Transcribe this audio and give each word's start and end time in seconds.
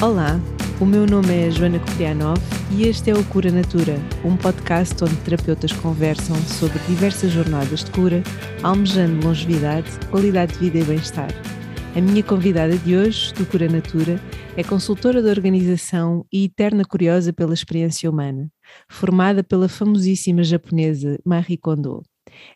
Olá, 0.00 0.40
o 0.80 0.86
meu 0.86 1.04
nome 1.04 1.34
é 1.34 1.50
Joana 1.50 1.80
Koprianov 1.80 2.38
e 2.70 2.84
este 2.84 3.10
é 3.10 3.14
o 3.14 3.24
Cura 3.24 3.50
Natura, 3.50 3.96
um 4.24 4.36
podcast 4.36 5.02
onde 5.02 5.16
terapeutas 5.16 5.72
conversam 5.72 6.36
sobre 6.36 6.78
diversas 6.86 7.32
jornadas 7.32 7.82
de 7.82 7.90
cura, 7.90 8.22
almejando 8.62 9.26
longevidade, 9.26 9.90
qualidade 10.08 10.52
de 10.52 10.58
vida 10.60 10.78
e 10.78 10.84
bem-estar. 10.84 11.30
A 11.96 12.00
minha 12.00 12.22
convidada 12.22 12.78
de 12.78 12.94
hoje, 12.96 13.34
do 13.34 13.44
Cura 13.44 13.68
Natura, 13.68 14.20
é 14.56 14.62
consultora 14.62 15.20
de 15.20 15.30
organização 15.30 16.24
e 16.32 16.44
eterna 16.44 16.84
curiosa 16.84 17.32
pela 17.32 17.52
experiência 17.52 18.08
humana, 18.08 18.48
formada 18.88 19.42
pela 19.42 19.68
famosíssima 19.68 20.44
japonesa 20.44 21.18
Marie 21.24 21.58
Kondo. 21.58 22.04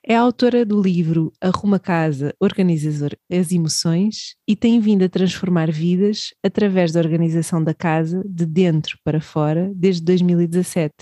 É 0.06 0.16
autora 0.16 0.64
do 0.64 0.80
livro 0.80 1.32
Arruma 1.40 1.78
Casa, 1.78 2.34
Organiza 2.40 3.08
as 3.30 3.52
Emoções 3.52 4.34
e 4.46 4.56
tem 4.56 4.80
vindo 4.80 5.04
a 5.04 5.08
transformar 5.08 5.70
vidas 5.70 6.34
através 6.44 6.92
da 6.92 7.00
organização 7.00 7.62
da 7.62 7.74
casa 7.74 8.22
de 8.24 8.46
dentro 8.46 8.98
para 9.04 9.20
fora 9.20 9.70
desde 9.74 10.02
2017. 10.02 10.94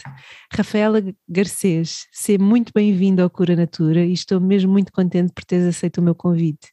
Rafaela 0.52 1.02
Garcês, 1.28 2.06
seja 2.12 2.42
muito 2.42 2.72
bem-vinda 2.74 3.22
ao 3.22 3.30
Cura 3.30 3.56
Natura 3.56 4.04
e 4.04 4.12
estou 4.12 4.40
mesmo 4.40 4.72
muito 4.72 4.92
contente 4.92 5.32
por 5.32 5.44
teres 5.44 5.66
aceito 5.66 5.98
o 5.98 6.02
meu 6.02 6.14
convite. 6.14 6.70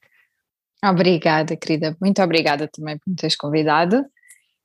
Obrigada, 0.84 1.56
querida. 1.56 1.98
Muito 2.00 2.22
obrigada 2.22 2.68
também 2.68 2.98
por 2.98 3.10
me 3.10 3.16
teres 3.16 3.36
convidado 3.36 4.06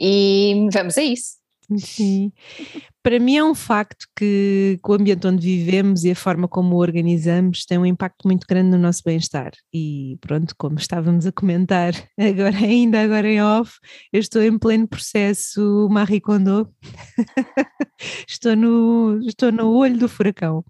e 0.01 0.69
vamos 0.73 0.99
a 0.99 1.03
isso. 1.03 1.42
Sim. 1.79 2.33
Para 3.03 3.19
mim 3.19 3.37
é 3.37 3.45
um 3.45 3.55
facto 3.55 4.07
que, 4.17 4.79
que, 4.83 4.91
o 4.91 4.95
ambiente 4.95 5.27
onde 5.27 5.43
vivemos 5.45 6.05
e 6.05 6.11
a 6.12 6.15
forma 6.15 6.47
como 6.47 6.77
o 6.77 6.79
organizamos 6.79 7.65
tem 7.65 7.79
um 7.79 7.87
impacto 7.87 8.27
muito 8.27 8.47
grande 8.47 8.71
no 8.71 8.79
nosso 8.79 9.03
bem-estar. 9.05 9.53
E 9.73 10.19
pronto, 10.21 10.55
como 10.57 10.79
estávamos 10.79 11.27
a 11.27 11.33
comentar 11.33 11.93
agora, 12.19 12.57
ainda 12.57 13.03
agora 13.03 13.29
em 13.29 13.43
off, 13.43 13.73
eu 14.12 14.21
estou 14.21 14.43
em 14.43 14.59
pleno 14.59 14.87
processo 14.87 15.89
Marie 15.91 16.20
Kondo. 16.20 16.73
estou, 18.28 18.55
no, 18.55 19.20
estou 19.27 19.50
no 19.50 19.73
olho 19.73 19.98
do 19.98 20.09
furacão. 20.09 20.65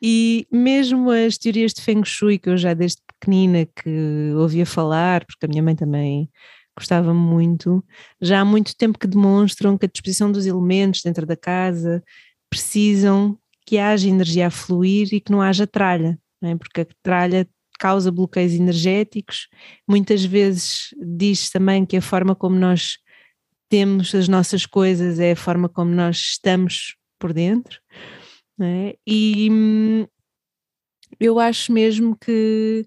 E 0.00 0.46
mesmo 0.52 1.10
as 1.10 1.36
teorias 1.36 1.72
de 1.72 1.82
Feng 1.82 2.04
Shui, 2.04 2.38
que 2.38 2.48
eu 2.48 2.56
já 2.56 2.72
desde 2.72 3.02
pequenina 3.18 3.66
que 3.66 4.32
ouvia 4.36 4.64
falar, 4.64 5.24
porque 5.24 5.44
a 5.44 5.48
minha 5.48 5.62
mãe 5.62 5.74
também 5.74 6.30
gostava 6.78 7.12
muito, 7.12 7.84
já 8.20 8.40
há 8.40 8.44
muito 8.44 8.76
tempo 8.76 8.98
que 8.98 9.06
demonstram 9.06 9.76
que 9.76 9.86
a 9.86 9.88
disposição 9.88 10.30
dos 10.30 10.46
elementos 10.46 11.02
dentro 11.02 11.26
da 11.26 11.36
casa 11.36 12.02
precisam 12.48 13.36
que 13.66 13.78
haja 13.78 14.08
energia 14.08 14.46
a 14.46 14.50
fluir 14.50 15.08
e 15.12 15.20
que 15.20 15.32
não 15.32 15.42
haja 15.42 15.66
tralha, 15.66 16.18
não 16.40 16.50
é? 16.50 16.56
porque 16.56 16.82
a 16.82 16.86
tralha 17.02 17.48
causa 17.78 18.10
bloqueios 18.10 18.52
energéticos, 18.52 19.48
muitas 19.86 20.24
vezes 20.24 20.94
diz 21.00 21.50
também 21.50 21.84
que 21.84 21.96
a 21.96 22.02
forma 22.02 22.34
como 22.34 22.56
nós 22.56 22.98
temos 23.68 24.14
as 24.14 24.28
nossas 24.28 24.64
coisas 24.64 25.20
é 25.20 25.32
a 25.32 25.36
forma 25.36 25.68
como 25.68 25.90
nós 25.90 26.16
estamos 26.16 26.96
por 27.18 27.32
dentro, 27.32 27.80
é? 28.60 28.96
e 29.06 29.48
hum, 29.50 30.06
eu 31.20 31.38
acho 31.38 31.72
mesmo 31.72 32.16
que 32.16 32.86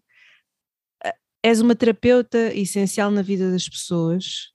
és 1.44 1.60
uma 1.60 1.76
terapeuta 1.76 2.54
essencial 2.54 3.12
na 3.12 3.22
vida 3.22 3.52
das 3.52 3.68
pessoas. 3.68 4.52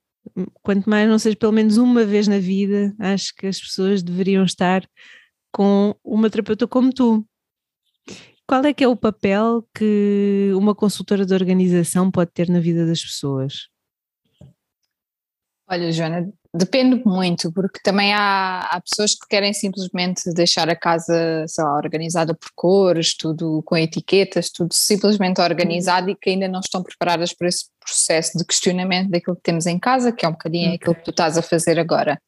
Quanto 0.63 0.89
mais 0.89 1.09
não 1.09 1.19
seja 1.19 1.37
pelo 1.37 1.53
menos 1.53 1.77
uma 1.77 2.05
vez 2.05 2.29
na 2.29 2.39
vida, 2.39 2.95
acho 2.99 3.35
que 3.35 3.47
as 3.47 3.61
pessoas 3.61 4.03
deveriam 4.03 4.45
estar 4.45 4.89
com 5.53 5.95
uma 6.05 6.29
terapeuta 6.29 6.67
como 6.67 6.93
tu. 6.93 7.27
Qual 8.47 8.65
é 8.65 8.73
que 8.73 8.85
é 8.85 8.89
o 8.89 8.97
papel 8.97 9.67
que 9.75 10.53
uma 10.55 10.75
consultora 10.75 11.27
de 11.27 11.35
organização 11.35 12.11
pode 12.11 12.31
ter 12.33 12.49
na 12.49 12.61
vida 12.61 12.87
das 12.87 13.03
pessoas? 13.03 13.69
Olha, 15.69 15.91
Joana, 15.91 16.33
Depende 16.57 17.03
muito, 17.05 17.53
porque 17.53 17.79
também 17.83 18.15
há, 18.15 18.61
há, 18.71 18.81
pessoas 18.81 19.15
que 19.15 19.29
querem 19.29 19.53
simplesmente 19.53 20.33
deixar 20.33 20.71
a 20.71 20.77
casa, 20.77 21.45
sei 21.47 21.63
lá, 21.63 21.77
organizada 21.77 22.35
por 22.35 22.49
cores, 22.55 23.15
tudo 23.15 23.63
com 23.65 23.77
etiquetas, 23.77 24.49
tudo 24.51 24.73
simplesmente 24.73 25.41
organizado 25.41 26.09
e 26.09 26.15
que 26.17 26.31
ainda 26.31 26.49
não 26.49 26.61
estão 26.61 26.83
preparadas 26.83 27.35
para 27.35 27.49
esse 27.49 27.67
processo 27.79 28.39
de 28.39 28.45
questionamento 28.45 29.11
daquilo 29.11 29.37
que 29.37 29.43
temos 29.43 29.67
em 29.67 29.79
casa, 29.79 30.11
que 30.11 30.25
é 30.25 30.29
um 30.29 30.33
bocadinho 30.33 30.69
okay. 30.69 30.77
aquilo 30.77 30.95
que 30.95 31.05
tu 31.05 31.11
estás 31.11 31.37
a 31.37 31.43
fazer 31.43 31.79
agora. 31.79 32.19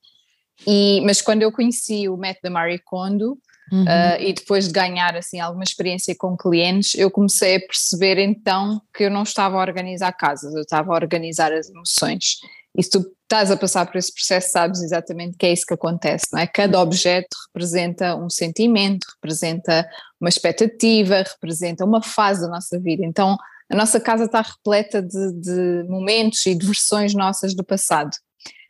E, 0.67 1.01
mas 1.07 1.23
quando 1.23 1.43
eu 1.43 1.51
conheci 1.51 2.07
o 2.09 2.17
método 2.17 2.43
da 2.45 2.51
Marie 2.51 2.81
Kondo, 2.85 3.39
Uhum. 3.71 3.83
Uh, 3.83 4.21
e 4.21 4.33
depois 4.33 4.67
de 4.67 4.73
ganhar 4.73 5.15
assim 5.15 5.41
alguma 5.41 5.63
experiência 5.63 6.15
com 6.17 6.35
clientes, 6.37 6.95
eu 6.95 7.11
comecei 7.11 7.57
a 7.57 7.61
perceber 7.61 8.19
então 8.19 8.81
que 8.97 9.05
eu 9.05 9.11
não 9.11 9.25
estava 9.25 9.59
a 9.59 9.61
organizar 9.61 10.11
casas, 10.13 10.55
eu 10.55 10.63
estava 10.63 10.91
a 10.93 10.95
organizar 10.95 11.53
as 11.53 11.69
emoções. 11.69 12.39
E 12.79 12.83
se 12.83 12.91
tu 12.91 13.05
estás 13.25 13.51
a 13.51 13.57
passar 13.57 13.85
por 13.87 13.99
esse 13.99 14.15
processo, 14.15 14.53
sabes 14.53 14.81
exatamente 14.81 15.37
que 15.37 15.45
é 15.45 15.53
isso 15.53 15.67
que 15.67 15.75
acontece, 15.75 16.27
não 16.33 16.39
é? 16.39 16.47
Cada 16.47 16.81
objeto 16.81 17.37
representa 17.49 18.15
um 18.15 18.31
sentimento, 18.31 19.05
representa 19.17 19.87
uma 20.21 20.29
expectativa, 20.29 21.25
representa 21.25 21.85
uma 21.85 22.01
fase 22.01 22.43
da 22.43 22.49
nossa 22.49 22.79
vida. 22.79 23.05
Então, 23.05 23.37
a 23.71 23.77
nossa 23.77 23.99
casa 23.99 24.25
está 24.25 24.41
repleta 24.41 25.03
de, 25.03 25.33
de 25.33 25.85
momentos 25.89 26.47
e 26.47 26.55
de 26.55 26.65
versões 26.65 27.15
nossas 27.15 27.55
do 27.55 27.65
passado. 27.65 28.11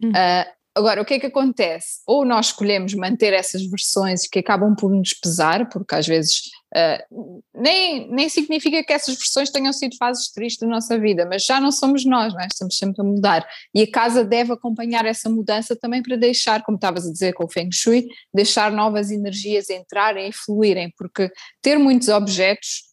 Hum. 0.02 0.08
Uh, 0.08 0.58
Agora, 0.78 1.02
o 1.02 1.04
que 1.04 1.14
é 1.14 1.18
que 1.18 1.26
acontece? 1.26 2.02
Ou 2.06 2.24
nós 2.24 2.46
escolhemos 2.46 2.94
manter 2.94 3.32
essas 3.32 3.66
versões 3.68 4.28
que 4.28 4.38
acabam 4.38 4.76
por 4.76 4.92
nos 4.92 5.12
pesar, 5.12 5.68
porque 5.68 5.92
às 5.92 6.06
vezes 6.06 6.42
uh, 6.74 7.42
nem, 7.54 8.10
nem 8.10 8.28
significa 8.28 8.82
que 8.82 8.92
essas 8.92 9.16
versões 9.16 9.50
tenham 9.50 9.72
sido 9.72 9.96
fases 9.96 10.30
tristes 10.30 10.60
da 10.60 10.66
nossa 10.66 10.98
vida, 10.98 11.26
mas 11.26 11.44
já 11.44 11.60
não 11.60 11.70
somos 11.70 12.04
nós, 12.04 12.32
não 12.32 12.40
é? 12.40 12.46
estamos 12.46 12.76
sempre 12.76 13.00
a 13.00 13.04
mudar. 13.04 13.46
E 13.74 13.82
a 13.82 13.90
casa 13.90 14.24
deve 14.24 14.52
acompanhar 14.52 15.04
essa 15.06 15.28
mudança 15.28 15.76
também 15.76 16.02
para 16.02 16.16
deixar, 16.16 16.62
como 16.62 16.76
estavas 16.76 17.06
a 17.06 17.12
dizer 17.12 17.32
com 17.34 17.44
o 17.44 17.50
Feng 17.50 17.70
Shui, 17.72 18.06
deixar 18.32 18.70
novas 18.72 19.10
energias 19.10 19.70
entrarem 19.70 20.28
e 20.28 20.32
fluírem, 20.32 20.92
porque 20.96 21.30
ter 21.62 21.78
muitos 21.78 22.08
objetos 22.08 22.88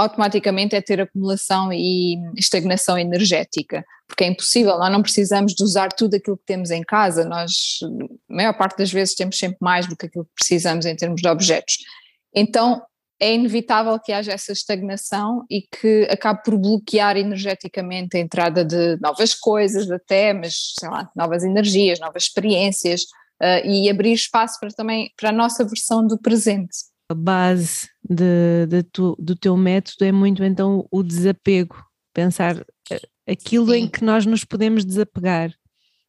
automaticamente 0.00 0.74
é 0.74 0.80
ter 0.80 0.98
acumulação 0.98 1.70
e 1.70 2.16
estagnação 2.38 2.98
energética, 2.98 3.84
porque 4.08 4.24
é 4.24 4.28
impossível, 4.28 4.78
nós 4.78 4.90
não 4.90 5.02
precisamos 5.02 5.54
de 5.54 5.62
usar 5.62 5.92
tudo 5.92 6.16
aquilo 6.16 6.38
que 6.38 6.46
temos 6.46 6.70
em 6.70 6.80
casa, 6.80 7.22
nós, 7.26 7.78
a 8.30 8.34
maior 8.34 8.54
parte 8.54 8.78
das 8.78 8.90
vezes, 8.90 9.14
temos 9.14 9.38
sempre 9.38 9.58
mais 9.60 9.86
do 9.86 9.94
que 9.94 10.06
aquilo 10.06 10.24
que 10.24 10.34
precisamos 10.34 10.86
em 10.86 10.96
termos 10.96 11.20
de 11.20 11.28
objetos. 11.28 11.76
Então, 12.34 12.82
é 13.20 13.34
inevitável 13.34 13.98
que 14.00 14.12
haja 14.12 14.32
essa 14.32 14.52
estagnação 14.52 15.44
e 15.50 15.62
que 15.62 16.08
acabe 16.10 16.42
por 16.42 16.56
bloquear 16.56 17.16
energeticamente 17.16 18.16
a 18.16 18.20
entrada 18.20 18.64
de 18.64 18.96
novas 19.00 19.34
coisas 19.34 19.90
até, 19.90 20.32
mas 20.32 20.74
sei 20.78 20.88
lá, 20.88 21.10
novas 21.14 21.44
energias, 21.44 22.00
novas 22.00 22.24
experiências 22.24 23.02
uh, 23.42 23.66
e 23.66 23.90
abrir 23.90 24.12
espaço 24.12 24.58
para 24.58 24.70
também 24.70 25.12
para 25.16 25.28
a 25.28 25.32
nossa 25.32 25.64
versão 25.64 26.06
do 26.06 26.18
presente 26.18 26.90
a 27.10 27.14
base 27.14 27.88
de, 28.08 28.66
de 28.68 28.84
tu, 28.84 29.16
do 29.18 29.34
teu 29.34 29.56
método 29.56 30.04
é 30.04 30.12
muito 30.12 30.44
então 30.44 30.86
o 30.92 31.02
desapego, 31.02 31.84
pensar 32.14 32.64
eh, 32.88 33.00
aquilo 33.28 33.72
Sim. 33.72 33.78
em 33.78 33.88
que 33.88 34.04
nós 34.04 34.24
nos 34.24 34.44
podemos 34.44 34.84
desapegar. 34.84 35.52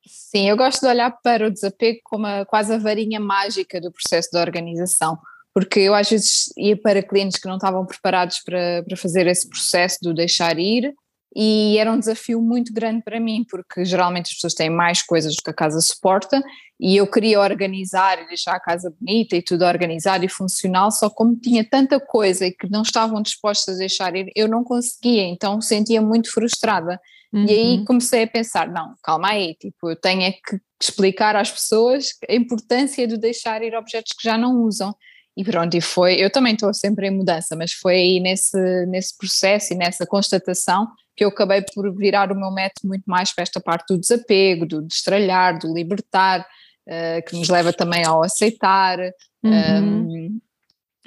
Sim, 0.06 0.48
eu 0.48 0.56
gosto 0.56 0.82
de 0.82 0.88
olhar 0.88 1.10
para 1.24 1.48
o 1.48 1.52
desapego 1.52 2.00
como 2.04 2.28
a, 2.28 2.46
quase 2.46 2.74
a 2.74 2.78
varinha 2.78 3.20
mágica 3.20 3.82
do 3.82 3.92
processo 3.92 4.30
de 4.32 4.38
organização, 4.38 5.18
porque 5.54 5.80
eu 5.80 5.94
às 5.94 6.10
vezes 6.10 6.46
ia 6.58 6.78
para 6.80 7.04
clientes 7.04 7.40
que 7.40 7.48
não 7.48 7.56
estavam 7.56 7.86
preparados 7.86 8.40
para, 8.44 8.84
para 8.84 8.98
fazer 8.98 9.28
esse 9.28 9.48
processo 9.50 9.98
do 10.02 10.14
deixar 10.14 10.58
ir 10.58 10.94
e 11.36 11.78
era 11.78 11.92
um 11.92 12.00
desafio 12.00 12.42
muito 12.42 12.74
grande 12.74 13.02
para 13.04 13.20
mim, 13.20 13.46
porque 13.50 13.86
geralmente 13.86 14.28
as 14.28 14.34
pessoas 14.34 14.54
têm 14.54 14.70
mais 14.70 15.02
coisas 15.02 15.34
do 15.36 15.42
que 15.42 15.50
a 15.50 15.54
casa 15.54 15.80
suporta 15.80 16.42
e 16.78 16.98
eu 16.98 17.08
queria 17.08 17.40
organizar 17.40 18.22
e 18.22 18.28
deixar 18.28 18.54
a 18.54 18.60
casa 18.60 18.94
bonita 19.00 19.36
e 19.36 19.42
tudo 19.42 19.64
organizado 19.64 20.26
e 20.26 20.30
funcional, 20.30 20.92
só 20.92 21.10
como 21.10 21.36
tinha 21.38 21.64
tanta 21.64 22.00
coisa 22.00 22.46
e 22.46 22.52
que 22.52 22.70
não 22.70 22.82
estavam 22.82 23.22
dispostos 23.22 23.76
a 23.76 23.78
deixar 23.78 24.16
ir, 24.16 24.30
eu 24.36 24.48
não 24.48 24.64
conseguia, 24.64 25.24
então 25.24 25.62
sentia 25.62 26.02
muito 26.02 26.32
frustrada. 26.32 27.00
Uhum. 27.32 27.46
E 27.46 27.52
aí 27.52 27.78
uhum. 27.78 27.86
comecei 27.86 28.24
a 28.24 28.28
pensar, 28.28 28.68
não, 28.68 28.94
calma 29.02 29.30
aí, 29.30 29.56
tipo, 29.56 29.90
eu 29.90 29.96
tenho 29.96 30.24
é 30.24 30.32
que 30.32 30.60
explicar 30.82 31.36
às 31.36 31.50
pessoas 31.50 32.10
a 32.28 32.34
importância 32.34 33.08
de 33.08 33.18
deixar 33.18 33.62
ir 33.62 33.74
objetos 33.74 34.12
que 34.12 34.24
já 34.24 34.38
não 34.38 34.64
usam. 34.64 34.94
E 35.38 35.44
pronto, 35.44 35.76
e 35.76 35.82
foi, 35.82 36.16
eu 36.16 36.30
também 36.30 36.54
estou 36.54 36.74
sempre 36.74 37.08
em 37.08 37.12
mudança, 37.12 37.56
mas 37.56 37.72
foi 37.72 37.96
aí 37.96 38.20
nesse, 38.20 38.86
nesse 38.88 39.18
processo 39.18 39.74
e 39.74 39.78
nessa 39.78 40.06
constatação 40.06 40.88
que 41.16 41.24
eu 41.24 41.30
acabei 41.30 41.64
por 41.74 41.94
virar 41.96 42.32
o 42.32 42.36
meu 42.36 42.52
método 42.52 42.88
muito 42.88 43.04
mais 43.06 43.34
para 43.34 43.44
esta 43.44 43.60
parte 43.60 43.94
do 43.94 44.00
desapego, 44.00 44.66
do 44.66 44.82
destralhar, 44.82 45.58
do 45.58 45.74
libertar, 45.74 46.46
uh, 46.88 47.26
que 47.28 47.36
nos 47.36 47.48
leva 47.48 47.72
também 47.72 48.06
ao 48.06 48.24
aceitar, 48.24 49.00
uhum. 49.44 49.52
um, 49.52 50.16
ehm, 50.16 50.42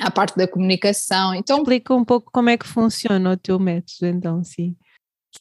a 0.01 0.11
parte 0.11 0.37
da 0.37 0.49
comunicação. 0.49 1.35
Então, 1.35 1.59
Explica 1.59 1.95
um 1.95 2.05
pouco 2.05 2.31
como 2.33 2.51
é 2.51 2.57
que 2.57 2.67
funciona 2.67 3.33
o 3.33 3.37
teu 3.37 3.59
método, 3.59 4.07
então, 4.07 4.43
sim. 4.43 4.77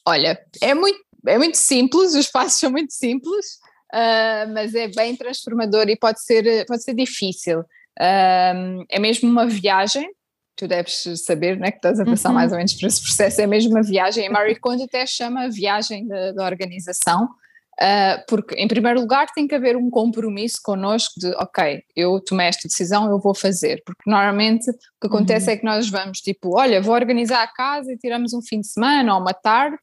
Olha, 0.06 0.40
é 0.62 0.74
muito, 0.74 1.00
é 1.28 1.38
muito 1.38 1.56
simples, 1.56 2.14
os 2.16 2.28
passos 2.28 2.60
são 2.60 2.72
muito 2.72 2.94
simples, 2.94 3.46
uh, 3.94 4.52
mas 4.54 4.76
é 4.76 4.88
bem 4.90 5.16
transformador 5.16 5.88
e 5.88 5.96
pode 5.96 6.22
ser, 6.22 6.66
pode 6.66 6.84
ser 6.84 6.94
difícil. 6.94 7.64
É 8.00 9.00
mesmo 9.00 9.30
uma 9.30 9.46
viagem 9.48 10.10
tu 10.56 10.68
deves 10.68 11.04
saber, 11.26 11.58
né, 11.58 11.72
que 11.72 11.78
estás 11.78 12.00
a 12.00 12.06
passar 12.06 12.30
uhum. 12.30 12.36
mais 12.36 12.52
ou 12.52 12.58
menos 12.58 12.74
por 12.74 12.86
esse 12.86 13.02
processo, 13.02 13.42
é 13.42 13.48
mesmo 13.48 13.72
uma 13.72 13.82
viagem, 13.82 14.28
a 14.28 14.32
Marie 14.32 14.56
Kondo 14.56 14.84
até 14.84 15.06
chama 15.06 15.46
a 15.46 15.50
viagem 15.50 16.08
da, 16.08 16.46
organização, 16.46 17.28
Uh, 17.74 18.22
porque, 18.28 18.54
em 18.54 18.68
primeiro 18.68 19.00
lugar, 19.02 19.26
tem 19.34 19.48
que 19.48 19.56
haver 19.56 19.76
um 19.76 19.90
compromisso 19.90 20.58
connosco 20.64 21.20
de, 21.20 21.28
ok, 21.38 21.82
eu 21.96 22.22
tomei 22.24 22.46
esta 22.46 22.68
decisão, 22.68 23.10
eu 23.10 23.20
vou 23.20 23.34
fazer. 23.34 23.82
Porque 23.84 24.04
normalmente 24.06 24.70
o 24.70 24.74
que 25.02 25.08
acontece 25.08 25.48
uhum. 25.48 25.54
é 25.54 25.58
que 25.58 25.66
nós 25.66 25.90
vamos 25.90 26.20
tipo, 26.20 26.56
olha, 26.56 26.80
vou 26.80 26.94
organizar 26.94 27.42
a 27.42 27.48
casa 27.48 27.92
e 27.92 27.98
tiramos 27.98 28.32
um 28.32 28.44
fim 28.44 28.60
de 28.60 28.68
semana 28.68 29.16
ou 29.16 29.20
uma 29.20 29.34
tarde 29.34 29.80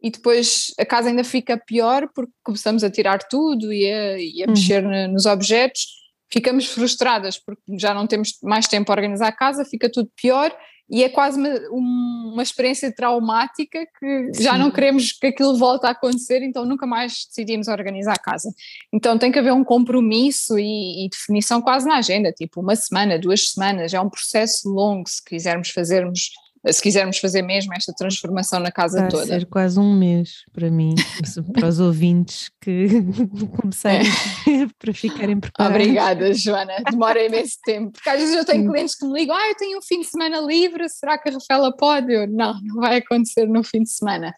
e 0.00 0.08
depois 0.08 0.68
a 0.78 0.86
casa 0.86 1.08
ainda 1.08 1.24
fica 1.24 1.58
pior 1.58 2.08
porque 2.14 2.32
começamos 2.44 2.84
a 2.84 2.90
tirar 2.90 3.18
tudo 3.24 3.72
e 3.72 3.92
a, 3.92 4.18
e 4.18 4.42
a 4.44 4.46
uhum. 4.46 4.52
mexer 4.52 5.08
nos 5.08 5.26
objetos. 5.26 6.01
Ficamos 6.32 6.66
frustradas 6.66 7.38
porque 7.38 7.62
já 7.78 7.92
não 7.92 8.06
temos 8.06 8.38
mais 8.42 8.66
tempo 8.66 8.90
a 8.90 8.94
organizar 8.94 9.28
a 9.28 9.32
casa, 9.32 9.64
fica 9.64 9.90
tudo 9.90 10.10
pior 10.16 10.50
e 10.92 11.02
é 11.02 11.08
quase 11.08 11.38
uma, 11.38 11.50
uma 11.70 12.42
experiência 12.42 12.94
traumática 12.94 13.78
que 13.98 14.30
Sim. 14.34 14.42
já 14.42 14.58
não 14.58 14.70
queremos 14.70 15.12
que 15.12 15.28
aquilo 15.28 15.56
volte 15.56 15.86
a 15.86 15.90
acontecer, 15.90 16.42
então 16.42 16.66
nunca 16.66 16.86
mais 16.86 17.24
decidimos 17.26 17.68
organizar 17.68 18.12
a 18.12 18.18
casa. 18.18 18.52
Então 18.92 19.16
tem 19.16 19.32
que 19.32 19.38
haver 19.38 19.52
um 19.52 19.64
compromisso 19.64 20.58
e, 20.58 21.06
e, 21.06 21.08
definição 21.08 21.62
quase 21.62 21.86
na 21.86 21.96
agenda, 21.96 22.30
tipo 22.30 22.60
uma 22.60 22.76
semana, 22.76 23.18
duas 23.18 23.52
semanas, 23.52 23.94
é 23.94 24.00
um 24.00 24.10
processo 24.10 24.68
longo 24.68 25.08
se 25.08 25.24
quisermos 25.24 25.70
fazermos 25.70 26.30
se 26.70 26.80
quisermos 26.80 27.18
fazer 27.18 27.42
mesmo 27.42 27.74
esta 27.74 27.92
transformação 27.92 28.60
na 28.60 28.70
casa 28.70 29.00
Vai 29.00 29.08
toda. 29.08 29.26
Vai 29.26 29.40
ser 29.40 29.46
quase 29.46 29.80
um 29.80 29.92
mês 29.94 30.44
para 30.52 30.70
mim, 30.70 30.94
para 31.54 31.66
os 31.66 31.80
ouvintes 31.80 32.50
que 32.60 32.86
começarem 33.60 34.06
é. 34.06 34.66
para 34.78 34.94
ficarem 34.94 35.40
preparados. 35.40 35.76
Obrigada, 35.76 36.34
Joana, 36.34 36.74
demora 36.88 37.24
imenso 37.24 37.58
tempo, 37.64 37.92
porque 37.92 38.08
às 38.08 38.20
vezes 38.20 38.36
eu 38.36 38.44
tenho 38.44 38.70
clientes 38.70 38.94
que 38.94 39.04
me 39.04 39.12
ligam, 39.12 39.34
ah, 39.34 39.48
eu 39.48 39.56
tenho 39.56 39.78
um 39.78 39.82
fim 39.82 40.00
de 40.00 40.06
semana 40.06 40.40
livre, 40.40 40.88
será 40.88 41.18
que 41.18 41.28
a 41.28 41.32
Rafaela 41.32 41.76
pode? 41.76 42.12
Eu, 42.12 42.28
não, 42.28 42.54
não 42.62 42.76
vai 42.76 42.98
acontecer 42.98 43.46
no 43.46 43.64
fim 43.64 43.82
de 43.82 43.90
semana. 43.90 44.32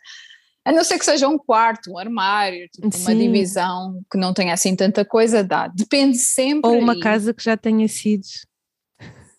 A 0.65 0.73
não 0.73 0.83
ser 0.83 0.99
que 0.99 1.05
seja 1.05 1.29
um 1.29 1.37
quarto, 1.37 1.91
um 1.91 1.99
armário, 1.99 2.67
tipo 2.73 2.89
uma 2.97 3.15
divisão 3.15 4.01
que 4.11 4.17
não 4.17 4.33
tenha 4.33 4.55
assim 4.55 4.75
tanta 4.75 5.05
coisa, 5.05 5.45
dá. 5.45 5.69
Depende 5.69 6.17
sempre. 6.17 6.71
Ou 6.71 6.79
uma 6.79 6.99
casa 6.99 7.35
que 7.35 7.45
já 7.45 7.55
tenha 7.55 7.87
sido 7.87 8.25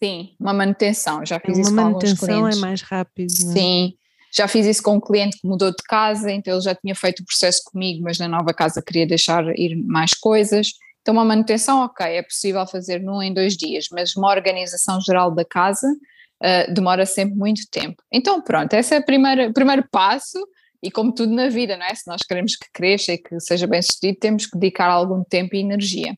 Sim, 0.05 0.35
uma 0.39 0.53
manutenção, 0.53 1.25
já 1.25 1.39
fiz 1.39 1.57
uma 1.57 1.61
isso 1.61 1.75
com 1.75 1.81
alguns 1.81 2.01
clientes. 2.01 2.21
Uma 2.21 2.33
manutenção 2.33 2.59
é 2.59 2.61
mais 2.61 2.81
rápido. 2.81 3.33
Não 3.41 3.51
é? 3.51 3.53
Sim, 3.53 3.93
já 4.31 4.47
fiz 4.47 4.65
isso 4.65 4.83
com 4.83 4.95
um 4.95 4.99
cliente 4.99 5.39
que 5.39 5.47
mudou 5.47 5.71
de 5.71 5.83
casa, 5.87 6.31
então 6.31 6.53
ele 6.53 6.61
já 6.61 6.75
tinha 6.75 6.93
feito 6.93 7.21
o 7.21 7.25
processo 7.25 7.61
comigo, 7.65 8.03
mas 8.03 8.19
na 8.19 8.27
nova 8.27 8.53
casa 8.53 8.81
queria 8.81 9.07
deixar 9.07 9.43
ir 9.57 9.75
mais 9.85 10.13
coisas. 10.13 10.73
Então 11.01 11.13
uma 11.13 11.25
manutenção, 11.25 11.85
ok, 11.85 12.05
é 12.05 12.21
possível 12.21 12.65
fazer 12.67 12.99
num 12.99 13.21
em 13.21 13.33
dois 13.33 13.55
dias, 13.55 13.87
mas 13.91 14.15
uma 14.15 14.29
organização 14.29 14.99
geral 14.99 15.31
da 15.31 15.45
casa 15.45 15.87
uh, 15.87 16.73
demora 16.73 17.05
sempre 17.05 17.35
muito 17.35 17.61
tempo. 17.71 18.03
Então 18.11 18.41
pronto, 18.41 18.73
esse 18.73 18.95
é 18.95 18.99
o 18.99 19.53
primeiro 19.53 19.87
passo 19.91 20.37
e 20.83 20.91
como 20.91 21.13
tudo 21.13 21.33
na 21.33 21.47
vida, 21.47 21.77
não 21.77 21.85
é? 21.85 21.95
Se 21.95 22.07
nós 22.07 22.21
queremos 22.21 22.55
que 22.55 22.67
cresça 22.73 23.13
e 23.13 23.17
que 23.17 23.39
seja 23.39 23.65
bem 23.65 23.81
sucedido, 23.81 24.19
temos 24.19 24.45
que 24.45 24.57
dedicar 24.57 24.89
algum 24.89 25.23
tempo 25.23 25.55
e 25.55 25.59
energia. 25.59 26.15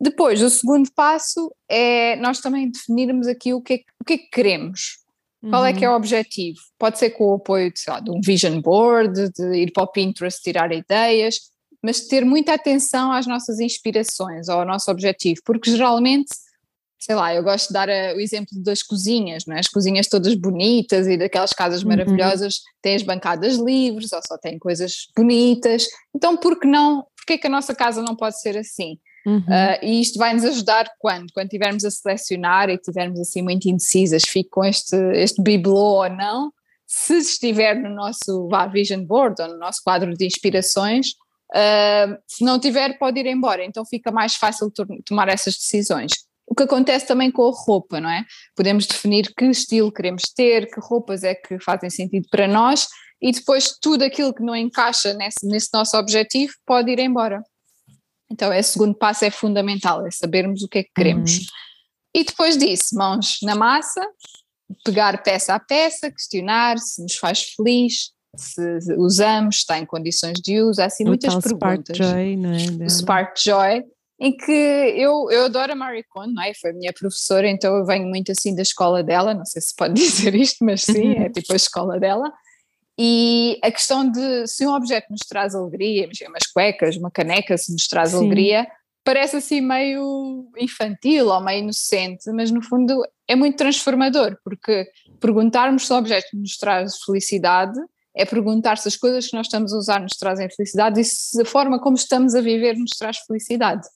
Depois, 0.00 0.42
o 0.42 0.50
segundo 0.50 0.90
passo 0.94 1.54
é 1.68 2.16
nós 2.16 2.40
também 2.40 2.70
definirmos 2.70 3.26
aqui 3.26 3.54
o 3.54 3.60
que 3.60 3.74
é, 3.74 3.76
o 4.00 4.04
que, 4.04 4.14
é 4.14 4.18
que 4.18 4.28
queremos. 4.28 5.04
Uhum. 5.42 5.50
Qual 5.50 5.64
é 5.64 5.72
que 5.72 5.84
é 5.84 5.90
o 5.90 5.94
objetivo? 5.94 6.58
Pode 6.78 6.98
ser 6.98 7.10
com 7.10 7.24
o 7.24 7.34
apoio 7.34 7.72
de, 7.72 7.80
lá, 7.86 8.00
de 8.00 8.10
um 8.10 8.20
vision 8.20 8.60
board, 8.60 9.30
de 9.30 9.56
ir 9.56 9.72
para 9.72 9.84
o 9.84 9.88
Pinterest 9.88 10.42
tirar 10.42 10.72
ideias, 10.72 11.36
mas 11.82 12.06
ter 12.06 12.24
muita 12.24 12.54
atenção 12.54 13.12
às 13.12 13.26
nossas 13.26 13.60
inspirações, 13.60 14.48
ao 14.48 14.64
nosso 14.64 14.90
objetivo, 14.90 15.42
porque 15.44 15.70
geralmente, 15.70 16.30
sei 16.98 17.14
lá, 17.14 17.34
eu 17.34 17.42
gosto 17.42 17.68
de 17.68 17.74
dar 17.74 17.90
a, 17.90 18.14
o 18.14 18.20
exemplo 18.20 18.58
das 18.62 18.82
cozinhas, 18.82 19.44
não 19.46 19.54
é? 19.54 19.60
as 19.60 19.68
cozinhas 19.68 20.08
todas 20.08 20.34
bonitas 20.34 21.06
e 21.06 21.18
daquelas 21.18 21.52
casas 21.52 21.82
uhum. 21.82 21.90
maravilhosas 21.90 22.60
têm 22.80 22.94
as 22.94 23.02
bancadas 23.02 23.56
livres 23.56 24.12
ou 24.12 24.20
só 24.26 24.38
têm 24.38 24.58
coisas 24.58 25.08
bonitas, 25.14 25.86
então 26.16 26.38
por 26.38 26.58
que 26.58 26.66
não, 26.66 27.06
é 27.28 27.36
que 27.36 27.46
a 27.46 27.50
nossa 27.50 27.74
casa 27.74 28.00
não 28.00 28.16
pode 28.16 28.40
ser 28.40 28.56
assim? 28.56 28.98
Uhum. 29.26 29.38
Uh, 29.38 29.78
e 29.82 30.00
isto 30.00 30.18
vai 30.18 30.34
nos 30.34 30.44
ajudar 30.44 30.86
quando? 30.98 31.32
Quando 31.32 31.46
estivermos 31.46 31.84
a 31.84 31.90
selecionar 31.90 32.68
e 32.68 32.74
estivermos 32.74 33.18
assim 33.18 33.42
muito 33.42 33.68
indecisas, 33.68 34.22
fico 34.28 34.50
com 34.50 34.64
este, 34.64 34.96
este 35.14 35.42
bibelô 35.42 36.02
ou 36.02 36.10
não, 36.10 36.52
se 36.86 37.16
estiver 37.16 37.74
no 37.74 37.88
nosso 37.90 38.48
vision 38.72 39.04
board 39.04 39.40
ou 39.40 39.48
no 39.48 39.58
nosso 39.58 39.80
quadro 39.82 40.14
de 40.14 40.26
inspirações, 40.26 41.08
uh, 41.54 42.16
se 42.26 42.44
não 42.44 42.58
tiver 42.58 42.98
pode 42.98 43.18
ir 43.18 43.26
embora, 43.26 43.64
então 43.64 43.84
fica 43.84 44.12
mais 44.12 44.34
fácil 44.34 44.70
tomar 45.04 45.28
essas 45.28 45.54
decisões. 45.54 46.12
O 46.46 46.54
que 46.54 46.64
acontece 46.64 47.06
também 47.06 47.30
com 47.30 47.48
a 47.48 47.52
roupa, 47.52 48.00
não 48.00 48.10
é? 48.10 48.22
Podemos 48.54 48.86
definir 48.86 49.32
que 49.34 49.46
estilo 49.46 49.90
queremos 49.90 50.24
ter, 50.36 50.66
que 50.66 50.78
roupas 50.78 51.24
é 51.24 51.34
que 51.34 51.58
fazem 51.58 51.88
sentido 51.88 52.28
para 52.30 52.46
nós 52.46 52.86
e 53.20 53.32
depois 53.32 53.74
tudo 53.80 54.02
aquilo 54.02 54.34
que 54.34 54.42
não 54.42 54.54
encaixa 54.54 55.14
nesse, 55.14 55.46
nesse 55.46 55.70
nosso 55.72 55.96
objetivo 55.96 56.52
pode 56.66 56.90
ir 56.90 56.98
embora. 56.98 57.42
Então, 58.30 58.52
esse 58.52 58.72
segundo 58.72 58.94
passo 58.94 59.24
é 59.24 59.30
fundamental, 59.30 60.06
é 60.06 60.10
sabermos 60.10 60.62
o 60.62 60.68
que 60.68 60.78
é 60.78 60.82
que 60.82 60.92
queremos. 60.94 61.38
Uhum. 61.38 61.44
E 62.14 62.24
depois 62.24 62.56
disso, 62.56 62.94
mãos 62.94 63.38
na 63.42 63.54
massa, 63.54 64.00
pegar 64.84 65.22
peça 65.22 65.54
a 65.54 65.60
peça, 65.60 66.10
questionar 66.10 66.78
se 66.78 67.02
nos 67.02 67.16
faz 67.16 67.42
feliz, 67.42 68.12
se 68.36 68.78
usamos, 68.96 69.56
está 69.56 69.78
em 69.78 69.86
condições 69.86 70.40
de 70.40 70.60
uso, 70.60 70.80
há 70.80 70.86
assim 70.86 71.04
o 71.04 71.08
muitas 71.08 71.34
perguntas. 71.34 71.96
Spark 71.96 72.14
Joy, 72.14 72.36
não 72.36 72.50
é? 72.52 72.84
O 72.84 72.90
Spark 72.90 73.36
Joy, 73.38 73.84
em 74.20 74.36
que 74.36 74.52
eu, 74.52 75.30
eu 75.30 75.46
adoro 75.46 75.72
a 75.72 75.76
Marie 75.76 76.04
Kondo, 76.04 76.32
não 76.32 76.42
é? 76.42 76.52
Foi 76.54 76.70
a 76.70 76.74
minha 76.74 76.92
professora, 76.92 77.48
então 77.48 77.76
eu 77.76 77.84
venho 77.84 78.06
muito 78.08 78.32
assim 78.32 78.54
da 78.54 78.62
escola 78.62 79.02
dela, 79.02 79.34
não 79.34 79.44
sei 79.44 79.60
se 79.60 79.74
pode 79.76 79.94
dizer 80.00 80.34
isto, 80.34 80.64
mas 80.64 80.82
sim, 80.82 81.14
é 81.14 81.28
tipo 81.28 81.52
a 81.52 81.56
escola 81.56 81.98
dela. 81.98 82.32
E 82.98 83.58
a 83.62 83.70
questão 83.70 84.08
de 84.08 84.46
se 84.46 84.66
um 84.66 84.72
objeto 84.72 85.06
nos 85.10 85.20
traz 85.28 85.54
alegria, 85.54 86.04
imagina 86.04 86.30
umas 86.30 86.46
cuecas, 86.46 86.96
uma 86.96 87.10
caneca, 87.10 87.56
se 87.58 87.72
nos 87.72 87.86
traz 87.88 88.10
Sim. 88.10 88.18
alegria, 88.18 88.66
parece 89.04 89.36
assim 89.36 89.60
meio 89.60 90.48
infantil 90.56 91.28
ou 91.28 91.40
meio 91.40 91.60
inocente, 91.60 92.30
mas 92.32 92.50
no 92.50 92.62
fundo 92.62 93.04
é 93.28 93.34
muito 93.34 93.56
transformador, 93.56 94.38
porque 94.44 94.88
perguntarmos 95.20 95.86
se 95.86 95.92
o 95.92 95.96
objeto 95.96 96.28
nos 96.34 96.56
traz 96.56 97.02
felicidade 97.04 97.78
é 98.16 98.24
perguntar 98.24 98.78
se 98.78 98.86
as 98.86 98.96
coisas 98.96 99.26
que 99.26 99.36
nós 99.36 99.46
estamos 99.46 99.72
a 99.72 99.76
usar 99.76 100.00
nos 100.00 100.16
trazem 100.16 100.48
felicidade 100.48 101.00
e 101.00 101.04
se 101.04 101.42
a 101.42 101.44
forma 101.44 101.80
como 101.80 101.96
estamos 101.96 102.34
a 102.34 102.40
viver 102.40 102.76
nos 102.76 102.90
traz 102.90 103.18
felicidade. 103.26 103.86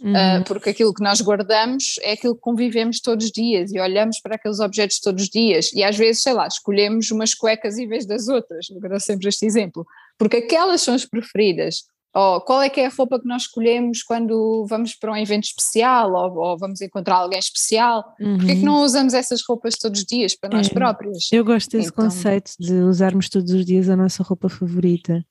Uhum. 0.00 0.12
Uh, 0.12 0.44
porque 0.44 0.70
aquilo 0.70 0.94
que 0.94 1.02
nós 1.02 1.20
guardamos 1.20 1.96
é 2.02 2.12
aquilo 2.12 2.34
que 2.34 2.40
convivemos 2.40 3.00
todos 3.00 3.26
os 3.26 3.32
dias 3.32 3.72
e 3.72 3.80
olhamos 3.80 4.20
para 4.20 4.36
aqueles 4.36 4.60
objetos 4.60 5.00
todos 5.00 5.24
os 5.24 5.28
dias 5.28 5.72
e 5.72 5.82
às 5.82 5.96
vezes, 5.96 6.22
sei 6.22 6.32
lá, 6.32 6.46
escolhemos 6.46 7.10
umas 7.10 7.34
cuecas 7.34 7.78
em 7.78 7.88
vez 7.88 8.06
das 8.06 8.28
outras, 8.28 8.66
eu 8.70 8.80
dou 8.80 9.00
sempre 9.00 9.28
este 9.28 9.44
exemplo, 9.44 9.84
porque 10.16 10.36
aquelas 10.36 10.82
são 10.82 10.94
as 10.94 11.04
preferidas. 11.04 11.82
Ou 12.14 12.40
qual 12.40 12.62
é 12.62 12.70
que 12.70 12.80
é 12.80 12.86
a 12.86 12.90
roupa 12.90 13.20
que 13.20 13.28
nós 13.28 13.42
escolhemos 13.42 14.02
quando 14.02 14.66
vamos 14.68 14.94
para 14.94 15.12
um 15.12 15.16
evento 15.16 15.44
especial 15.44 16.12
ou, 16.12 16.38
ou 16.38 16.58
vamos 16.58 16.80
encontrar 16.80 17.16
alguém 17.16 17.38
especial? 17.38 18.04
Uhum. 18.18 18.38
Porque 18.38 18.52
é 18.52 18.54
que 18.56 18.62
não 18.62 18.82
usamos 18.82 19.14
essas 19.14 19.42
roupas 19.46 19.76
todos 19.76 20.00
os 20.00 20.06
dias 20.06 20.34
para 20.34 20.56
nós 20.56 20.68
é. 20.68 20.72
próprios? 20.72 21.28
Eu 21.30 21.44
gosto 21.44 21.70
desse 21.70 21.90
então, 21.90 22.04
conceito 22.04 22.52
de 22.58 22.74
usarmos 22.74 23.28
todos 23.28 23.52
os 23.52 23.64
dias 23.64 23.88
a 23.88 23.96
nossa 23.96 24.22
roupa 24.22 24.48
favorita. 24.48 25.24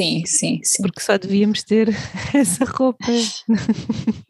Sim, 0.00 0.24
sim, 0.24 0.60
sim. 0.62 0.82
Porque 0.82 1.00
só 1.00 1.18
devíamos 1.18 1.62
ter 1.62 1.88
essa 2.34 2.64
roupa. 2.64 3.04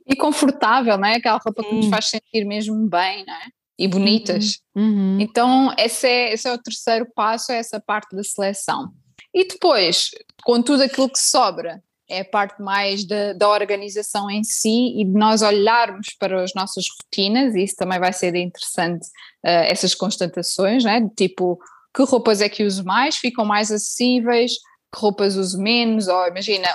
E 0.06 0.16
confortável, 0.16 0.98
não 0.98 1.06
é? 1.06 1.16
Aquela 1.16 1.38
roupa 1.38 1.62
sim. 1.62 1.68
que 1.68 1.74
nos 1.76 1.86
faz 1.86 2.06
sentir 2.08 2.44
mesmo 2.44 2.88
bem, 2.88 3.24
não 3.24 3.34
é? 3.34 3.46
E 3.78 3.88
bonitas. 3.88 4.58
Uhum. 4.74 4.82
uhum. 4.82 5.20
Então, 5.20 5.74
esse 5.78 6.06
é, 6.06 6.32
esse 6.32 6.48
é 6.48 6.52
o 6.52 6.58
terceiro 6.58 7.06
passo, 7.14 7.52
é 7.52 7.58
essa 7.58 7.80
parte 7.80 8.14
da 8.14 8.22
seleção. 8.22 8.90
E 9.32 9.46
depois, 9.46 10.10
com 10.42 10.60
tudo 10.60 10.82
aquilo 10.82 11.08
que 11.08 11.18
sobra, 11.18 11.80
é 12.08 12.20
a 12.20 12.24
parte 12.24 12.60
mais 12.60 13.06
da, 13.06 13.32
da 13.32 13.48
organização 13.48 14.28
em 14.28 14.42
si 14.42 15.00
e 15.00 15.04
de 15.04 15.12
nós 15.12 15.40
olharmos 15.40 16.08
para 16.18 16.42
as 16.42 16.52
nossas 16.54 16.86
rotinas, 17.00 17.54
e 17.54 17.62
isso 17.62 17.76
também 17.76 18.00
vai 18.00 18.12
ser 18.12 18.34
interessante, 18.34 19.06
uh, 19.46 19.64
essas 19.68 19.94
constatações, 19.94 20.82
né? 20.82 21.00
de 21.00 21.14
tipo, 21.14 21.58
que 21.94 22.02
roupas 22.02 22.40
é 22.40 22.48
que 22.48 22.64
uso 22.64 22.84
mais, 22.84 23.16
ficam 23.16 23.44
mais 23.44 23.70
acessíveis, 23.70 24.54
roupas 24.94 25.36
uso 25.36 25.60
menos, 25.60 26.08
ou 26.08 26.26
imagina 26.26 26.68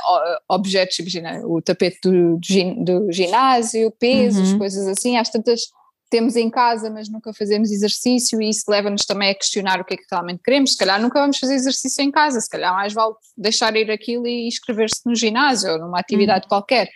objetos, 0.50 1.00
imagina 1.00 1.42
o 1.46 1.62
tapete 1.62 2.00
do, 2.04 2.40
do 2.84 3.12
ginásio, 3.12 3.92
pesos, 3.92 4.52
uhum. 4.52 4.58
coisas 4.58 4.88
assim, 4.88 5.18
às 5.18 5.30
tantas 5.30 5.62
temos 6.10 6.36
em 6.36 6.50
casa, 6.50 6.90
mas 6.90 7.10
nunca 7.10 7.34
fazemos 7.34 7.72
exercício 7.72 8.42
e 8.42 8.50
isso 8.50 8.64
leva-nos 8.70 9.06
também 9.06 9.32
a 9.32 9.36
questionar 9.36 9.82
o 9.82 9.86
que 9.86 9.96
é 9.96 9.98
que 9.98 10.06
realmente 10.10 10.42
queremos. 10.44 10.72
Se 10.72 10.78
calhar 10.78 11.02
nunca 11.02 11.20
vamos 11.20 11.38
fazer 11.38 11.56
exercício 11.56 12.02
em 12.04 12.12
casa, 12.12 12.40
se 12.40 12.50
calhar 12.50 12.74
mais 12.74 12.94
vale 12.94 13.16
deixar 13.36 13.76
ir 13.76 13.92
aquilo 13.92 14.26
e 14.28 14.48
inscrever-se 14.48 15.02
no 15.06 15.16
ginásio 15.16 15.74
ou 15.74 15.80
numa 15.80 16.00
atividade 16.00 16.46
uhum. 16.46 16.50
qualquer. 16.50 16.90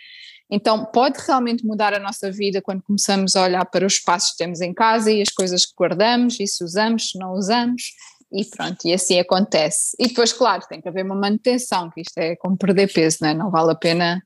Então 0.50 0.84
pode 0.86 1.18
realmente 1.24 1.64
mudar 1.64 1.92
a 1.94 1.98
nossa 1.98 2.30
vida 2.30 2.62
quando 2.62 2.82
começamos 2.82 3.36
a 3.36 3.44
olhar 3.44 3.64
para 3.66 3.86
os 3.86 3.94
espaços 3.94 4.32
que 4.32 4.38
temos 4.38 4.60
em 4.60 4.72
casa 4.72 5.10
e 5.12 5.22
as 5.22 5.28
coisas 5.28 5.64
que 5.66 5.74
guardamos 5.76 6.40
e 6.40 6.46
se 6.46 6.64
usamos, 6.64 7.10
se 7.10 7.18
não 7.18 7.32
usamos 7.32 7.82
e 8.32 8.44
pronto, 8.44 8.78
e 8.84 8.92
assim 8.92 9.18
acontece. 9.18 9.96
E 9.98 10.08
depois, 10.08 10.32
claro, 10.32 10.62
tem 10.68 10.80
que 10.80 10.88
haver 10.88 11.04
uma 11.04 11.14
manutenção, 11.14 11.90
que 11.90 12.00
isto 12.00 12.16
é 12.18 12.36
como 12.36 12.56
perder 12.56 12.92
peso, 12.92 13.18
não, 13.20 13.28
é? 13.28 13.34
não 13.34 13.50
vale 13.50 13.72
a 13.72 13.74
pena 13.74 14.22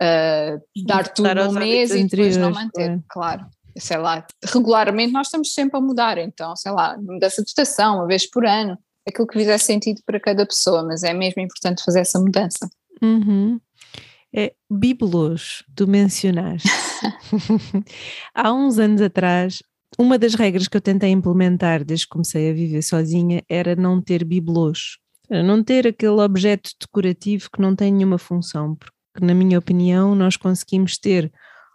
uh, 0.00 0.84
dar 0.86 1.08
tudo 1.08 1.34
num 1.34 1.52
mês 1.52 1.90
e 1.90 2.04
depois 2.04 2.36
não 2.36 2.50
manter, 2.50 3.00
claro. 3.08 3.40
claro. 3.40 3.46
Sei 3.76 3.96
lá, 3.96 4.26
regularmente 4.44 5.12
nós 5.12 5.28
estamos 5.28 5.52
sempre 5.54 5.78
a 5.78 5.80
mudar, 5.80 6.18
então, 6.18 6.54
sei 6.56 6.72
lá, 6.72 6.96
mudança 6.98 7.42
de 7.42 7.48
estação, 7.48 7.96
uma 7.96 8.06
vez 8.06 8.28
por 8.28 8.44
ano, 8.44 8.76
aquilo 9.08 9.26
que 9.26 9.38
fizer 9.38 9.58
sentido 9.58 10.00
para 10.04 10.20
cada 10.20 10.44
pessoa, 10.44 10.82
mas 10.84 11.02
é 11.02 11.14
mesmo 11.14 11.40
importante 11.40 11.84
fazer 11.84 12.00
essa 12.00 12.18
mudança. 12.18 12.68
Uhum. 13.00 13.60
É, 14.34 14.52
bibelôs, 14.70 15.64
tu 15.74 15.86
mencionaste. 15.86 16.68
Há 18.34 18.52
uns 18.52 18.78
anos 18.78 19.00
atrás, 19.00 19.62
uma 19.96 20.18
das 20.18 20.34
regras 20.34 20.68
que 20.68 20.76
eu 20.76 20.80
tentei 20.80 21.10
implementar 21.10 21.84
desde 21.84 22.06
que 22.06 22.12
comecei 22.12 22.50
a 22.50 22.54
viver 22.54 22.82
sozinha 22.82 23.42
era 23.48 23.76
não 23.76 24.02
ter 24.02 24.24
bibelôs. 24.24 24.98
Não 25.30 25.62
ter 25.62 25.86
aquele 25.86 26.20
objeto 26.20 26.70
decorativo 26.80 27.50
que 27.52 27.60
não 27.60 27.76
tem 27.76 27.92
nenhuma 27.92 28.18
função, 28.18 28.74
porque, 28.74 28.94
na 29.20 29.34
minha 29.34 29.58
opinião, 29.58 30.14
nós 30.14 30.36
conseguimos 30.36 30.96
ter 30.98 31.30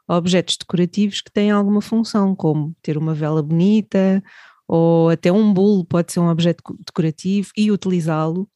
objetos 0.08 0.58
decorativos 0.58 1.22
que 1.22 1.32
têm 1.32 1.52
alguma 1.52 1.82
função, 1.82 2.36
como 2.36 2.76
ter 2.82 2.98
uma 2.98 3.14
vela 3.14 3.44
bonita, 3.44 4.24
ou 4.68 5.10
até 5.10 5.32
um 5.32 5.54
bolo 5.54 5.86
pode 5.86 6.12
ser 6.12 6.20
um 6.20 6.30
objeto 6.30 6.64
decorativo 6.86 7.52
e 7.56 7.72
utilizá-lo. 7.72 8.50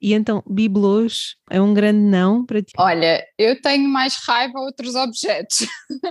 E 0.00 0.12
então, 0.12 0.42
bibelôs 0.46 1.36
é 1.50 1.60
um 1.60 1.72
grande 1.72 1.98
não 1.98 2.44
para 2.44 2.62
ti? 2.62 2.72
Olha, 2.78 3.24
eu 3.38 3.60
tenho 3.60 3.88
mais 3.88 4.16
raiva 4.26 4.58
a 4.58 4.62
outros 4.62 4.94
objetos. 4.94 5.66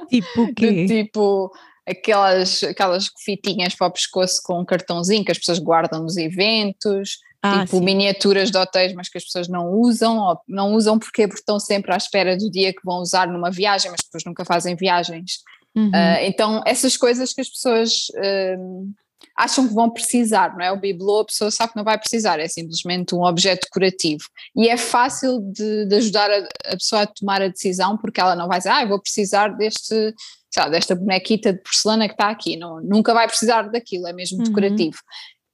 Tipo 0.10 0.44
o 0.44 0.54
quê? 0.56 0.86
tipo 0.86 1.52
aquelas, 1.88 2.64
aquelas 2.64 3.10
fitinhas 3.24 3.76
para 3.76 3.88
o 3.88 3.92
pescoço 3.92 4.42
com 4.44 4.60
um 4.60 4.66
cartãozinho 4.66 5.24
que 5.24 5.32
as 5.32 5.38
pessoas 5.38 5.60
guardam 5.60 6.02
nos 6.02 6.18
eventos, 6.18 7.20
ah, 7.42 7.66
tipo 7.66 7.78
sim. 7.78 7.84
miniaturas 7.84 8.50
de 8.50 8.58
hotéis, 8.58 8.94
mas 8.94 9.08
que 9.08 9.18
as 9.18 9.24
pessoas 9.24 9.48
não 9.48 9.72
usam, 9.72 10.18
ou 10.18 10.40
não 10.48 10.74
usam 10.74 10.98
porque, 10.98 11.24
estão 11.24 11.60
sempre 11.60 11.94
à 11.94 11.98
espera 11.98 12.36
do 12.36 12.50
dia 12.50 12.74
que 12.74 12.84
vão 12.84 13.02
usar 13.02 13.28
numa 13.28 13.52
viagem, 13.52 13.92
mas 13.92 14.02
depois 14.04 14.24
nunca 14.26 14.44
fazem 14.44 14.76
viagens. 14.76 15.40
Uhum. 15.76 15.90
Uh, 15.90 16.24
então, 16.24 16.64
essas 16.66 16.98
coisas 16.98 17.34
que 17.34 17.42
as 17.42 17.50
pessoas 17.50 18.08
uh, 18.16 18.94
acham 19.38 19.68
que 19.68 19.74
vão 19.74 19.90
precisar, 19.90 20.56
não 20.56 20.64
é? 20.64 20.72
O 20.72 20.80
bibelô 20.80 21.20
a 21.20 21.26
pessoa 21.26 21.52
sabe 21.52 21.74
que 21.74 21.78
não 21.78 21.84
vai 21.84 21.98
precisar, 21.98 22.40
é 22.40 22.48
simplesmente 22.48 23.14
um 23.14 23.24
objeto 23.24 23.66
decorativo. 23.66 24.24
E 24.56 24.70
é 24.70 24.78
fácil 24.78 25.40
de, 25.42 25.86
de 25.86 25.96
ajudar 25.96 26.32
a, 26.32 26.48
a, 26.66 26.78
pessoa 26.78 27.02
a 27.02 27.08
tomar 27.08 27.42
a 27.42 27.50
decisão, 27.50 27.98
porque 27.98 28.22
ela 28.22 28.36
não 28.36 28.48
vai 28.48 28.60
dizer, 28.60 28.70
ah, 28.70 28.86
vou 28.86 29.00
precisar 29.00 29.50
deste, 29.50 30.14
lá, 30.60 30.70
desta 30.70 30.96
bonequita 30.96 31.54
de 31.54 31.62
porcelana 31.62 32.08
que 32.08 32.14
está 32.14 32.30
aqui, 32.30 32.58
não, 32.58 32.82
nunca 32.82 33.14
vai 33.14 33.28
precisar 33.28 33.64
daquilo, 33.64 34.08
é 34.08 34.14
mesmo 34.14 34.40
uhum. 34.40 34.44
decorativo. 34.44 34.98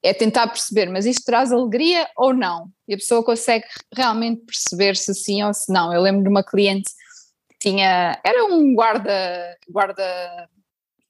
É 0.04 0.14
tentar 0.14 0.48
perceber, 0.48 0.90
mas 0.90 1.06
isto 1.06 1.24
traz 1.24 1.52
alegria 1.52 2.10
ou 2.18 2.34
não? 2.34 2.70
E 2.88 2.94
a 2.94 2.98
pessoa 2.98 3.24
consegue 3.24 3.66
realmente 3.96 4.44
perceber 4.46 4.96
se 4.96 5.14
sim 5.14 5.44
ou 5.44 5.54
se 5.54 5.72
não. 5.72 5.94
Eu 5.94 6.02
lembro 6.02 6.24
de 6.24 6.30
uma 6.30 6.44
cliente 6.44 6.90
tinha, 7.60 8.20
era 8.24 8.46
um 8.46 8.74
guarda, 8.74 9.56
guarda 9.70 10.04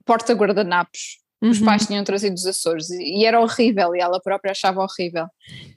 porta 0.06 0.34
guardanapos 0.34 1.22
Uhum. 1.42 1.50
Os 1.50 1.60
pais 1.60 1.88
tinham 1.88 2.04
trazido 2.04 2.36
dos 2.36 2.46
Açores 2.46 2.92
e, 2.92 3.26
era 3.26 3.42
horrível 3.42 3.96
e 3.96 4.00
ela 4.00 4.22
própria 4.22 4.52
achava 4.52 4.82
horrível. 4.82 5.26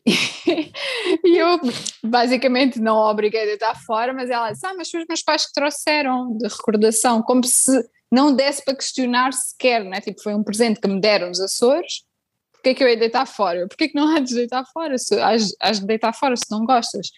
e 1.25 1.39
eu 1.39 1.59
basicamente 2.03 2.79
não 2.79 2.99
a 2.99 3.11
obriguei 3.11 3.43
a 3.43 3.47
deitar 3.47 3.75
fora, 3.87 4.13
mas 4.13 4.29
ela 4.29 4.53
disse: 4.53 4.67
Ah, 4.67 4.75
mas 4.77 4.91
foi 4.91 5.01
os 5.01 5.07
meus 5.09 5.23
pais 5.23 5.47
que 5.47 5.55
trouxeram 5.55 6.37
de 6.37 6.47
recordação, 6.49 7.23
como 7.23 7.43
se 7.45 7.83
não 8.15 8.35
desse 8.35 8.65
para 8.65 8.77
questionar 8.77 9.33
sequer, 9.33 9.85
né? 9.85 10.01
Tipo, 10.01 10.23
foi 10.23 10.35
um 10.35 10.43
presente 10.43 10.81
que 10.81 10.89
me 10.89 11.01
deram 11.01 11.31
os 11.31 11.41
Açores, 11.41 12.05
porque 12.53 12.71
é 12.71 12.75
que 12.75 12.85
eu 12.85 12.89
ia 12.89 12.97
deitar 12.97 13.27
fora? 13.27 13.67
Porquê 13.69 13.89
que 13.89 13.95
não 13.95 14.09
há 14.09 14.21
de 14.21 14.35
deitar 14.35 14.65
fora? 14.73 14.97
Se, 14.97 15.21
has, 15.21 15.53
has 15.61 15.81
de 15.81 15.87
deitar 15.87 16.15
fora 16.15 16.37
se 16.37 16.51
não 16.51 16.65
gostas. 16.65 17.11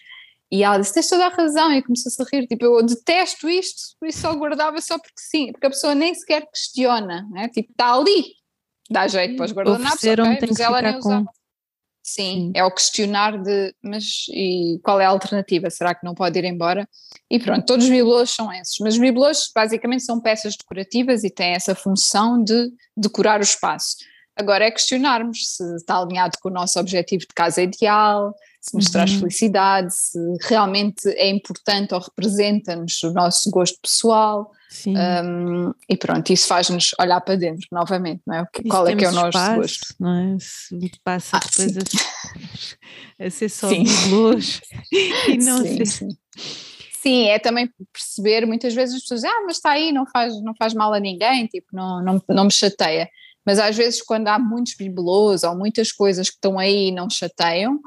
E 0.51 0.63
ela 0.63 0.77
disse: 0.77 0.93
Tens 0.93 1.07
toda 1.07 1.27
a 1.27 1.29
razão. 1.29 1.71
E 1.71 1.81
começou-se 1.81 2.21
a 2.21 2.25
rir. 2.31 2.47
Tipo, 2.47 2.65
eu 2.65 2.85
detesto 2.85 3.47
isto, 3.47 3.95
por 3.99 4.09
isso 4.09 4.19
só 4.19 4.33
guardava 4.35 4.81
só 4.81 4.97
porque 4.97 5.21
sim. 5.21 5.51
Porque 5.51 5.67
a 5.67 5.69
pessoa 5.69 5.95
nem 5.95 6.13
sequer 6.13 6.45
questiona, 6.47 7.27
né? 7.31 7.47
Tipo, 7.49 7.71
está 7.71 7.93
ali, 7.93 8.33
dá 8.89 9.07
jeito 9.07 9.35
para 9.35 9.45
os 9.45 9.53
guardanapos, 9.53 10.03
okay, 10.03 10.15
mas 10.41 10.59
ela 10.59 10.81
nem 10.81 10.97
usava. 10.97 11.29
Sim, 12.07 12.45
Sim, 12.45 12.51
é 12.55 12.63
o 12.63 12.71
questionar 12.71 13.37
de, 13.37 13.75
mas 13.83 14.27
e 14.29 14.79
qual 14.81 15.01
é 15.01 15.05
a 15.05 15.09
alternativa? 15.09 15.69
Será 15.69 15.93
que 15.93 16.05
não 16.05 16.15
pode 16.15 16.39
ir 16.39 16.45
embora? 16.45 16.87
E 17.29 17.37
pronto, 17.37 17.65
todos 17.65 17.83
os 17.83 17.91
bibelôs 17.91 18.29
são 18.29 18.51
esses, 18.53 18.77
mas 18.79 18.93
os 18.93 18.99
bibelôs 18.99 19.51
basicamente 19.53 20.05
são 20.05 20.21
peças 20.21 20.55
decorativas 20.55 21.25
e 21.25 21.29
têm 21.29 21.51
essa 21.51 21.75
função 21.75 22.41
de 22.41 22.71
decorar 22.95 23.41
o 23.41 23.43
espaço. 23.43 23.97
Agora 24.37 24.63
é 24.63 24.71
questionarmos 24.71 25.55
se 25.55 25.75
está 25.75 25.99
alinhado 25.99 26.37
com 26.41 26.47
o 26.47 26.53
nosso 26.53 26.79
objetivo 26.79 27.23
de 27.23 27.33
casa 27.35 27.61
ideal, 27.61 28.33
se 28.61 28.73
nos 28.73 28.85
uhum. 28.85 28.91
traz 28.93 29.11
felicidade, 29.11 29.93
se 29.93 30.19
realmente 30.43 31.09
é 31.09 31.27
importante 31.29 31.93
ou 31.93 31.99
representa-nos 31.99 33.03
o 33.03 33.11
nosso 33.11 33.49
gosto 33.51 33.77
pessoal. 33.81 34.49
Um, 34.85 35.73
e 35.89 35.95
pronto, 35.95 36.29
isso 36.31 36.47
faz-nos 36.47 36.91
olhar 36.99 37.21
para 37.21 37.35
dentro 37.35 37.65
novamente, 37.71 38.21
não 38.27 38.35
é? 38.35 38.45
Qual 38.69 38.85
é 38.87 38.95
que 38.95 39.05
é 39.05 39.09
o 39.09 39.11
nosso 39.13 39.27
espaço, 39.29 39.55
gosto? 39.55 39.95
Não 39.99 40.35
é? 40.35 40.37
Se 40.39 40.91
passa 41.03 41.37
ah, 41.37 41.39
depois 41.39 41.77
a, 41.77 41.81
a, 43.25 43.29
ser 43.29 43.49
só 43.49 43.69
luz 44.09 44.59
e 44.91 45.37
não 45.43 45.61
sim, 45.61 45.85
sim. 45.85 46.09
sim, 47.01 47.27
é 47.27 47.39
também 47.39 47.69
perceber, 47.93 48.45
muitas 48.45 48.73
vezes 48.73 48.95
as 48.95 49.01
pessoas 49.03 49.21
dizem, 49.21 49.35
ah, 49.35 49.43
mas 49.45 49.55
está 49.55 49.71
aí, 49.71 49.93
não 49.93 50.05
faz, 50.05 50.41
não 50.43 50.53
faz 50.53 50.73
mal 50.73 50.93
a 50.93 50.99
ninguém, 50.99 51.47
tipo, 51.47 51.67
não, 51.71 52.03
não, 52.03 52.21
não 52.27 52.45
me 52.45 52.51
chateia. 52.51 53.09
Mas 53.45 53.59
às 53.59 53.77
vezes 53.77 54.01
quando 54.01 54.27
há 54.27 54.37
muitos 54.37 54.75
bibelôs 54.75 55.43
ou 55.43 55.55
muitas 55.55 55.93
coisas 55.93 56.29
que 56.29 56.35
estão 56.35 56.59
aí 56.59 56.89
e 56.89 56.91
não 56.91 57.09
chateiam, 57.09 57.79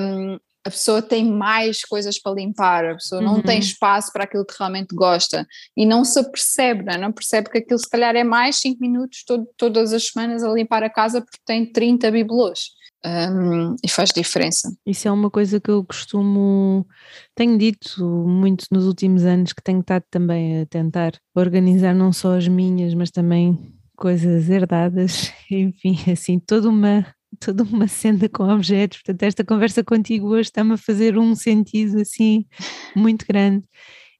um, 0.00 0.38
a 0.64 0.70
pessoa 0.70 1.00
tem 1.00 1.24
mais 1.24 1.82
coisas 1.82 2.20
para 2.20 2.34
limpar, 2.34 2.84
a 2.84 2.94
pessoa 2.94 3.22
não 3.22 3.36
uhum. 3.36 3.42
tem 3.42 3.58
espaço 3.58 4.12
para 4.12 4.24
aquilo 4.24 4.44
que 4.44 4.54
realmente 4.58 4.94
gosta 4.94 5.46
e 5.76 5.86
não 5.86 6.04
se 6.04 6.18
apercebe, 6.18 6.84
não, 6.84 6.92
é? 6.92 6.98
não 6.98 7.12
percebe 7.12 7.50
que 7.50 7.58
aquilo 7.58 7.78
se 7.78 7.88
calhar 7.88 8.14
é 8.16 8.24
mais 8.24 8.56
5 8.56 8.80
minutos 8.80 9.24
todo, 9.24 9.48
todas 9.56 9.92
as 9.92 10.06
semanas 10.08 10.42
a 10.42 10.52
limpar 10.52 10.82
a 10.82 10.90
casa 10.90 11.20
porque 11.20 11.38
tem 11.44 11.70
30 11.70 12.10
bibelôs. 12.10 12.78
Um, 13.06 13.76
e 13.82 13.88
faz 13.88 14.10
diferença. 14.10 14.76
Isso 14.84 15.06
é 15.06 15.12
uma 15.12 15.30
coisa 15.30 15.60
que 15.60 15.70
eu 15.70 15.84
costumo, 15.84 16.84
tenho 17.32 17.56
dito 17.56 18.04
muito 18.26 18.66
nos 18.72 18.86
últimos 18.86 19.24
anos, 19.24 19.52
que 19.52 19.62
tenho 19.62 19.78
estado 19.78 20.02
também 20.10 20.62
a 20.62 20.66
tentar 20.66 21.12
organizar 21.32 21.94
não 21.94 22.12
só 22.12 22.36
as 22.36 22.48
minhas, 22.48 22.94
mas 22.94 23.12
também 23.12 23.72
coisas 23.96 24.50
herdadas, 24.50 25.32
enfim, 25.48 25.96
assim, 26.10 26.40
toda 26.40 26.68
uma 26.68 27.06
toda 27.40 27.62
uma 27.62 27.88
senda 27.88 28.28
com 28.28 28.44
objetos, 28.44 28.98
portanto 28.98 29.22
esta 29.22 29.44
conversa 29.44 29.84
contigo 29.84 30.28
hoje 30.28 30.48
está-me 30.48 30.74
a 30.74 30.76
fazer 30.76 31.18
um 31.18 31.34
sentido 31.34 32.00
assim 32.00 32.46
muito 32.96 33.26
grande. 33.26 33.64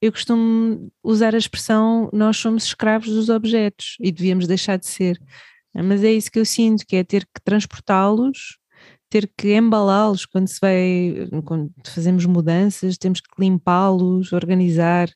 Eu 0.00 0.12
costumo 0.12 0.92
usar 1.02 1.34
a 1.34 1.38
expressão 1.38 2.08
nós 2.12 2.36
somos 2.36 2.64
escravos 2.64 3.08
dos 3.08 3.28
objetos 3.28 3.96
e 4.00 4.12
devíamos 4.12 4.46
deixar 4.46 4.76
de 4.78 4.86
ser, 4.86 5.18
mas 5.74 6.04
é 6.04 6.12
isso 6.12 6.30
que 6.30 6.38
eu 6.38 6.44
sinto, 6.44 6.86
que 6.86 6.96
é 6.96 7.04
ter 7.04 7.24
que 7.24 7.40
transportá-los, 7.44 8.58
ter 9.10 9.30
que 9.36 9.54
embalá-los 9.54 10.26
quando 10.26 10.48
se 10.48 10.58
vai, 10.60 11.28
quando 11.44 11.72
fazemos 11.86 12.24
mudanças, 12.26 12.98
temos 12.98 13.20
que 13.20 13.28
limpá-los, 13.38 14.32
organizar, 14.32 15.08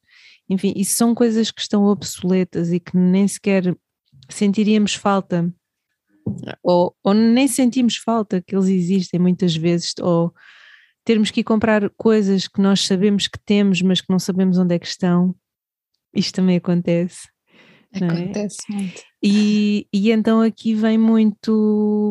enfim, 0.48 0.72
isso 0.76 0.96
são 0.96 1.14
coisas 1.14 1.50
que 1.50 1.60
estão 1.60 1.84
obsoletas 1.84 2.72
e 2.72 2.80
que 2.80 2.96
nem 2.96 3.28
sequer 3.28 3.76
sentiríamos 4.28 4.94
falta 4.94 5.52
ou, 6.62 6.94
ou 7.02 7.14
nem 7.14 7.46
sentimos 7.48 7.96
falta 7.96 8.42
que 8.42 8.54
eles 8.54 8.68
existem 8.68 9.20
muitas 9.20 9.56
vezes, 9.56 9.94
ou 10.00 10.32
termos 11.04 11.30
que 11.30 11.40
ir 11.40 11.44
comprar 11.44 11.88
coisas 11.90 12.46
que 12.46 12.60
nós 12.60 12.86
sabemos 12.86 13.26
que 13.26 13.38
temos, 13.44 13.82
mas 13.82 14.00
que 14.00 14.10
não 14.10 14.18
sabemos 14.18 14.58
onde 14.58 14.74
é 14.74 14.78
que 14.78 14.86
estão. 14.86 15.34
Isto 16.14 16.36
também 16.36 16.56
acontece. 16.56 17.28
É? 17.94 18.04
Acontece 18.04 18.58
é? 18.70 18.74
muito. 18.74 19.02
E, 19.22 19.86
e 19.92 20.10
então 20.10 20.40
aqui 20.40 20.74
vem 20.74 20.98
muito 20.98 22.10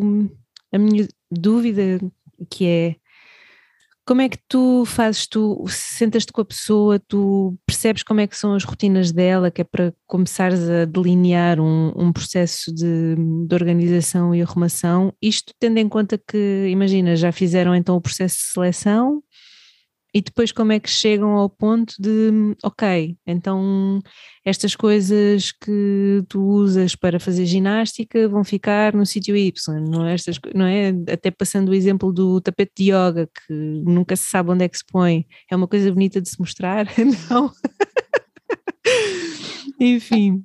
a 0.72 0.78
minha 0.78 1.08
dúvida, 1.30 2.00
que 2.50 2.66
é 2.66 2.96
como 4.12 4.20
é 4.20 4.28
que 4.28 4.40
tu 4.46 4.84
fazes, 4.84 5.26
tu 5.26 5.64
sentas-te 5.70 6.34
com 6.34 6.42
a 6.42 6.46
pessoa, 6.46 7.00
tu 7.00 7.58
percebes 7.66 8.04
como 8.04 8.20
é 8.20 8.28
que 8.28 8.36
são 8.36 8.54
as 8.54 8.66
rotinas 8.66 9.10
dela, 9.10 9.50
que 9.50 9.62
é 9.62 9.64
para 9.64 9.94
começares 10.06 10.70
a 10.70 10.84
delinear 10.84 11.62
um, 11.62 11.94
um 11.96 12.12
processo 12.12 12.76
de, 12.76 13.16
de, 13.48 13.56
organização 13.56 14.36
e 14.36 14.42
arrumação, 14.42 15.14
isto 15.22 15.54
tendo 15.58 15.78
em 15.78 15.88
conta 15.88 16.18
que, 16.18 16.68
imagina, 16.70 17.16
já 17.16 17.32
fizeram 17.32 17.74
então 17.74 17.96
o 17.96 18.02
processo 18.02 18.36
de 18.36 18.52
seleção, 18.52 19.24
e 20.14 20.22
depois 20.22 20.52
como 20.52 20.74
é 20.74 20.80
que 20.80 20.90
chegam 20.90 21.32
ao 21.32 21.50
ponto 21.50 21.94
de, 22.00 22.56
ok, 22.64 23.16
então 23.26 24.00
estas 24.46 24.76
coisas 24.76 25.52
que 25.52 26.24
tu 26.28 26.42
usas 26.42 26.96
para 26.96 27.20
fazer 27.20 27.46
ginástica 27.46 28.28
vão 28.28 28.44
ficar 28.44 28.94
no 28.94 29.06
sítio 29.06 29.36
Y, 29.38 29.54
não 29.90 30.06
é? 30.06 30.14
Estas, 30.14 30.38
não 30.54 30.66
é? 30.66 30.90
Até 31.12 31.32
passando 31.32 31.70
o 31.70 31.74
exemplo 31.74 32.12
do 32.12 32.42
tapete 32.42 32.72
de 32.78 32.92
yoga, 32.92 33.28
que 33.28 33.54
nunca 33.54 34.16
se 34.16 34.26
sabe 34.26 34.52
onde 34.52 34.66
é 34.66 34.70
que 34.70 34.78
se 34.78 34.86
põe, 34.86 35.26
é 35.50 35.56
uma 35.56 35.68
coisa 35.68 35.92
bonita 35.92 36.22
de 36.22 36.30
se 36.30 36.40
mostrar, 36.40 36.88
não? 37.30 37.52
Enfim. 39.80 40.44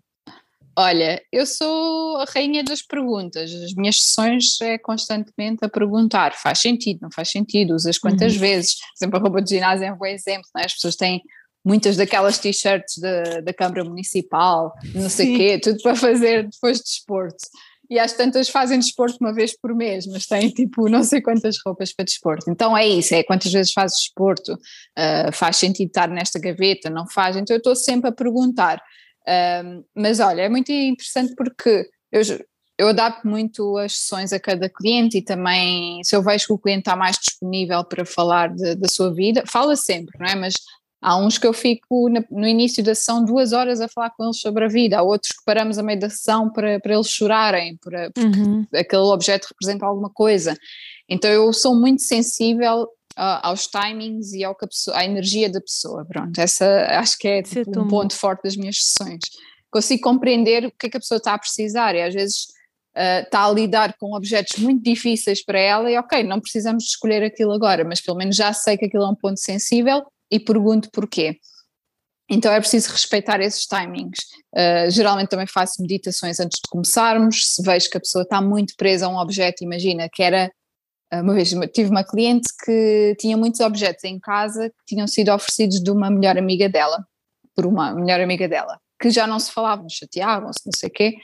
Olha, 0.79 1.23
eu 1.33 1.47
sou 1.47 2.19
a 2.19 2.25
rainha 2.25 2.63
das 2.63 2.83
perguntas. 2.83 3.51
As 3.51 3.73
minhas 3.75 4.03
sessões 4.03 4.61
é 4.61 4.77
constantemente 4.77 5.65
a 5.65 5.69
perguntar: 5.71 6.35
faz 6.35 6.61
sentido, 6.61 7.01
não 7.03 7.11
faz 7.11 7.31
sentido, 7.31 7.75
usas 7.75 7.99
quantas 7.99 8.35
uhum. 8.35 8.41
vezes? 8.41 8.75
Por 8.75 9.05
exemplo, 9.05 9.19
a 9.19 9.23
roupa 9.23 9.43
de 9.43 9.51
ginásio 9.51 9.87
é 9.87 9.93
um 9.93 9.97
bom 9.97 10.07
exemplo, 10.07 10.47
é? 10.59 10.67
as 10.67 10.75
pessoas 10.75 10.95
têm 10.97 11.23
muitas 11.65 11.97
daquelas 11.97 12.39
t-shirts 12.39 12.99
da, 12.99 13.41
da 13.41 13.55
Câmara 13.55 13.85
Municipal, 13.85 14.73
não 14.95 15.09
sei 15.09 15.35
o 15.35 15.37
quê, 15.37 15.59
tudo 15.59 15.83
para 15.83 15.97
fazer 15.97 16.49
depois 16.49 16.77
de 16.77 16.85
desporto. 16.85 17.45
e 17.91 17.99
às 17.99 18.13
tantas 18.13 18.49
fazem 18.49 18.79
desporto 18.79 19.17
uma 19.21 19.33
vez 19.33 19.59
por 19.59 19.75
mês, 19.75 20.07
mas 20.07 20.27
têm 20.27 20.51
tipo 20.51 20.89
não 20.91 21.03
sei 21.03 21.23
quantas 21.23 21.57
roupas 21.65 21.93
para 21.93 22.05
desporto. 22.05 22.51
Então 22.51 22.77
é 22.77 22.87
isso, 22.87 23.15
é 23.15 23.23
quantas 23.25 23.51
vezes 23.51 23.73
fazes 23.73 23.99
desporto, 23.99 24.53
uh, 24.53 25.33
faz 25.33 25.57
sentido 25.57 25.89
estar 25.89 26.09
nesta 26.09 26.39
gaveta, 26.39 26.91
não 26.91 27.09
faz? 27.09 27.35
Então 27.35 27.57
eu 27.57 27.59
estou 27.59 27.75
sempre 27.75 28.11
a 28.11 28.13
perguntar. 28.13 28.81
Uh, 29.29 29.85
mas 29.95 30.21
olha, 30.21 30.43
é 30.43 30.49
muito 30.49 30.71
interessante 30.71 31.35
porque 31.35 31.89
eu, 32.13 32.23
eu 32.79 32.89
adapto 32.89 33.27
muito 33.27 33.77
as 33.79 33.97
sessões 33.97 34.33
a 34.33 34.39
cada 34.39 34.69
cliente 34.69 35.19
e 35.19 35.23
também 35.23 36.03
se 36.05 36.15
eu 36.15 36.23
vejo 36.23 36.47
que 36.47 36.53
o 36.53 36.59
cliente 36.59 36.81
está 36.81 36.95
mais 36.95 37.17
disponível 37.17 37.85
para 37.85 38.05
falar 38.05 38.55
da 38.55 38.89
sua 38.89 39.13
vida, 39.13 39.43
fala 39.47 39.75
sempre, 39.75 40.17
não 40.19 40.27
é? 40.27 40.35
Mas 40.35 40.55
Há 41.01 41.17
uns 41.19 41.39
que 41.39 41.47
eu 41.47 41.53
fico 41.53 42.09
no 42.31 42.49
início 42.49 42.83
da 42.83 42.95
sessão 42.95 43.25
duas 43.25 43.53
horas 43.53 43.81
a 43.81 43.89
falar 43.89 44.11
com 44.11 44.25
eles 44.25 44.41
sobre 44.41 44.65
a 44.65 44.69
vida, 44.69 44.99
há 44.99 45.03
outros 45.03 45.31
que 45.31 45.45
paramos 45.45 45.79
a 45.79 45.83
meio 45.83 46.01
da 46.01 46.09
sessão 46.09 46.51
para, 46.51 46.81
para 46.81 46.95
eles 46.95 47.09
chorarem, 47.09 47.77
para, 47.77 48.11
porque 48.11 48.39
uhum. 48.41 48.67
aquele 48.75 49.03
objeto 49.03 49.47
representa 49.51 49.87
alguma 49.87 50.11
coisa. 50.11 50.57
Então 51.09 51.31
eu 51.31 51.53
sou 51.53 51.77
muito 51.79 52.03
sensível 52.03 52.89
aos 53.17 53.67
timings 53.67 54.33
e 54.33 54.45
ao 54.45 54.55
que 54.55 54.67
pessoa, 54.67 54.99
à 54.99 55.05
energia 55.05 55.51
da 55.51 55.61
pessoa. 55.61 56.05
Pronto, 56.05 56.39
essa 56.39 56.87
acho 56.91 57.19
que 57.19 57.27
é 57.27 57.43
tipo, 57.43 57.81
um 57.81 57.89
ponto 57.89 58.15
forte 58.15 58.43
das 58.43 58.57
minhas 58.57 58.83
sessões. 58.83 59.21
Consigo 59.71 60.03
compreender 60.03 60.67
o 60.67 60.71
que 60.71 60.87
é 60.87 60.91
que 60.91 60.97
a 60.97 61.01
pessoa 61.01 61.19
está 61.19 61.35
a 61.35 61.39
precisar 61.39 61.95
e 61.95 62.03
às 62.03 62.15
vezes 62.15 62.45
uh, 62.97 63.25
está 63.25 63.45
a 63.45 63.51
lidar 63.51 63.95
com 63.99 64.15
objetos 64.15 64.59
muito 64.59 64.83
difíceis 64.83 65.45
para 65.45 65.59
ela 65.59 65.91
e 65.91 65.99
ok, 65.99 66.23
não 66.23 66.41
precisamos 66.41 66.85
de 66.85 66.91
escolher 66.91 67.23
aquilo 67.23 67.53
agora, 67.53 67.85
mas 67.85 68.01
pelo 68.01 68.17
menos 68.17 68.37
já 68.37 68.53
sei 68.53 68.77
que 68.77 68.85
aquilo 68.85 69.05
é 69.05 69.09
um 69.09 69.15
ponto 69.15 69.41
sensível 69.41 70.05
e 70.31 70.39
pergunto 70.39 70.91
porquê. 70.91 71.39
Então 72.29 72.53
é 72.53 72.59
preciso 72.59 72.91
respeitar 72.91 73.41
esses 73.41 73.67
timings. 73.67 74.19
Uh, 74.53 74.91
geralmente 74.91 75.29
também 75.29 75.47
faço 75.47 75.81
meditações 75.81 76.41
antes 76.41 76.61
de 76.63 76.69
começarmos. 76.69 77.55
Se 77.55 77.63
vejo 77.63 77.89
que 77.89 77.97
a 77.97 78.01
pessoa 78.01 78.23
está 78.23 78.43
muito 78.43 78.75
presa 78.77 79.07
a 79.07 79.09
um 79.09 79.17
objeto, 79.17 79.63
imagina 79.65 80.09
que 80.13 80.23
era. 80.23 80.51
Ah, 81.11 81.21
uma 81.21 81.35
vez 81.35 81.51
tive 81.73 81.91
uma 81.91 82.05
cliente 82.05 82.49
que 82.65 83.17
tinha 83.19 83.37
muitos 83.37 83.61
objetos 83.61 84.05
em 84.05 84.19
casa 84.19 84.69
que 84.71 84.95
tinham 84.95 85.07
sido 85.07 85.33
oferecidos 85.33 85.81
de 85.83 85.91
uma 85.91 86.11
melhor 86.11 86.37
amiga 86.37 86.69
dela, 86.69 87.07
por 87.55 87.67
uma 87.67 87.95
melhor 87.95 88.21
amiga 88.21 88.49
dela, 88.49 88.79
que 89.01 89.11
já 89.11 89.27
não 89.27 89.39
se 89.39 89.53
falavam, 89.53 89.89
chateavam-se, 89.89 90.61
não 90.65 90.73
sei 90.77 90.89
o 90.89 90.93
quê, 90.93 91.15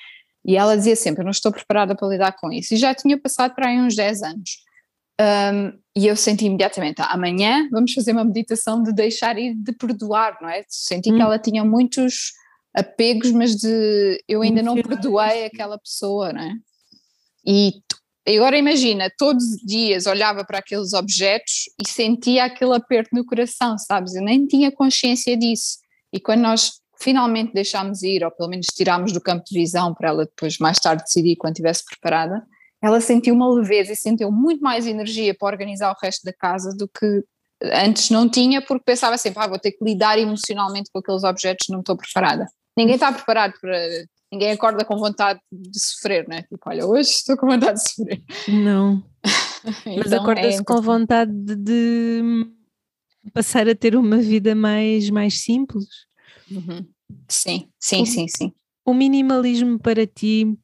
e 0.45 0.57
ela 0.57 0.77
dizia 0.77 0.97
sempre: 0.97 1.23
Eu 1.23 1.25
não 1.25 1.31
estou 1.31 1.53
preparada 1.53 1.95
para 1.95 2.09
lidar 2.09 2.33
com 2.33 2.53
isso. 2.53 2.75
E 2.75 2.77
já 2.77 2.95
tinha 2.95 3.19
passado 3.19 3.55
para 3.55 3.69
aí 3.69 3.79
uns 3.79 3.95
10 3.95 4.23
anos. 4.23 4.51
Um, 5.21 5.79
e 5.95 6.07
eu 6.07 6.17
senti 6.17 6.47
imediatamente, 6.47 7.01
amanhã 7.03 7.69
vamos 7.71 7.93
fazer 7.93 8.13
uma 8.13 8.25
meditação 8.25 8.83
de 8.83 8.93
deixar 8.93 9.39
ir, 9.39 9.55
de 9.55 9.73
perdoar, 9.73 10.39
não 10.41 10.49
é? 10.49 10.65
Senti 10.69 11.13
hum. 11.13 11.17
que 11.17 11.23
ela 11.23 11.39
tinha 11.39 11.65
muitos 11.65 12.33
apegos, 12.75 13.31
mas 13.31 13.55
de 13.55 14.25
eu 14.27 14.43
ainda 14.43 14.63
não 14.63 14.75
perdoei 14.75 15.45
aquela 15.45 15.79
pessoa, 15.79 16.33
não 16.33 16.41
é? 16.41 16.55
E 17.47 17.73
agora 18.29 18.57
imagina, 18.57 19.11
todos 19.19 19.45
os 19.45 19.61
dias 19.63 20.07
olhava 20.07 20.45
para 20.45 20.59
aqueles 20.59 20.93
objetos 20.93 21.65
e 21.81 21.89
sentia 21.89 22.45
aquele 22.45 22.75
aperto 22.75 23.11
no 23.13 23.25
coração, 23.25 23.77
sabes? 23.79 24.15
Eu 24.15 24.23
nem 24.23 24.47
tinha 24.47 24.71
consciência 24.71 25.37
disso. 25.37 25.79
E 26.13 26.21
quando 26.21 26.43
nós 26.43 26.81
finalmente 27.01 27.53
deixámos 27.53 28.03
ir, 28.03 28.25
ou 28.25 28.31
pelo 28.31 28.49
menos 28.49 28.67
tirámos 28.67 29.13
do 29.13 29.21
campo 29.21 29.45
de 29.45 29.59
visão 29.59 29.93
para 29.93 30.11
ela 30.11 30.25
depois 30.25 30.59
mais 30.59 30.79
tarde 30.79 31.03
decidir 31.03 31.37
quando 31.37 31.55
estivesse 31.55 31.85
preparada, 31.85 32.47
ela 32.81 33.01
sentiu 33.01 33.35
uma 33.35 33.53
leveza 33.53 33.93
e 33.93 33.97
sentiu 33.97 34.31
muito 34.31 34.61
mais 34.61 34.87
energia 34.87 35.35
para 35.35 35.49
organizar 35.49 35.91
o 35.91 35.97
resto 36.01 36.25
da 36.25 36.33
casa 36.33 36.75
do 36.77 36.89
que 36.89 37.25
antes 37.63 38.11
não 38.11 38.29
tinha, 38.29 38.61
porque 38.61 38.85
pensava 38.85 39.17
sempre, 39.17 39.43
ah, 39.43 39.47
vou 39.47 39.59
ter 39.59 39.73
que 39.73 39.85
lidar 39.85 40.19
emocionalmente 40.19 40.91
com 40.93 40.99
aqueles 40.99 41.23
objetos, 41.23 41.69
não 41.69 41.81
estou 41.81 41.97
preparada. 41.97 42.47
Ninguém 42.77 42.95
está 42.95 43.13
preparado 43.13 43.55
para. 43.61 43.77
Ninguém 44.33 44.53
acorda 44.53 44.83
com 44.83 44.97
vontade 44.97 45.41
de 45.53 45.79
sofrer, 45.79 46.27
né? 46.27 46.43
Tipo, 46.45 46.59
olha, 46.65 46.87
hoje 46.87 47.11
estou 47.11 47.37
com 47.37 47.47
vontade 47.47 47.79
de 47.79 47.91
sofrer. 47.91 48.23
Não. 48.49 49.05
então, 49.85 49.97
Mas 49.99 50.13
acorda-se 50.15 50.61
é 50.61 50.65
com 50.65 50.81
vontade 50.81 51.31
de, 51.55 52.23
passar 53.35 53.69
a 53.69 53.75
ter 53.75 53.95
uma 53.95 54.17
vida 54.17 54.55
mais, 54.55 55.11
mais 55.11 55.43
simples. 55.43 55.85
Uhum. 56.51 56.89
Sim, 57.29 57.69
sim, 57.79 58.03
o, 58.03 58.07
sim, 58.07 58.27
sim. 58.27 58.53
O 58.87 58.95
minimalismo 58.95 59.79
para 59.79 60.07
ti 60.07 60.59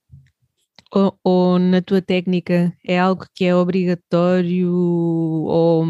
ou, 0.91 1.19
ou, 1.23 1.59
na 1.59 1.83
tua 1.83 2.01
técnica 2.01 2.75
é 2.83 2.99
algo 2.99 3.27
que 3.35 3.45
é 3.45 3.55
obrigatório 3.55 4.73
ou 4.73 5.85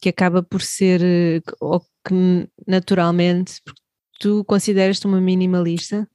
que 0.00 0.08
acaba 0.08 0.42
por 0.42 0.60
ser 0.62 1.00
ou 1.60 1.80
que 1.80 2.48
naturalmente 2.66 3.62
tu 4.18 4.44
consideras-te 4.44 5.06
uma 5.06 5.20
minimalista? 5.20 6.08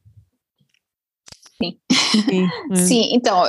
Sim. 1.62 1.78
Sim. 2.30 2.48
Sim, 2.76 3.10
então 3.14 3.48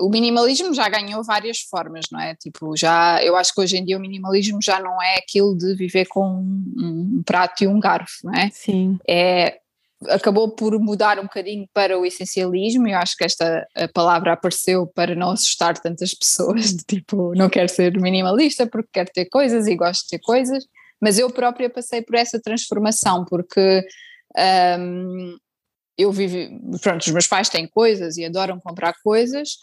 o 0.00 0.08
minimalismo 0.08 0.72
já 0.72 0.88
ganhou 0.88 1.22
várias 1.22 1.60
formas, 1.60 2.06
não 2.10 2.18
é? 2.18 2.34
Tipo, 2.34 2.76
já 2.76 3.22
eu 3.22 3.36
acho 3.36 3.54
que 3.54 3.60
hoje 3.60 3.76
em 3.76 3.84
dia 3.84 3.98
o 3.98 4.00
minimalismo 4.00 4.58
já 4.62 4.80
não 4.80 5.00
é 5.02 5.16
aquilo 5.18 5.56
de 5.56 5.74
viver 5.74 6.06
com 6.06 6.26
um, 6.26 7.18
um 7.18 7.22
prato 7.24 7.62
e 7.62 7.68
um 7.68 7.78
garfo, 7.78 8.18
não 8.24 8.34
é? 8.34 8.50
Sim. 8.50 8.98
É 9.08 9.58
acabou 10.08 10.48
por 10.50 10.78
mudar 10.80 11.18
um 11.18 11.24
bocadinho 11.24 11.68
para 11.74 11.98
o 11.98 12.06
essencialismo 12.06 12.88
e 12.88 12.92
eu 12.92 12.98
acho 12.98 13.16
que 13.16 13.24
esta 13.24 13.66
palavra 13.92 14.32
apareceu 14.32 14.86
para 14.86 15.14
não 15.14 15.30
assustar 15.30 15.78
tantas 15.78 16.14
pessoas 16.16 16.74
de 16.74 16.84
tipo, 16.84 17.34
não 17.34 17.50
quero 17.50 17.68
ser 17.68 18.00
minimalista 18.00 18.66
porque 18.66 18.88
quero 18.92 19.10
ter 19.12 19.26
coisas 19.26 19.66
e 19.66 19.76
gosto 19.76 20.04
de 20.04 20.08
ter 20.10 20.20
coisas, 20.20 20.64
mas 21.00 21.18
eu 21.18 21.30
própria 21.30 21.70
passei 21.70 22.02
por 22.02 22.14
essa 22.14 22.40
transformação 22.40 23.24
porque 23.24 23.82
um, 24.78 25.36
eu 25.96 26.10
vivi, 26.12 26.50
pronto, 26.82 27.02
os 27.02 27.12
meus 27.12 27.26
pais 27.26 27.48
têm 27.48 27.66
coisas 27.66 28.16
e 28.16 28.24
adoram 28.24 28.60
comprar 28.60 28.94
coisas 29.02 29.56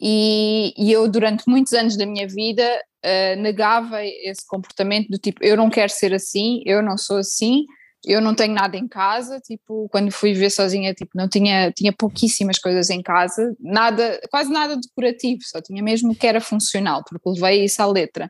e, 0.00 0.74
e 0.76 0.92
eu 0.92 1.08
durante 1.08 1.44
muitos 1.46 1.72
anos 1.72 1.96
da 1.96 2.04
minha 2.04 2.26
vida 2.26 2.64
uh, 3.04 3.40
negava 3.40 4.04
esse 4.04 4.46
comportamento 4.46 5.08
do 5.08 5.18
tipo, 5.18 5.42
eu 5.44 5.56
não 5.56 5.70
quero 5.70 5.90
ser 5.90 6.12
assim, 6.12 6.62
eu 6.66 6.82
não 6.82 6.98
sou 6.98 7.18
assim, 7.18 7.64
eu 8.04 8.20
não 8.20 8.34
tenho 8.34 8.52
nada 8.52 8.76
em 8.76 8.86
casa, 8.86 9.40
tipo, 9.40 9.88
quando 9.90 10.10
fui 10.10 10.34
viver 10.34 10.50
sozinha, 10.50 10.92
tipo, 10.92 11.12
não 11.14 11.28
tinha, 11.28 11.72
tinha 11.72 11.92
pouquíssimas 11.92 12.58
coisas 12.58 12.90
em 12.90 13.02
casa, 13.02 13.54
nada, 13.58 14.20
quase 14.30 14.50
nada 14.50 14.76
decorativo, 14.76 15.40
só 15.42 15.60
tinha 15.60 15.82
mesmo 15.82 16.12
o 16.12 16.14
que 16.14 16.26
era 16.26 16.40
funcional, 16.40 17.02
porque 17.08 17.30
levei 17.30 17.64
isso 17.64 17.80
à 17.80 17.86
letra. 17.86 18.28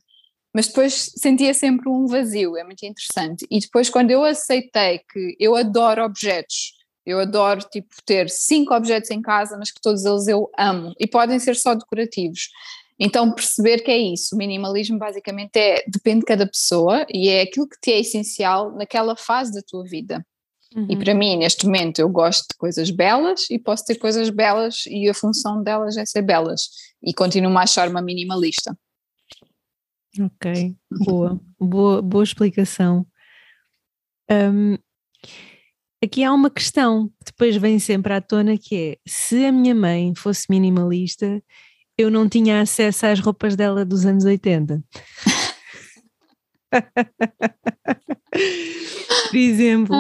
Mas 0.55 0.69
depois 0.69 1.11
sentia 1.17 1.53
sempre 1.53 1.89
um 1.89 2.07
vazio, 2.07 2.57
é 2.57 2.63
muito 2.63 2.85
interessante. 2.85 3.45
E 3.51 3.59
depois, 3.59 3.91
quando 3.91 4.13
eu 4.13 4.23
aceitei 4.23 5.01
que 5.13 5.37
eu 5.41 5.57
adoro 5.57 6.05
objetos, 6.05 6.75
eu 7.05 7.19
adoro, 7.19 7.61
tipo, 7.71 7.89
ter 8.07 8.31
cinco 8.31 8.75
objetos 8.75 9.11
em 9.11 9.21
casa, 9.21 9.57
mas 9.59 9.71
que 9.71 9.81
todos 9.81 10.05
eles 10.05 10.29
eu 10.29 10.49
amo, 10.57 10.95
e 10.99 11.07
podem 11.07 11.39
ser 11.39 11.57
só 11.57 11.75
decorativos. 11.75 12.49
Então, 12.99 13.33
perceber 13.33 13.81
que 13.81 13.91
é 13.91 13.99
isso, 13.99 14.35
o 14.35 14.39
minimalismo 14.39 14.99
basicamente 14.99 15.57
é, 15.57 15.85
depende 15.89 16.21
de 16.21 16.27
cada 16.27 16.47
pessoa 16.47 17.05
e 17.13 17.29
é 17.29 17.43
aquilo 17.43 17.69
que 17.69 17.81
te 17.81 17.93
é 17.93 17.99
essencial 17.99 18.73
naquela 18.77 19.17
fase 19.17 19.53
da 19.53 19.61
tua 19.61 19.85
vida. 19.85 20.25
Uhum. 20.75 20.87
E 20.89 20.97
para 20.97 21.15
mim, 21.15 21.37
neste 21.37 21.67
momento, 21.67 21.99
eu 21.99 22.09
gosto 22.09 22.47
de 22.51 22.57
coisas 22.57 22.91
belas 22.91 23.51
e 23.51 23.59
posso 23.59 23.85
ter 23.85 23.97
coisas 23.97 24.31
belas 24.31 24.85
e 24.87 25.09
a 25.09 25.15
função 25.15 25.63
delas 25.63 25.97
é 25.97 26.07
ser 26.07 26.23
belas. 26.23 26.69
E 27.03 27.13
continuo 27.13 27.57
a 27.59 27.63
achar 27.63 27.89
uma 27.89 28.01
minimalista. 28.01 28.77
Ok, 30.21 30.77
boa, 31.05 31.41
boa, 31.59 32.03
boa 32.03 32.25
explicação. 32.25 33.07
Um, 34.31 34.77
aqui 36.03 36.23
há 36.23 36.33
uma 36.33 36.51
questão 36.51 37.09
que 37.09 37.27
depois 37.27 37.57
vem 37.57 37.79
sempre 37.79 38.13
à 38.13 38.21
tona 38.21 38.57
que 38.57 38.77
é 38.77 38.97
se 39.07 39.45
a 39.45 39.53
minha 39.53 39.75
mãe 39.75 40.15
fosse 40.15 40.47
minimalista, 40.49 41.43
eu 41.99 42.11
não 42.11 42.29
tinha 42.29 42.61
acesso 42.61 43.07
às 43.07 43.21
roupas 43.21 43.57
dela 43.57 43.85
dos 43.85 44.07
anos 44.07 44.25
80. 44.25 44.83
Por 49.31 49.37
exemplo. 49.37 49.97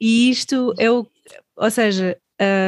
E 0.00 0.30
isto 0.30 0.72
é 0.78 0.90
o. 0.90 1.06
Ou 1.56 1.70
seja, 1.70 2.18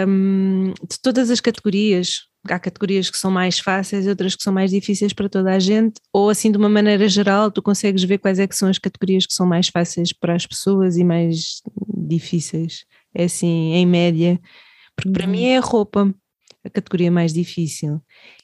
um, 0.09 0.73
de 0.89 1.01
todas 1.03 1.31
as 1.31 1.41
categorias, 1.41 2.29
há 2.53 2.59
categorias 2.59 3.11
que 3.11 3.19
são 3.19 3.31
mais 3.31 3.59
fáceis, 3.59 4.07
outras 4.07 4.35
que 4.35 4.43
são 4.43 4.53
mais 4.53 4.71
difíceis 4.71 5.13
para 5.13 5.29
toda 5.29 5.53
a 5.53 5.59
gente, 5.59 6.01
ou 6.13 6.31
assim 6.31 6.51
de 6.51 6.59
uma 6.59 6.69
maneira 6.69 7.09
geral, 7.09 7.51
tu 7.51 7.63
consegues 7.63 8.03
ver 8.05 8.19
quais 8.19 8.39
é 8.39 8.47
que 8.47 8.57
são 8.57 8.69
as 8.69 8.79
categorias 8.79 9.27
que 9.27 9.35
são 9.35 9.47
mais 9.47 9.69
fáceis 9.69 10.13
para 10.13 10.35
as 10.35 10.47
pessoas 10.47 10.97
e 10.97 11.05
mais 11.05 11.63
difíceis. 11.97 12.85
É 13.15 13.25
assim, 13.25 13.73
em 13.73 13.87
média. 13.87 14.41
Porque 14.95 15.11
para 15.11 15.27
mim 15.27 15.45
uhum. 15.45 15.53
é 15.53 15.57
a 15.59 15.61
roupa 15.61 16.15
a 16.67 16.71
categoria 16.71 17.11
mais 17.11 17.33
difícil. 17.33 18.01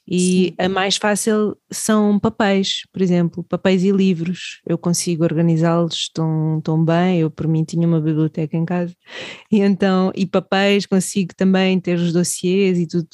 E 0.07 0.49
Sim. 0.49 0.55
a 0.59 0.69
mais 0.69 0.97
fácil 0.97 1.57
são 1.71 2.19
papéis, 2.19 2.83
por 2.93 3.03
exemplo, 3.03 3.45
papéis 3.45 3.85
e 3.85 3.91
livros. 3.91 4.61
Eu 4.67 4.79
consigo 4.79 5.25
organizá-los 5.25 6.09
tão, 6.12 6.61
tão 6.62 6.85
bem. 6.85 7.21
Eu, 7.21 7.31
por 7.31 7.47
mim, 7.47 7.65
tinha 7.65 7.87
uma 7.87 8.01
biblioteca 8.01 8.57
em 8.57 8.65
casa. 8.65 8.95
E 9.51 9.61
então, 9.61 10.11
e 10.15 10.25
papéis, 10.25 10.87
consigo 10.87 11.35
também 11.37 11.79
ter 11.79 11.99
os 11.99 12.12
dossiês 12.12 12.79
e 12.79 12.87
tudo. 12.87 13.09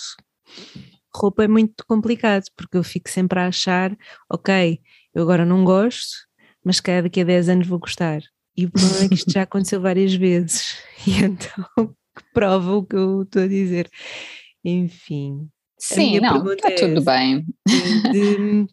Roupa 1.14 1.44
é 1.44 1.48
muito 1.48 1.84
complicado, 1.86 2.44
porque 2.56 2.76
eu 2.76 2.84
fico 2.84 3.08
sempre 3.08 3.40
a 3.40 3.48
achar, 3.48 3.96
ok, 4.30 4.78
eu 5.14 5.22
agora 5.22 5.44
não 5.44 5.64
gosto, 5.64 6.16
mas 6.64 6.80
cada 6.80 7.02
daqui 7.02 7.20
a 7.20 7.24
10 7.24 7.48
anos 7.48 7.66
vou 7.66 7.78
gostar. 7.78 8.20
E 8.56 8.66
o 8.66 8.70
problema 8.70 9.04
é 9.04 9.08
que 9.08 9.14
isto 9.14 9.30
já 9.30 9.42
aconteceu 9.42 9.80
várias 9.80 10.14
vezes. 10.14 10.76
E 11.06 11.22
então, 11.22 11.64
que 12.14 12.24
prova 12.34 12.74
o 12.74 12.84
que 12.84 12.96
eu 12.96 13.22
estou 13.22 13.42
a 13.42 13.46
dizer. 13.46 13.88
Enfim. 14.64 15.48
Sim, 15.78 16.18
não, 16.18 16.52
está 16.52 16.72
é 16.72 16.74
tudo 16.74 17.04
bem. 17.04 17.46
De 18.12 18.66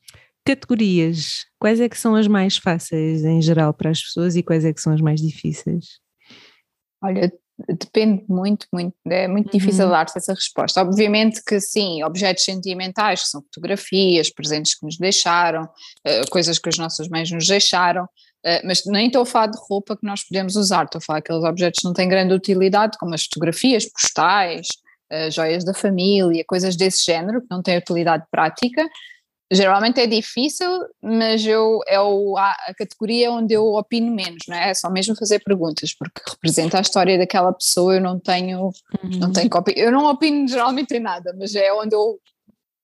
categorias, 0.43 1.45
quais 1.59 1.79
é 1.79 1.87
que 1.87 1.97
são 1.97 2.15
as 2.15 2.27
mais 2.27 2.57
fáceis 2.57 3.23
em 3.23 3.41
geral 3.41 3.73
para 3.73 3.89
as 3.91 4.01
pessoas 4.01 4.35
e 4.35 4.43
quais 4.43 4.65
é 4.65 4.73
que 4.73 4.81
são 4.81 4.91
as 4.91 5.01
mais 5.01 5.21
difíceis? 5.21 5.99
Olha, 7.01 7.31
depende 7.57 8.23
muito, 8.27 8.67
muito, 8.71 8.93
é 9.07 9.27
muito 9.27 9.47
uhum. 9.47 9.59
difícil 9.59 9.89
dar-te 9.89 10.17
essa 10.17 10.33
resposta. 10.33 10.81
Obviamente 10.81 11.41
que 11.43 11.59
sim, 11.59 12.03
objetos 12.03 12.43
sentimentais, 12.43 13.23
que 13.23 13.29
são 13.29 13.41
fotografias, 13.41 14.29
presentes 14.29 14.77
que 14.77 14.85
nos 14.85 14.97
deixaram, 14.97 15.67
eh, 16.03 16.25
coisas 16.29 16.59
que 16.59 16.69
as 16.69 16.77
nossas 16.77 17.07
mães 17.07 17.31
nos 17.31 17.47
deixaram, 17.47 18.07
eh, 18.43 18.61
mas 18.65 18.85
nem 18.85 19.07
estou 19.07 19.21
a 19.21 19.25
falar 19.25 19.47
de 19.47 19.57
roupa 19.69 19.95
que 19.95 20.05
nós 20.05 20.23
podemos 20.23 20.55
usar, 20.55 20.85
estou 20.85 20.99
a 20.99 21.01
falar 21.01 21.19
aqueles 21.19 21.43
objetos 21.43 21.79
que 21.79 21.87
não 21.87 21.93
têm 21.93 22.09
grande 22.09 22.33
utilidade, 22.33 22.97
como 22.97 23.15
as 23.15 23.23
fotografias 23.23 23.85
postais, 23.85 24.67
uh, 25.11 25.31
joias 25.31 25.63
da 25.63 25.73
família, 25.73 26.43
coisas 26.45 26.75
desse 26.75 27.05
género, 27.05 27.41
que 27.41 27.47
não 27.49 27.61
têm 27.61 27.77
utilidade 27.77 28.25
prática. 28.29 28.87
Geralmente 29.51 29.99
é 30.01 30.07
difícil, 30.07 30.67
mas 31.01 31.45
eu, 31.45 31.79
é 31.87 31.99
o, 32.01 32.35
a, 32.35 32.55
categoria 32.75 33.31
onde 33.31 33.53
eu 33.53 33.63
opino 33.75 34.11
menos, 34.11 34.43
não 34.47 34.55
é? 34.57 34.71
É 34.71 34.73
só 34.73 34.89
mesmo 34.89 35.15
fazer 35.15 35.39
perguntas, 35.39 35.93
porque 35.93 36.19
representa 36.27 36.79
a 36.79 36.81
história 36.81 37.17
daquela 37.17 37.53
pessoa, 37.53 37.95
eu 37.95 38.01
não 38.01 38.19
tenho, 38.19 38.71
uhum. 39.03 39.19
não 39.19 39.31
tenho 39.31 39.49
eu 39.75 39.91
não 39.91 40.05
opino 40.05 40.47
geralmente 40.47 40.95
em 40.95 40.99
nada, 40.99 41.35
mas 41.37 41.53
é 41.53 41.71
onde 41.71 41.95
eu 41.95 42.19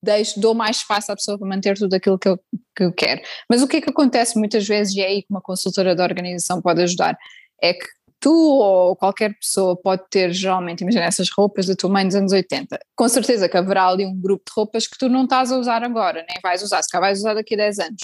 deixo, 0.04 0.40
dou 0.40 0.54
mais 0.54 0.78
espaço 0.78 1.12
à 1.12 1.16
pessoa 1.16 1.38
para 1.38 1.48
manter 1.48 1.78
tudo 1.78 1.94
aquilo 1.96 2.20
que 2.20 2.28
eu, 2.28 2.38
que 2.76 2.84
eu 2.84 2.94
quero. 2.94 3.22
Mas 3.50 3.64
o 3.64 3.68
que 3.68 3.78
é 3.78 3.82
que 3.82 3.90
acontece 3.90 4.38
muitas 4.38 4.68
vezes, 4.68 4.96
e 4.96 5.02
é 5.02 5.08
aí 5.08 5.22
que 5.24 5.32
uma 5.32 5.42
consultora 5.42 5.96
da 5.96 6.04
organização 6.04 6.62
pode 6.62 6.82
ajudar, 6.84 7.18
é 7.62 7.74
que 7.74 7.86
tu 8.22 8.32
ou 8.32 8.96
qualquer 8.96 9.36
pessoa 9.38 9.76
pode 9.76 10.04
ter 10.10 10.32
geralmente, 10.32 10.82
imagina 10.82 11.06
essas 11.06 11.30
roupas 11.30 11.66
da 11.66 11.76
tua 11.76 11.90
mãe 11.90 12.06
dos 12.06 12.16
anos 12.16 12.32
80. 12.32 12.80
Com 12.96 13.10
certeza 13.10 13.50
que 13.50 13.58
haverá 13.58 13.88
ali 13.88 14.06
um 14.06 14.16
grupo 14.16 14.44
de 14.46 14.54
roupas 14.56 14.88
que 14.88 14.98
tu 14.98 15.10
não 15.10 15.24
estás 15.24 15.52
a 15.52 15.58
usar 15.58 15.84
agora, 15.84 16.24
nem 16.30 16.40
vais 16.42 16.62
usar, 16.62 16.82
se 16.84 16.90
cá 16.90 17.00
vais 17.00 17.20
usar 17.20 17.34
daqui 17.34 17.56
a 17.56 17.58
10 17.58 17.80
anos. 17.80 18.02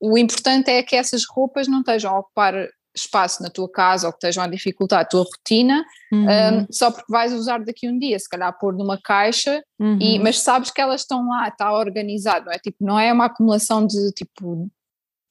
O 0.00 0.16
importante 0.16 0.70
é 0.70 0.80
que 0.82 0.94
essas 0.94 1.24
roupas 1.28 1.66
não 1.66 1.80
estejam 1.80 2.14
a 2.14 2.20
ocupar 2.20 2.54
espaço 2.94 3.42
na 3.42 3.50
tua 3.50 3.70
casa 3.70 4.06
ou 4.06 4.12
que 4.12 4.18
estejam 4.18 4.44
a 4.44 4.48
dificultar 4.48 5.00
a 5.00 5.04
tua 5.04 5.24
rotina, 5.24 5.84
uhum. 6.12 6.26
um, 6.26 6.66
só 6.70 6.90
porque 6.90 7.10
vais 7.12 7.32
usar 7.32 7.58
daqui 7.64 7.86
a 7.86 7.90
um 7.90 7.98
dia, 7.98 8.18
se 8.18 8.28
calhar 8.28 8.56
pôr 8.58 8.76
numa 8.76 8.98
caixa, 9.00 9.62
uhum. 9.78 9.98
e, 10.00 10.18
mas 10.20 10.40
sabes 10.40 10.70
que 10.70 10.80
elas 10.80 11.02
estão 11.02 11.28
lá, 11.28 11.48
está 11.48 11.72
organizado, 11.72 12.46
não 12.46 12.52
é? 12.52 12.58
Tipo, 12.58 12.76
não 12.80 12.98
é 12.98 13.12
uma 13.12 13.26
acumulação 13.26 13.86
de 13.86 14.12
tipo 14.12 14.68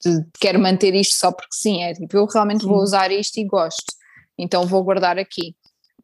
de 0.03 0.23
quero 0.39 0.59
manter 0.59 0.93
isto 0.93 1.15
só 1.15 1.31
porque 1.31 1.55
sim, 1.55 1.81
é 1.81 1.93
tipo, 1.93 2.15
eu 2.15 2.25
realmente 2.25 2.61
sim. 2.61 2.67
vou 2.67 2.77
usar 2.77 3.11
isto 3.11 3.37
e 3.37 3.45
gosto 3.45 3.97
então 4.37 4.65
vou 4.65 4.83
guardar 4.83 5.17
aqui. 5.17 5.55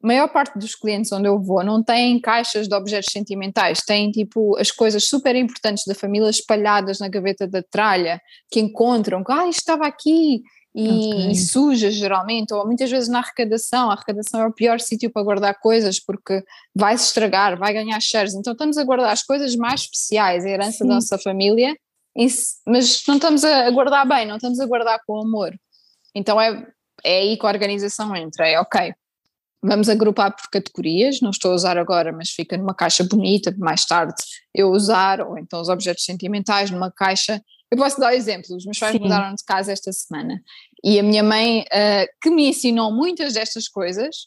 A 0.02 0.06
maior 0.06 0.28
parte 0.28 0.58
dos 0.58 0.74
clientes 0.74 1.10
onde 1.12 1.26
eu 1.26 1.40
vou 1.40 1.64
não 1.64 1.82
têm 1.82 2.20
caixas 2.20 2.68
de 2.68 2.74
objetos 2.74 3.10
sentimentais, 3.10 3.78
têm 3.86 4.10
tipo 4.10 4.56
as 4.58 4.70
coisas 4.70 5.04
super 5.04 5.34
importantes 5.34 5.84
da 5.86 5.94
família 5.94 6.28
espalhadas 6.28 6.98
na 6.98 7.08
gaveta 7.08 7.46
da 7.46 7.62
tralha, 7.62 8.20
que 8.50 8.60
encontram, 8.60 9.24
que 9.24 9.32
ah, 9.32 9.48
isto 9.48 9.60
estava 9.60 9.86
aqui, 9.86 10.42
e, 10.74 10.88
okay. 10.88 11.30
e, 11.30 11.36
suja 11.36 11.90
geralmente, 11.90 12.52
ou 12.52 12.66
muitas 12.66 12.90
vezes 12.90 13.08
na 13.08 13.20
arrecadação. 13.20 13.88
A 13.88 13.94
arrecadação 13.94 14.40
é 14.40 14.46
o 14.46 14.52
pior 14.52 14.80
sítio 14.80 15.10
para 15.10 15.22
guardar 15.22 15.58
coisas 15.60 16.00
porque 16.00 16.42
vai 16.74 16.98
se 16.98 17.06
estragar, 17.06 17.56
vai 17.56 17.72
ganhar 17.72 18.00
shares. 18.00 18.34
Então 18.34 18.52
estamos 18.52 18.76
a 18.76 18.84
guardar 18.84 19.12
as 19.12 19.22
coisas 19.22 19.54
mais 19.54 19.82
especiais, 19.82 20.44
a 20.44 20.48
herança 20.48 20.78
Sim. 20.78 20.88
da 20.88 20.94
nossa 20.96 21.16
família, 21.16 21.74
mas 22.66 23.02
não 23.06 23.14
estamos 23.16 23.44
a 23.44 23.70
guardar 23.70 24.06
bem, 24.06 24.26
não 24.26 24.36
estamos 24.36 24.58
a 24.58 24.66
guardar 24.66 24.98
com 25.06 25.20
amor. 25.20 25.54
Então 26.14 26.40
é 26.40 26.66
é 27.04 27.18
aí 27.18 27.36
que 27.36 27.46
a 27.46 27.48
organização 27.48 28.14
entra, 28.16 28.48
é 28.48 28.58
ok, 28.58 28.94
vamos 29.62 29.88
agrupar 29.88 30.34
por 30.34 30.48
categorias, 30.50 31.20
não 31.20 31.30
estou 31.30 31.52
a 31.52 31.54
usar 31.54 31.78
agora, 31.78 32.12
mas 32.12 32.30
fica 32.30 32.56
numa 32.56 32.74
caixa 32.74 33.04
bonita, 33.04 33.52
de 33.52 33.58
mais 33.58 33.84
tarde 33.84 34.14
eu 34.54 34.70
usar, 34.70 35.20
ou 35.20 35.38
então 35.38 35.60
os 35.60 35.68
objetos 35.68 36.04
sentimentais 36.04 36.70
numa 36.70 36.90
caixa. 36.90 37.42
Eu 37.70 37.78
posso 37.78 37.98
dar 37.98 38.14
exemplos, 38.14 38.50
os 38.50 38.64
meus 38.64 38.78
pais 38.78 38.98
mudaram 38.98 39.34
de 39.34 39.44
casa 39.44 39.72
esta 39.72 39.90
semana 39.92 40.40
e 40.84 41.00
a 41.00 41.02
minha 41.02 41.22
mãe, 41.22 41.62
uh, 41.62 42.06
que 42.20 42.30
me 42.30 42.50
ensinou 42.50 42.92
muitas 42.92 43.32
destas 43.32 43.66
coisas, 43.66 44.26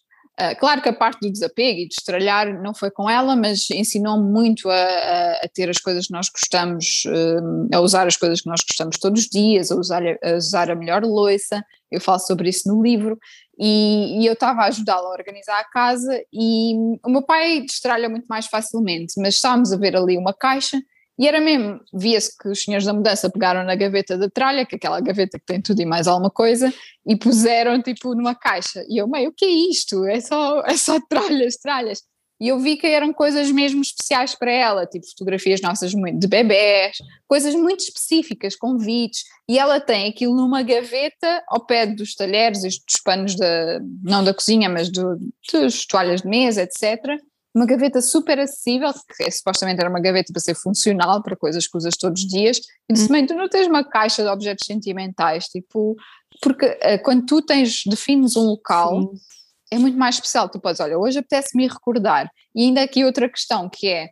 claro 0.60 0.82
que 0.82 0.90
a 0.90 0.94
parte 0.94 1.22
do 1.22 1.32
desapego 1.32 1.80
e 1.80 1.88
de 1.88 1.96
estralhar 1.96 2.62
não 2.62 2.74
foi 2.74 2.92
com 2.92 3.10
ela, 3.10 3.36
mas 3.36 3.70
ensinou-me 3.72 4.32
muito 4.32 4.70
a, 4.70 4.76
a, 4.76 5.32
a, 5.44 5.50
ter 5.52 5.70
as 5.70 5.80
coisas 5.80 6.08
que 6.08 6.14
nós 6.14 6.30
gostamos, 6.30 7.04
uh, 7.08 7.76
a 7.76 7.80
usar 7.80 8.06
as 8.06 8.16
coisas 8.16 8.42
que 8.42 8.50
nós 8.50 8.62
gostamos 8.62 8.98
todos 9.00 9.24
os 9.24 9.30
dias, 9.30 9.72
a 9.72 9.76
usar 9.76 10.04
a, 10.04 10.36
usar 10.36 10.70
a 10.70 10.76
melhor 10.76 11.04
louça. 11.04 11.64
Eu 11.92 12.00
falo 12.00 12.20
sobre 12.20 12.50
isso 12.50 12.68
no 12.68 12.84
livro. 12.84 13.18
E, 13.60 14.22
e 14.22 14.28
eu 14.28 14.34
estava 14.34 14.62
a 14.62 14.68
ajudá-la 14.68 15.08
a 15.08 15.14
organizar 15.14 15.60
a 15.60 15.64
casa. 15.64 16.22
E 16.32 16.76
o 17.04 17.10
meu 17.10 17.24
pai 17.24 17.62
destralha 17.62 18.08
muito 18.08 18.28
mais 18.28 18.46
facilmente, 18.46 19.14
mas 19.18 19.36
estávamos 19.36 19.74
a 19.74 19.78
ver 19.78 19.96
ali 19.96 20.18
uma 20.18 20.34
caixa 20.34 20.78
e 21.20 21.28
era 21.28 21.42
mesmo, 21.42 21.80
via-se 21.92 22.38
que 22.38 22.48
os 22.48 22.62
senhores 22.62 22.86
da 22.86 22.94
mudança 22.94 23.30
pegaram 23.30 23.64
na 23.64 23.76
gaveta 23.76 24.18
da 24.18 24.30
tralha, 24.30 24.66
que 24.66 24.76
é 24.76 24.78
aquela 24.78 25.02
gaveta 25.02 25.40
que 25.40 25.46
tem 25.46 25.60
tudo 25.60 25.82
e 25.82 25.86
mais 25.86 26.08
alguma 26.08 26.30
coisa, 26.30 26.72
e 27.06 27.16
puseram 27.16 27.82
tipo 27.82 28.14
numa 28.14 28.36
caixa. 28.36 28.86
E 28.88 29.02
eu, 29.02 29.08
meio, 29.08 29.30
o 29.30 29.34
que 29.34 29.46
é 29.46 29.50
isto? 29.50 30.06
É 30.06 30.22
só, 30.22 30.62
é 30.62 30.78
só 30.78 31.00
tralhas, 31.10 31.58
tralhas. 31.58 32.04
E 32.40 32.50
eu 32.50 32.60
vi 32.60 32.78
que 32.78 32.86
eram 32.86 33.12
coisas 33.12 33.50
mesmo 33.50 33.82
especiais 33.82 34.36
para 34.36 34.52
ela, 34.52 34.86
tipo 34.86 35.08
fotografias 35.08 35.60
nossas 35.60 35.92
de 35.92 36.28
bebés, 36.28 36.98
coisas 37.28 37.56
muito 37.56 37.80
específicas, 37.80 38.56
convites. 38.56 39.24
E 39.50 39.58
ela 39.58 39.80
tem 39.80 40.08
aquilo 40.08 40.36
numa 40.36 40.62
gaveta 40.62 41.44
ao 41.48 41.66
pé 41.66 41.88
dos 41.88 42.14
talheres 42.14 42.62
dos 42.62 43.02
panos, 43.04 43.36
da, 43.36 43.80
não 44.04 44.24
da 44.24 44.36
cozinha, 44.36 44.70
mas 44.70 44.92
do, 44.92 45.18
dos 45.52 45.88
toalhas 45.88 46.22
de 46.22 46.28
mesa, 46.28 46.62
etc 46.62 47.20
uma 47.58 47.66
gaveta 47.66 48.02
super 48.02 48.40
acessível, 48.40 48.94
que 48.94 49.24
é, 49.24 49.32
supostamente 49.32 49.80
era 49.80 49.90
uma 49.90 50.00
gaveta 50.00 50.32
para 50.32 50.42
ser 50.42 50.56
funcional, 50.56 51.24
para 51.24 51.36
coisas 51.36 51.68
que 51.68 51.76
usas 51.76 51.98
todos 51.98 52.22
os 52.22 52.28
dias, 52.28 52.60
e 52.88 52.94
disse, 52.94 53.12
mãe, 53.12 53.26
tu 53.26 53.34
não 53.34 53.50
tens 53.50 53.68
uma 53.68 53.84
caixa 53.84 54.24
de 54.24 54.30
objetos 54.30 54.66
sentimentais, 54.66 55.46
tipo, 55.46 55.96
porque 56.42 56.68
uh, 56.68 57.02
quando 57.04 57.26
tu 57.26 57.42
tens, 57.42 57.82
defines 57.88 58.36
um 58.36 58.44
local, 58.44 59.02
Sim. 59.02 59.10
é 59.72 59.80
muito 59.80 59.98
mais 59.98 60.16
especial, 60.16 60.48
tu 60.48 60.60
podes, 60.60 60.80
olha, 60.80 61.00
hoje 61.00 61.18
apetece-me 61.18 61.68
recordar, 61.68 62.30
e 62.56 62.66
ainda 62.66 62.84
aqui 62.84 63.04
outra 63.04 63.28
questão 63.28 63.68
que 63.68 63.88
é, 63.88 64.06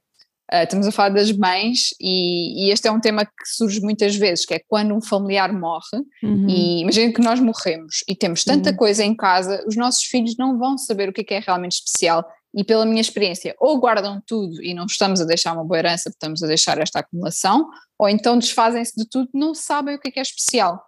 uh, 0.52 0.64
estamos 0.64 0.88
a 0.88 0.92
falar 0.92 1.10
das 1.10 1.32
mães, 1.32 1.90
e, 2.02 2.66
e, 2.66 2.72
este 2.72 2.88
é 2.88 2.92
um 2.92 3.00
tema 3.00 3.26
que 3.26 3.46
surge 3.46 3.80
muitas 3.80 4.16
vezes, 4.16 4.44
que 4.44 4.56
é 4.56 4.62
quando 4.68 4.96
um 4.96 5.02
familiar 5.02 5.54
morre, 5.54 6.00
uhum. 6.24 6.50
e 6.50 6.82
imagina 6.82 7.14
que 7.14 7.22
nós 7.22 7.40
morremos, 7.40 8.04
e 8.10 8.16
temos 8.16 8.44
tanta 8.44 8.72
uhum. 8.72 8.76
coisa 8.76 9.04
em 9.04 9.16
casa, 9.16 9.64
os 9.68 9.76
nossos 9.76 10.04
filhos 10.04 10.36
não 10.36 10.58
vão 10.58 10.80
saber 10.80 11.10
o 11.10 11.14
que 11.14 11.22
é, 11.22 11.24
que 11.24 11.34
é 11.36 11.40
realmente 11.40 11.74
especial, 11.74 12.26
e 12.56 12.64
pela 12.64 12.86
minha 12.86 13.02
experiência, 13.02 13.54
ou 13.60 13.78
guardam 13.80 14.22
tudo 14.26 14.64
e 14.64 14.74
não 14.74 14.86
estamos 14.86 15.20
a 15.20 15.26
deixar 15.26 15.54
uma 15.54 15.64
boa 15.66 15.78
herança, 15.78 16.10
estamos 16.10 16.42
a 16.42 16.48
deixar 16.48 16.80
esta 16.80 17.00
acumulação, 17.00 17.70
ou 18.00 18.08
então 18.08 18.40
desfazem-se 18.40 18.96
de 18.96 19.08
tudo, 19.10 19.30
não 19.34 19.54
sabem 19.54 19.96
o 19.96 20.00
que 20.00 20.08
é, 20.08 20.12
que 20.12 20.20
é 20.20 20.22
especial. 20.22 20.82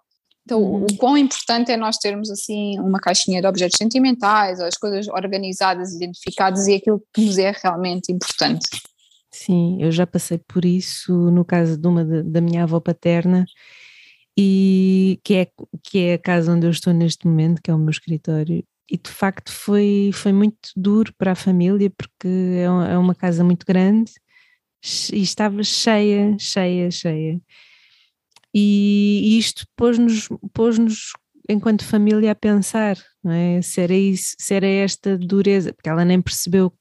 Então, 0.44 0.62
uhum. 0.62 0.86
o 0.90 0.96
quão 0.96 1.18
importante 1.18 1.70
é 1.70 1.76
nós 1.76 1.98
termos 1.98 2.30
assim 2.30 2.78
uma 2.80 2.98
caixinha 2.98 3.42
de 3.42 3.46
objetos 3.46 3.76
sentimentais, 3.76 4.60
ou 4.60 4.64
as 4.64 4.78
coisas 4.78 5.06
organizadas, 5.08 5.92
identificadas 5.92 6.66
e 6.66 6.76
aquilo 6.76 7.02
que 7.12 7.20
nos 7.20 7.36
é 7.36 7.52
realmente 7.62 8.10
importante. 8.10 8.66
Sim, 9.30 9.76
eu 9.78 9.92
já 9.92 10.06
passei 10.06 10.40
por 10.48 10.64
isso 10.64 11.12
no 11.12 11.44
caso 11.44 11.76
de 11.76 11.86
uma 11.86 12.02
de, 12.02 12.22
da 12.22 12.40
minha 12.40 12.62
avó 12.62 12.80
paterna, 12.80 13.44
e 14.34 15.20
que 15.22 15.34
é, 15.34 15.48
que 15.84 15.98
é 15.98 16.14
a 16.14 16.18
casa 16.18 16.52
onde 16.52 16.66
eu 16.66 16.70
estou 16.70 16.94
neste 16.94 17.26
momento, 17.26 17.60
que 17.60 17.70
é 17.70 17.74
o 17.74 17.78
meu 17.78 17.90
escritório, 17.90 18.64
e 18.90 18.96
de 18.96 19.10
facto 19.10 19.52
foi, 19.52 20.10
foi 20.14 20.32
muito 20.32 20.70
duro 20.76 21.12
para 21.18 21.32
a 21.32 21.36
família 21.36 21.90
porque 21.90 22.26
é, 22.26 22.62
é 22.62 22.98
uma 22.98 23.14
casa 23.14 23.44
muito 23.44 23.66
grande 23.66 24.12
e 25.12 25.20
estava 25.20 25.62
cheia, 25.62 26.36
cheia, 26.38 26.90
cheia. 26.90 27.40
E 28.54 29.38
isto 29.38 29.66
pôs-nos, 29.76 30.28
pôs-nos 30.54 31.12
enquanto 31.48 31.84
família 31.84 32.32
a 32.32 32.34
pensar, 32.34 32.96
não 33.22 33.32
é? 33.32 33.60
Se 33.60 33.80
era 33.80 33.94
isso, 33.94 34.34
se 34.38 34.54
era 34.54 34.66
esta 34.66 35.18
dureza, 35.18 35.72
porque 35.72 35.88
ela 35.88 36.04
nem 36.04 36.20
percebeu 36.20 36.72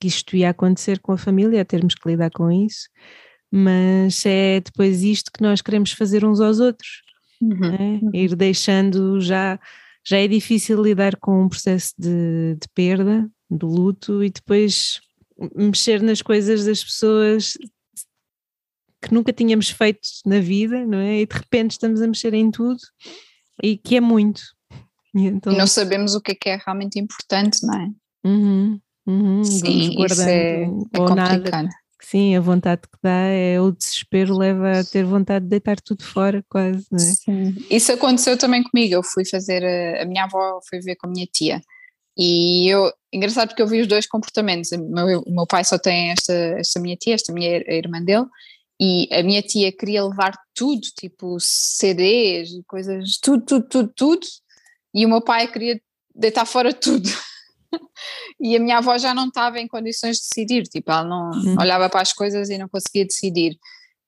que 0.00 0.08
isto 0.08 0.36
ia 0.36 0.50
acontecer 0.50 0.98
com 1.00 1.12
a 1.12 1.18
família, 1.18 1.62
a 1.62 1.64
termos 1.64 1.94
que 1.94 2.08
lidar 2.08 2.30
com 2.30 2.50
isso, 2.50 2.88
mas 3.50 4.24
é 4.26 4.60
depois 4.60 5.02
isto 5.02 5.30
que 5.32 5.42
nós 5.42 5.62
queremos 5.62 5.92
fazer 5.92 6.24
uns 6.24 6.40
aos 6.40 6.60
outros, 6.60 7.02
uhum. 7.40 7.74
É? 7.74 8.04
Uhum. 8.04 8.10
ir 8.12 8.34
deixando 8.36 9.20
já 9.20 9.58
já 10.06 10.18
é 10.18 10.28
difícil 10.28 10.82
lidar 10.82 11.16
com 11.16 11.44
um 11.44 11.48
processo 11.48 11.94
de, 11.98 12.56
de 12.60 12.68
perda, 12.74 13.28
de 13.50 13.64
luto 13.64 14.22
e 14.22 14.30
depois 14.30 15.00
mexer 15.54 16.02
nas 16.02 16.22
coisas 16.22 16.64
das 16.64 16.84
pessoas 16.84 17.54
que 19.00 19.12
nunca 19.12 19.32
tínhamos 19.32 19.70
feito 19.70 20.00
na 20.24 20.40
vida, 20.40 20.84
não 20.86 20.98
é? 20.98 21.20
E 21.20 21.26
de 21.26 21.34
repente 21.34 21.72
estamos 21.72 22.00
a 22.00 22.06
mexer 22.06 22.34
em 22.34 22.50
tudo 22.50 22.78
e 23.62 23.76
que 23.76 23.96
é 23.96 24.00
muito. 24.00 24.42
E, 25.14 25.26
então... 25.26 25.52
e 25.52 25.56
não 25.56 25.66
sabemos 25.66 26.14
o 26.14 26.20
que 26.20 26.32
é 26.32 26.34
que 26.34 26.48
é 26.48 26.56
realmente 26.56 26.98
importante, 26.98 27.64
não 27.66 27.74
é? 27.74 27.88
Uhum, 28.26 28.80
uhum, 29.06 29.44
Sim, 29.44 30.04
isso 30.04 30.22
é, 30.22 30.62
é 30.62 30.66
complicado. 30.96 31.16
Nada 31.16 31.68
Sim, 32.04 32.36
a 32.36 32.40
vontade 32.40 32.82
que 32.82 32.98
dá 33.02 33.28
é 33.28 33.58
o 33.58 33.72
desespero 33.72 34.36
leva 34.36 34.80
a 34.80 34.84
ter 34.84 35.04
vontade 35.04 35.44
de 35.44 35.50
deitar 35.50 35.80
tudo 35.80 36.04
fora, 36.04 36.44
quase, 36.50 36.86
não 36.90 36.98
é? 36.98 37.02
Sim. 37.02 37.54
Isso 37.70 37.92
aconteceu 37.92 38.36
também 38.36 38.62
comigo. 38.62 38.94
Eu 38.94 39.02
fui 39.02 39.24
fazer, 39.24 39.64
a, 39.64 40.02
a 40.02 40.04
minha 40.04 40.24
avó 40.24 40.60
foi 40.68 40.80
ver 40.80 40.96
com 40.96 41.06
a 41.06 41.10
minha 41.10 41.26
tia 41.26 41.62
E 42.16 42.68
eu, 42.68 42.92
engraçado 43.12 43.48
porque 43.48 43.62
eu 43.62 43.66
vi 43.66 43.80
os 43.80 43.88
dois 43.88 44.06
comportamentos. 44.06 44.70
O 44.72 44.78
meu, 44.78 45.20
o 45.20 45.34
meu 45.34 45.46
pai 45.46 45.64
só 45.64 45.78
tem 45.78 46.10
esta, 46.10 46.32
esta 46.32 46.78
minha 46.78 46.96
tia, 46.96 47.14
esta 47.14 47.32
minha 47.32 47.56
irmã 47.68 48.02
dele, 48.02 48.26
e 48.80 49.08
a 49.12 49.22
minha 49.22 49.40
tia 49.40 49.72
queria 49.72 50.04
levar 50.04 50.34
tudo, 50.54 50.82
tipo 50.98 51.38
CDs, 51.40 52.50
coisas, 52.66 53.18
tudo, 53.22 53.44
tudo, 53.44 53.66
tudo, 53.68 53.92
tudo, 53.96 54.26
e 54.94 55.06
o 55.06 55.08
meu 55.08 55.22
pai 55.22 55.50
queria 55.50 55.80
deitar 56.14 56.44
fora 56.44 56.72
tudo. 56.72 57.08
e 58.40 58.56
a 58.56 58.60
minha 58.60 58.78
avó 58.78 58.96
já 58.98 59.14
não 59.14 59.28
estava 59.28 59.58
em 59.58 59.68
condições 59.68 60.16
de 60.16 60.22
decidir, 60.22 60.62
tipo, 60.64 60.90
ela 60.90 61.04
não 61.04 61.30
hum. 61.30 61.56
olhava 61.60 61.88
para 61.88 62.00
as 62.00 62.12
coisas 62.12 62.50
e 62.50 62.58
não 62.58 62.68
conseguia 62.68 63.04
decidir. 63.04 63.58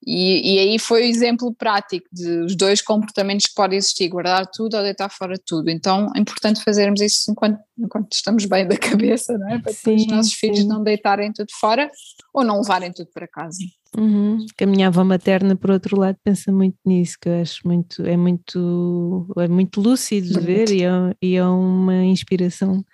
E, 0.06 0.54
e, 0.54 0.58
aí 0.60 0.78
foi 0.78 1.02
o 1.02 1.04
exemplo 1.04 1.52
prático 1.52 2.06
de 2.12 2.28
os 2.42 2.54
dois 2.54 2.80
comportamentos 2.80 3.46
que 3.46 3.54
podem 3.54 3.76
existir, 3.76 4.08
guardar 4.08 4.46
tudo 4.46 4.76
ou 4.76 4.82
deitar 4.82 5.08
fora 5.08 5.34
tudo. 5.44 5.68
Então 5.68 6.12
é 6.14 6.20
importante 6.20 6.62
fazermos 6.62 7.00
isso 7.00 7.30
enquanto, 7.30 7.58
enquanto 7.76 8.12
estamos 8.12 8.44
bem 8.44 8.68
da 8.68 8.76
cabeça, 8.78 9.36
não 9.36 9.48
é? 9.48 9.58
para 9.58 9.72
sim, 9.72 9.96
os 9.96 10.06
nossos 10.06 10.32
sim. 10.32 10.38
filhos 10.38 10.64
não 10.64 10.84
deitarem 10.84 11.32
tudo 11.32 11.48
fora 11.58 11.90
ou 12.32 12.44
não 12.44 12.58
levarem 12.60 12.92
tudo 12.92 13.08
para 13.12 13.26
casa. 13.26 13.58
Uhum. 13.96 14.46
Que 14.56 14.62
a 14.62 14.66
minha 14.66 14.88
avó 14.88 15.02
materna, 15.02 15.56
por 15.56 15.70
outro 15.70 15.98
lado, 15.98 16.18
pensa 16.22 16.52
muito 16.52 16.76
nisso, 16.84 17.16
que 17.20 17.28
eu 17.28 17.40
acho 17.40 17.66
muito, 17.66 18.06
é 18.06 18.16
muito, 18.16 19.26
é 19.38 19.48
muito 19.48 19.80
lúcido 19.80 20.28
de 20.28 20.40
ver 20.40 20.70
e 20.70 20.84
é, 20.84 20.90
e 21.20 21.34
é 21.34 21.44
uma 21.44 22.04
inspiração 22.04 22.84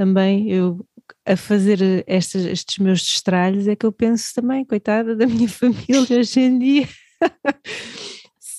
também. 0.00 0.50
Eu 0.50 0.82
a 1.26 1.36
fazer 1.36 2.04
estes, 2.06 2.46
estes 2.46 2.78
meus 2.78 3.02
destralhos 3.02 3.68
é 3.68 3.76
que 3.76 3.84
eu 3.84 3.92
penso 3.92 4.32
também, 4.34 4.64
coitada 4.64 5.14
da 5.14 5.26
minha 5.26 5.48
família 5.50 6.18
hoje 6.18 6.40
em 6.40 6.58
dia. 6.58 6.88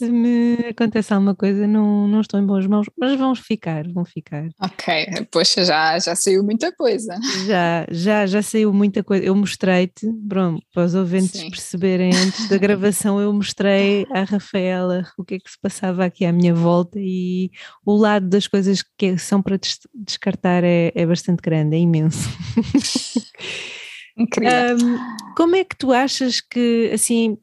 Se 0.01 0.11
me 0.11 0.55
acontece 0.69 1.13
alguma 1.13 1.35
coisa, 1.35 1.67
não, 1.67 2.07
não 2.07 2.21
estou 2.21 2.39
em 2.39 2.45
boas 2.45 2.65
mãos, 2.65 2.87
mas 2.99 3.15
vão 3.19 3.35
ficar, 3.35 3.87
vão 3.87 4.03
ficar. 4.03 4.49
Ok, 4.59 5.27
poxa, 5.31 5.63
já, 5.63 5.99
já 5.99 6.15
saiu 6.15 6.43
muita 6.43 6.71
coisa. 6.71 7.19
Já, 7.45 7.85
já, 7.91 8.25
já 8.25 8.41
saiu 8.41 8.73
muita 8.73 9.03
coisa. 9.03 9.23
Eu 9.23 9.35
mostrei-te, 9.35 10.07
pronto, 10.27 10.63
para 10.73 10.85
os 10.85 10.95
ouvintes 10.95 11.39
Sim. 11.39 11.51
perceberem, 11.51 12.11
antes 12.15 12.49
da 12.49 12.57
gravação, 12.57 13.21
eu 13.21 13.31
mostrei 13.31 14.07
à 14.11 14.23
Rafaela 14.23 15.05
o 15.19 15.23
que 15.23 15.35
é 15.35 15.39
que 15.39 15.51
se 15.51 15.59
passava 15.61 16.03
aqui 16.03 16.25
à 16.25 16.31
minha 16.31 16.53
volta 16.53 16.97
e 16.99 17.51
o 17.85 17.95
lado 17.95 18.27
das 18.27 18.47
coisas 18.47 18.83
que 18.97 19.19
são 19.19 19.39
para 19.39 19.59
descartar 19.93 20.63
é, 20.63 20.91
é 20.95 21.05
bastante 21.05 21.41
grande, 21.41 21.75
é 21.75 21.79
imenso. 21.79 22.27
Incrível. 24.17 24.77
Um, 24.77 24.97
como 25.35 25.55
é 25.55 25.63
que 25.63 25.77
tu 25.77 25.91
achas 25.93 26.41
que, 26.41 26.89
assim, 26.91 27.37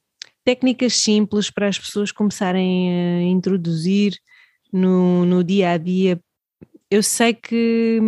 técnicas 0.49 0.95
simples 0.95 1.51
para 1.51 1.69
as 1.69 1.79
pessoas 1.79 2.11
começarem 2.11 2.91
a 2.91 3.23
introduzir 3.25 4.15
no, 4.73 5.27
no 5.27 5.45
dia 5.45 5.73
a 5.73 5.77
dia. 5.77 6.19
Eu 6.91 7.03
sei 7.03 7.35
que, 7.35 8.01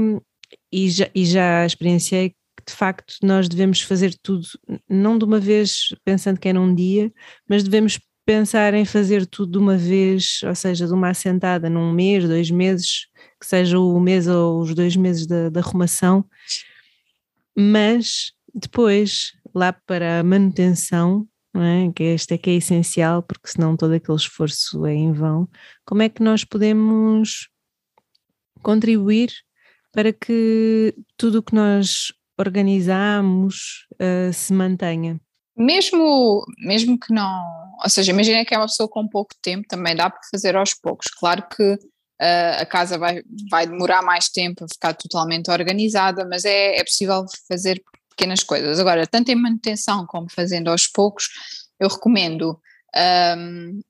e 0.72 0.88
já, 0.88 1.10
e 1.14 1.26
já 1.26 1.66
experienciei, 1.66 2.30
que 2.30 2.64
de 2.66 2.72
facto 2.72 3.16
nós 3.22 3.46
devemos 3.46 3.82
fazer 3.82 4.16
tudo, 4.22 4.46
não 4.88 5.18
de 5.18 5.26
uma 5.26 5.38
vez 5.38 5.94
pensando 6.02 6.40
que 6.40 6.48
é 6.48 6.54
num 6.54 6.74
dia, 6.74 7.12
mas 7.46 7.62
devemos 7.62 8.00
pensar 8.24 8.72
em 8.72 8.86
fazer 8.86 9.26
tudo 9.26 9.52
de 9.52 9.58
uma 9.58 9.76
vez, 9.76 10.40
ou 10.42 10.54
seja, 10.54 10.86
de 10.86 10.94
uma 10.94 11.10
assentada 11.10 11.68
num 11.68 11.92
mês, 11.92 12.26
dois 12.26 12.50
meses, 12.50 13.06
que 13.38 13.46
seja 13.46 13.78
o 13.78 14.00
mês 14.00 14.26
ou 14.26 14.62
os 14.62 14.74
dois 14.74 14.96
meses 14.96 15.26
da, 15.26 15.50
da 15.50 15.60
arrumação, 15.60 16.24
mas 17.54 18.32
depois, 18.54 19.32
lá 19.54 19.74
para 19.74 20.20
a 20.20 20.22
manutenção, 20.22 21.28
é? 21.54 21.92
que 21.92 22.02
este 22.04 22.34
é 22.34 22.38
que 22.38 22.50
é 22.50 22.54
essencial, 22.54 23.22
porque 23.22 23.48
senão 23.48 23.76
todo 23.76 23.92
aquele 23.92 24.16
esforço 24.16 24.86
é 24.86 24.94
em 24.94 25.12
vão. 25.12 25.48
Como 25.84 26.02
é 26.02 26.08
que 26.08 26.22
nós 26.22 26.44
podemos 26.44 27.48
contribuir 28.62 29.32
para 29.92 30.12
que 30.12 30.94
tudo 31.16 31.38
o 31.38 31.42
que 31.42 31.54
nós 31.54 32.12
organizamos 32.38 33.86
uh, 33.94 34.32
se 34.32 34.52
mantenha? 34.52 35.20
Mesmo, 35.56 36.44
mesmo 36.58 36.98
que 36.98 37.12
não, 37.12 37.44
ou 37.82 37.90
seja, 37.90 38.12
imagina 38.12 38.44
que 38.44 38.54
é 38.54 38.58
uma 38.58 38.66
pessoa 38.66 38.88
com 38.88 39.06
pouco 39.06 39.34
tempo, 39.42 39.66
também 39.68 39.94
dá 39.94 40.08
para 40.08 40.20
fazer 40.30 40.56
aos 40.56 40.72
poucos. 40.72 41.08
Claro 41.08 41.46
que 41.48 41.72
uh, 41.72 42.60
a 42.60 42.64
casa 42.64 42.96
vai, 42.96 43.22
vai 43.50 43.66
demorar 43.66 44.02
mais 44.02 44.28
tempo 44.28 44.64
a 44.64 44.68
ficar 44.68 44.94
totalmente 44.94 45.50
organizada, 45.50 46.24
mas 46.26 46.44
é, 46.44 46.76
é 46.76 46.84
possível 46.84 47.24
fazer 47.48 47.82
pequenas 48.20 48.42
coisas. 48.42 48.78
Agora, 48.78 49.06
tanto 49.06 49.30
em 49.30 49.34
manutenção 49.34 50.06
como 50.06 50.30
fazendo 50.30 50.68
aos 50.68 50.86
poucos, 50.86 51.28
eu 51.80 51.88
recomendo. 51.88 52.60
Um, 53.38 53.80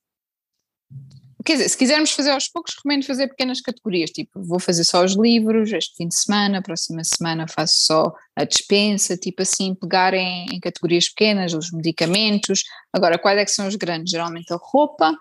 quer 1.45 1.55
dizer, 1.55 1.69
se 1.69 1.77
quisermos 1.77 2.13
fazer 2.13 2.31
aos 2.31 2.47
poucos, 2.49 2.77
recomendo 2.77 3.05
fazer 3.05 3.27
pequenas 3.27 3.61
categorias, 3.61 4.11
tipo, 4.11 4.41
vou 4.41 4.61
fazer 4.61 4.85
só 4.85 5.05
os 5.05 5.17
livros 5.17 5.73
este 5.73 5.97
fim 5.97 6.07
de 6.07 6.15
semana, 6.15 6.63
próxima 6.63 7.03
semana 7.03 7.49
faço 7.49 7.75
só 7.79 8.13
a 8.37 8.45
dispensa, 8.45 9.17
tipo 9.17 9.43
assim, 9.43 9.75
pegar 9.75 10.15
em, 10.15 10.47
em 10.53 10.61
categorias 10.61 11.09
pequenas, 11.09 11.53
os 11.53 11.73
medicamentos. 11.73 12.63
Agora, 12.93 13.19
quais 13.19 13.39
é 13.39 13.45
que 13.45 13.51
são 13.51 13.67
os 13.67 13.75
grandes? 13.75 14.13
Geralmente 14.13 14.53
a 14.53 14.59
roupa, 14.61 15.17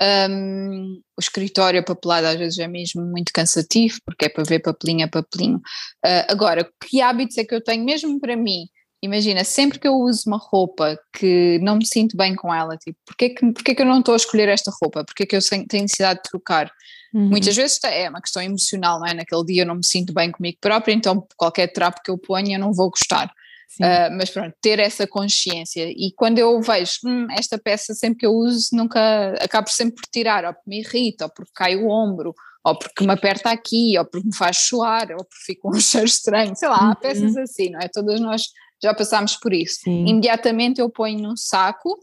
um, 0.00 1.00
o 1.16 1.20
escritório 1.20 1.84
papelado 1.84 2.26
às 2.26 2.38
vezes 2.38 2.58
é 2.58 2.66
mesmo 2.66 3.02
muito 3.02 3.32
cansativo, 3.32 3.98
porque 4.04 4.26
é 4.26 4.28
para 4.28 4.44
ver 4.44 4.60
papelinho 4.60 5.04
a 5.04 5.08
papelinho. 5.08 5.56
Uh, 6.04 6.24
agora, 6.28 6.68
que 6.88 7.00
hábitos 7.00 7.38
é 7.38 7.44
que 7.44 7.54
eu 7.54 7.62
tenho 7.62 7.84
mesmo 7.84 8.18
para 8.20 8.36
mim? 8.36 8.66
Imagina, 9.04 9.42
sempre 9.42 9.80
que 9.80 9.88
eu 9.88 9.94
uso 9.94 10.22
uma 10.28 10.38
roupa 10.38 10.96
que 11.12 11.58
não 11.60 11.76
me 11.76 11.84
sinto 11.84 12.16
bem 12.16 12.36
com 12.36 12.54
ela, 12.54 12.76
tipo, 12.76 12.96
porquê 13.04 13.30
que, 13.30 13.52
porquê 13.52 13.74
que 13.74 13.82
eu 13.82 13.86
não 13.86 13.98
estou 13.98 14.14
a 14.14 14.16
escolher 14.16 14.48
esta 14.48 14.70
roupa? 14.80 15.04
Porquê 15.04 15.26
que 15.26 15.34
eu 15.34 15.40
tenho 15.68 15.82
necessidade 15.82 16.20
de 16.22 16.30
trocar? 16.30 16.70
Uhum. 17.12 17.28
Muitas 17.28 17.54
vezes 17.54 17.80
é 17.84 18.08
uma 18.08 18.20
questão 18.22 18.40
emocional, 18.40 19.00
não 19.00 19.06
é? 19.06 19.12
Naquele 19.12 19.44
dia 19.44 19.62
eu 19.62 19.66
não 19.66 19.74
me 19.74 19.84
sinto 19.84 20.14
bem 20.14 20.30
comigo 20.30 20.56
própria, 20.60 20.94
então 20.94 21.26
qualquer 21.36 21.66
trapo 21.66 22.00
que 22.02 22.10
eu 22.10 22.16
ponha 22.16 22.56
eu 22.56 22.60
não 22.60 22.72
vou 22.72 22.90
gostar. 22.90 23.30
Uh, 23.80 24.10
mas 24.16 24.30
pronto, 24.30 24.54
ter 24.60 24.78
essa 24.78 25.06
consciência. 25.06 25.88
E 25.88 26.12
quando 26.16 26.38
eu 26.38 26.60
vejo 26.60 26.98
hum, 27.04 27.26
esta 27.30 27.58
peça, 27.58 27.94
sempre 27.94 28.20
que 28.20 28.26
eu 28.26 28.32
uso, 28.32 28.68
nunca 28.72 29.34
acabo 29.40 29.68
sempre 29.70 29.96
por 29.96 30.10
tirar, 30.10 30.44
ou 30.44 30.52
porque 30.52 30.68
me 30.68 30.80
irrita, 30.80 31.24
ou 31.24 31.30
porque 31.30 31.52
cai 31.54 31.76
o 31.76 31.88
ombro, 31.88 32.34
ou 32.64 32.78
porque 32.78 33.04
me 33.04 33.12
aperta 33.12 33.50
aqui, 33.50 33.98
ou 33.98 34.04
porque 34.04 34.26
me 34.26 34.34
faz 34.34 34.58
suar, 34.58 35.10
ou 35.12 35.24
porque 35.24 35.44
fica 35.46 35.68
um 35.68 35.74
cheiro 35.80 36.06
estranho, 36.06 36.54
sei 36.54 36.68
lá, 36.68 36.76
há 36.76 36.88
uhum. 36.88 36.94
peças 36.94 37.36
assim, 37.36 37.70
não 37.70 37.80
é? 37.80 37.88
Todas 37.88 38.20
nós 38.20 38.42
já 38.82 38.92
passámos 38.92 39.36
por 39.36 39.52
isso. 39.52 39.80
Sim. 39.84 40.06
Imediatamente 40.06 40.80
eu 40.80 40.90
ponho 40.90 41.20
num 41.20 41.36
saco 41.36 41.98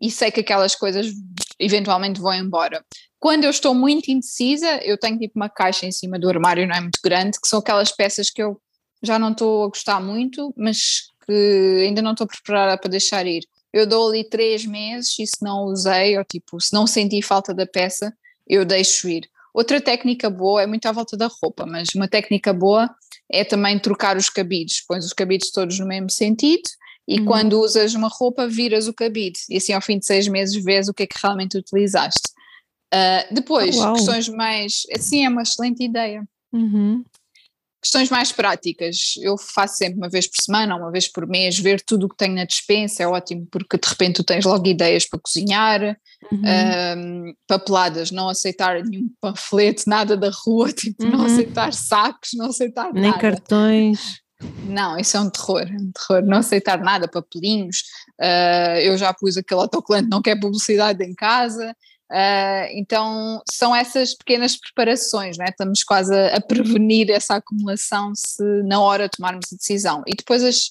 e 0.00 0.10
sei 0.10 0.30
que 0.30 0.40
aquelas 0.40 0.74
coisas 0.74 1.06
eventualmente 1.58 2.20
vão 2.20 2.34
embora. 2.34 2.84
Quando 3.20 3.44
eu 3.44 3.50
estou 3.50 3.74
muito 3.74 4.10
indecisa, 4.10 4.78
eu 4.82 4.98
tenho 4.98 5.18
tipo 5.18 5.34
uma 5.36 5.48
caixa 5.48 5.86
em 5.86 5.92
cima 5.92 6.18
do 6.18 6.28
armário, 6.28 6.66
não 6.66 6.74
é 6.74 6.80
muito 6.80 6.98
grande, 7.02 7.40
que 7.40 7.48
são 7.48 7.60
aquelas 7.60 7.90
peças 7.90 8.30
que 8.30 8.42
eu 8.42 8.60
já 9.02 9.18
não 9.18 9.32
estou 9.32 9.64
a 9.64 9.68
gostar 9.68 10.00
muito, 10.00 10.52
mas 10.56 11.10
que 11.26 11.84
ainda 11.86 12.02
não 12.02 12.12
estou 12.12 12.26
preparada 12.26 12.78
para 12.78 12.90
deixar 12.90 13.26
ir. 13.26 13.44
Eu 13.72 13.86
dou 13.86 14.08
ali 14.08 14.22
três 14.24 14.64
meses 14.64 15.18
e 15.18 15.26
se 15.26 15.42
não 15.42 15.64
usei, 15.64 16.16
ou 16.16 16.24
tipo, 16.24 16.60
se 16.60 16.72
não 16.72 16.86
senti 16.86 17.20
falta 17.22 17.52
da 17.52 17.66
peça, 17.66 18.12
eu 18.46 18.64
deixo 18.64 19.08
ir. 19.08 19.28
Outra 19.52 19.80
técnica 19.80 20.28
boa 20.28 20.62
é 20.62 20.66
muito 20.66 20.86
à 20.86 20.92
volta 20.92 21.16
da 21.16 21.28
roupa, 21.42 21.64
mas 21.64 21.88
uma 21.94 22.08
técnica 22.08 22.52
boa 22.52 22.90
é 23.30 23.44
também 23.44 23.78
trocar 23.78 24.16
os 24.16 24.28
cabides. 24.28 24.84
Pões 24.86 25.04
os 25.04 25.12
cabides 25.12 25.50
todos 25.50 25.78
no 25.78 25.86
mesmo 25.86 26.10
sentido 26.10 26.68
e 27.06 27.20
uhum. 27.20 27.26
quando 27.26 27.60
usas 27.60 27.94
uma 27.94 28.08
roupa, 28.08 28.48
viras 28.48 28.88
o 28.88 28.94
cabide. 28.94 29.38
E 29.48 29.56
assim, 29.56 29.72
ao 29.72 29.80
fim 29.80 29.98
de 29.98 30.06
seis 30.06 30.26
meses, 30.26 30.62
vês 30.62 30.88
o 30.88 30.94
que 30.94 31.02
é 31.02 31.06
que 31.06 31.18
realmente 31.22 31.56
utilizaste. 31.58 32.32
Uh, 32.92 33.34
depois, 33.34 33.76
oh, 33.78 33.92
questões 33.94 34.28
mais. 34.28 34.82
Assim, 34.94 35.24
é 35.24 35.28
uma 35.28 35.42
excelente 35.42 35.82
ideia. 35.84 36.24
Uhum. 36.52 37.04
Questões 37.84 38.08
mais 38.08 38.32
práticas, 38.32 39.12
eu 39.20 39.36
faço 39.36 39.76
sempre 39.76 39.98
uma 39.98 40.08
vez 40.08 40.26
por 40.26 40.40
semana, 40.40 40.74
uma 40.74 40.90
vez 40.90 41.06
por 41.06 41.26
mês, 41.26 41.58
ver 41.58 41.82
tudo 41.82 42.06
o 42.06 42.08
que 42.08 42.16
tenho 42.16 42.34
na 42.34 42.46
dispensa, 42.46 43.02
é 43.02 43.06
ótimo 43.06 43.46
porque 43.52 43.76
de 43.76 43.86
repente 43.86 44.14
tu 44.14 44.24
tens 44.24 44.46
logo 44.46 44.66
ideias 44.66 45.06
para 45.06 45.20
cozinhar, 45.20 45.94
uhum. 46.32 46.42
um, 46.96 47.34
papeladas, 47.46 48.10
não 48.10 48.30
aceitar 48.30 48.82
nenhum 48.82 49.10
panfleto, 49.20 49.82
nada 49.86 50.16
da 50.16 50.30
rua, 50.30 50.72
tipo, 50.72 51.04
uhum. 51.04 51.10
não 51.10 51.26
aceitar 51.26 51.74
sacos, 51.74 52.30
não 52.32 52.46
aceitar 52.46 52.90
Nem 52.94 53.10
nada. 53.10 53.18
cartões. 53.18 54.22
Não, 54.64 54.98
isso 54.98 55.18
é 55.18 55.20
um 55.20 55.28
terror, 55.28 55.68
é 55.68 55.76
um 55.76 55.92
terror, 55.92 56.22
não 56.26 56.38
aceitar 56.38 56.78
nada, 56.78 57.06
papelinhos, 57.06 57.82
uh, 58.18 58.78
eu 58.80 58.96
já 58.96 59.12
pus 59.12 59.36
aquele 59.36 59.60
autocolante, 59.60 60.08
não 60.08 60.22
quer 60.22 60.40
publicidade 60.40 61.04
em 61.04 61.14
casa, 61.14 61.76
Uh, 62.10 62.68
então 62.72 63.42
são 63.50 63.74
essas 63.74 64.14
pequenas 64.14 64.56
preparações, 64.56 65.38
né? 65.38 65.46
estamos 65.48 65.82
quase 65.82 66.14
a, 66.14 66.36
a, 66.36 66.40
prevenir 66.40 67.10
essa 67.10 67.36
acumulação 67.36 68.12
se 68.14 68.44
na 68.64 68.80
hora 68.80 69.08
tomarmos 69.08 69.46
a 69.52 69.56
decisão. 69.56 70.02
E 70.06 70.14
depois 70.14 70.44
as, 70.44 70.66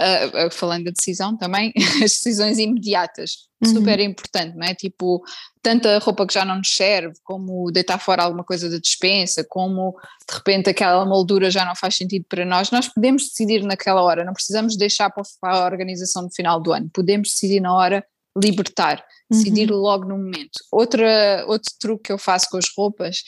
uh, 0.00 0.50
falando 0.50 0.84
da 0.84 0.90
decisão 0.90 1.36
também, 1.36 1.72
as 2.02 2.12
decisões 2.12 2.58
imediatas, 2.58 3.48
uhum. 3.62 3.74
super 3.74 4.00
importante, 4.00 4.56
não 4.56 4.66
é? 4.66 4.74
Tipo, 4.74 5.22
tanta 5.62 5.98
roupa 5.98 6.26
que 6.26 6.34
já 6.34 6.44
não 6.44 6.56
nos 6.56 6.74
serve, 6.74 7.14
como 7.22 7.70
deitar 7.70 7.98
fora 7.98 8.22
alguma 8.22 8.42
coisa 8.42 8.70
da 8.70 8.78
dispensa, 8.78 9.44
como 9.44 9.94
de 10.26 10.34
repente 10.34 10.70
aquela 10.70 11.04
moldura 11.04 11.50
já 11.50 11.66
não 11.66 11.76
faz 11.76 11.96
sentido 11.96 12.24
para 12.28 12.46
nós, 12.46 12.70
nós 12.70 12.88
podemos 12.88 13.24
decidir 13.24 13.62
naquela 13.62 14.02
hora, 14.02 14.24
não 14.24 14.32
precisamos 14.32 14.76
deixar 14.76 15.10
para 15.10 15.22
a 15.42 15.66
organização 15.66 16.22
no 16.22 16.30
final 16.30 16.60
do 16.60 16.72
ano, 16.72 16.90
podemos 16.92 17.28
decidir 17.28 17.60
na 17.60 17.76
hora 17.76 18.04
libertar 18.36 19.04
decidir 19.32 19.70
uhum. 19.70 19.78
logo 19.78 20.04
no 20.04 20.16
momento. 20.16 20.60
Outra, 20.70 21.44
outro 21.48 21.70
truque 21.80 22.04
que 22.04 22.12
eu 22.12 22.18
faço 22.18 22.48
com 22.50 22.58
as 22.58 22.66
roupas, 22.76 23.22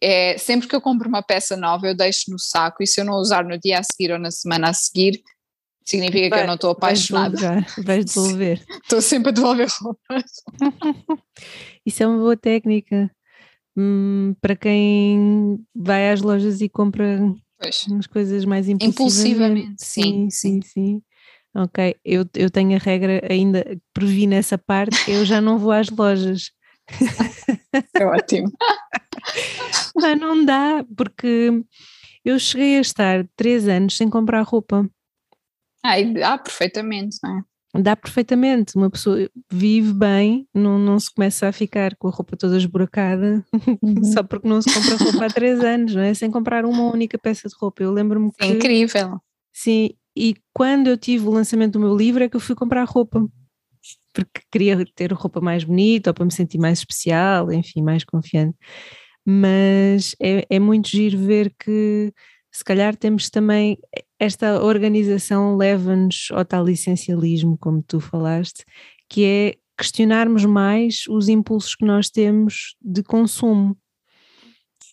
é 0.00 0.36
sempre 0.38 0.66
que 0.66 0.74
eu 0.74 0.80
compro 0.80 1.08
uma 1.08 1.22
peça 1.22 1.56
nova, 1.56 1.86
eu 1.86 1.94
deixo 1.94 2.30
no 2.30 2.38
saco 2.38 2.82
e 2.82 2.86
se 2.86 3.00
eu 3.00 3.04
não 3.04 3.14
usar 3.14 3.44
no 3.44 3.58
dia 3.58 3.78
a 3.78 3.82
seguir 3.82 4.12
ou 4.12 4.18
na 4.18 4.30
semana 4.30 4.70
a 4.70 4.72
seguir, 4.72 5.22
significa 5.84 6.30
vai, 6.30 6.38
que 6.38 6.44
eu 6.44 6.46
não 6.48 6.54
estou 6.54 6.70
apaixonada. 6.70 7.64
Vais 7.84 8.04
devolver. 8.06 8.64
Estou 8.82 9.00
sempre 9.00 9.30
a 9.30 9.32
devolver 9.32 9.68
roupas. 9.80 10.24
Isso 11.86 12.02
é 12.02 12.06
uma 12.06 12.18
boa 12.18 12.36
técnica. 12.36 13.10
Hum, 13.76 14.34
para 14.40 14.56
quem 14.56 15.64
vai 15.74 16.10
às 16.10 16.20
lojas 16.20 16.60
e 16.60 16.68
compra 16.68 17.18
pois. 17.58 17.86
umas 17.86 18.06
coisas 18.06 18.44
mais 18.44 18.68
impulsivamente. 18.68 19.68
impulsivamente. 19.68 19.84
Sim, 19.84 20.30
sim, 20.30 20.60
sim. 20.60 20.62
sim. 20.62 21.02
Ok, 21.54 21.96
eu, 22.04 22.24
eu 22.34 22.50
tenho 22.50 22.74
a 22.76 22.78
regra 22.78 23.20
ainda, 23.30 23.78
previ 23.92 24.26
nessa 24.26 24.56
parte, 24.56 25.10
eu 25.10 25.24
já 25.24 25.40
não 25.40 25.58
vou 25.58 25.70
às 25.70 25.90
lojas. 25.90 26.50
É 27.94 28.04
ótimo. 28.04 28.50
Mas 29.94 30.18
não 30.18 30.44
dá, 30.44 30.84
porque 30.96 31.62
eu 32.24 32.38
cheguei 32.38 32.78
a 32.78 32.80
estar 32.80 33.26
três 33.36 33.68
anos 33.68 33.96
sem 33.96 34.08
comprar 34.08 34.42
roupa. 34.42 34.88
Ah, 35.84 36.00
dá 36.02 36.38
perfeitamente, 36.38 37.18
não 37.22 37.38
é? 37.38 37.42
Dá 37.74 37.96
perfeitamente, 37.96 38.76
uma 38.76 38.90
pessoa 38.90 39.30
vive 39.50 39.94
bem, 39.94 40.46
não, 40.54 40.78
não 40.78 41.00
se 41.00 41.12
começa 41.12 41.48
a 41.48 41.52
ficar 41.52 41.96
com 41.96 42.06
a 42.06 42.10
roupa 42.10 42.36
toda 42.36 42.58
esburacada 42.58 43.42
uhum. 43.82 44.04
só 44.12 44.22
porque 44.22 44.46
não 44.46 44.60
se 44.60 44.72
compra 44.74 44.96
roupa 45.02 45.24
há 45.24 45.30
três 45.30 45.58
anos, 45.60 45.94
não 45.94 46.02
é? 46.02 46.12
Sem 46.12 46.30
comprar 46.30 46.66
uma 46.66 46.92
única 46.92 47.18
peça 47.18 47.48
de 47.48 47.54
roupa. 47.58 47.82
Eu 47.82 47.90
lembro-me 47.90 48.30
que. 48.30 48.44
É 48.44 48.48
incrível. 48.48 49.18
Sim, 49.54 49.94
e 50.16 50.36
quando 50.52 50.88
eu 50.88 50.96
tive 50.96 51.26
o 51.26 51.30
lançamento 51.30 51.72
do 51.72 51.80
meu 51.80 51.96
livro 51.96 52.22
é 52.22 52.28
que 52.28 52.36
eu 52.36 52.40
fui 52.40 52.54
comprar 52.54 52.84
roupa 52.84 53.26
porque 54.12 54.42
queria 54.50 54.84
ter 54.94 55.12
roupa 55.12 55.40
mais 55.40 55.64
bonita 55.64 56.10
ou 56.10 56.14
para 56.14 56.24
me 56.24 56.32
sentir 56.32 56.58
mais 56.58 56.78
especial, 56.78 57.52
enfim, 57.52 57.82
mais 57.82 58.04
confiante. 58.04 58.56
Mas 59.24 60.14
é, 60.20 60.46
é 60.50 60.58
muito 60.58 60.88
giro 60.88 61.18
ver 61.18 61.54
que 61.58 62.12
se 62.50 62.62
calhar 62.62 62.94
temos 62.94 63.30
também 63.30 63.78
esta 64.18 64.62
organização 64.62 65.56
leva-nos 65.56 66.28
ao 66.30 66.44
tal 66.44 66.68
essencialismo, 66.68 67.56
como 67.58 67.82
tu 67.82 67.98
falaste, 67.98 68.64
que 69.08 69.24
é 69.24 69.54
questionarmos 69.78 70.44
mais 70.44 71.04
os 71.08 71.28
impulsos 71.28 71.74
que 71.74 71.84
nós 71.84 72.10
temos 72.10 72.76
de 72.80 73.02
consumo. 73.02 73.76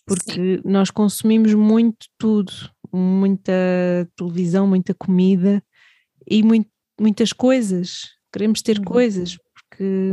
Porque 0.06 0.56
Sim. 0.56 0.62
nós 0.64 0.90
consumimos 0.90 1.54
muito 1.54 2.06
tudo, 2.18 2.52
muita 2.92 3.52
televisão, 4.16 4.66
muita 4.66 4.94
comida 4.94 5.62
e 6.28 6.42
muito, 6.42 6.68
muitas 7.00 7.32
coisas 7.32 8.20
queremos 8.32 8.62
ter 8.62 8.78
uhum. 8.78 8.84
coisas, 8.84 9.36
porque 9.54 10.12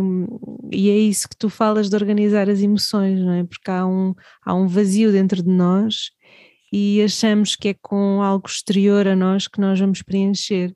e 0.71 0.89
é 0.89 0.97
isso 0.97 1.27
que 1.29 1.37
tu 1.37 1.49
falas 1.49 1.89
de 1.89 1.95
organizar 1.95 2.49
as 2.49 2.61
emoções, 2.61 3.19
não 3.19 3.33
é? 3.33 3.43
Porque 3.43 3.69
há 3.69 3.85
um, 3.85 4.13
há 4.43 4.53
um 4.53 4.67
vazio 4.67 5.11
dentro 5.11 5.43
de 5.43 5.49
nós 5.49 6.11
e 6.71 7.01
achamos 7.01 7.55
que 7.55 7.69
é 7.69 7.75
com 7.81 8.21
algo 8.21 8.47
exterior 8.47 9.07
a 9.07 9.15
nós 9.15 9.47
que 9.47 9.59
nós 9.59 9.79
vamos 9.79 10.01
preencher. 10.01 10.73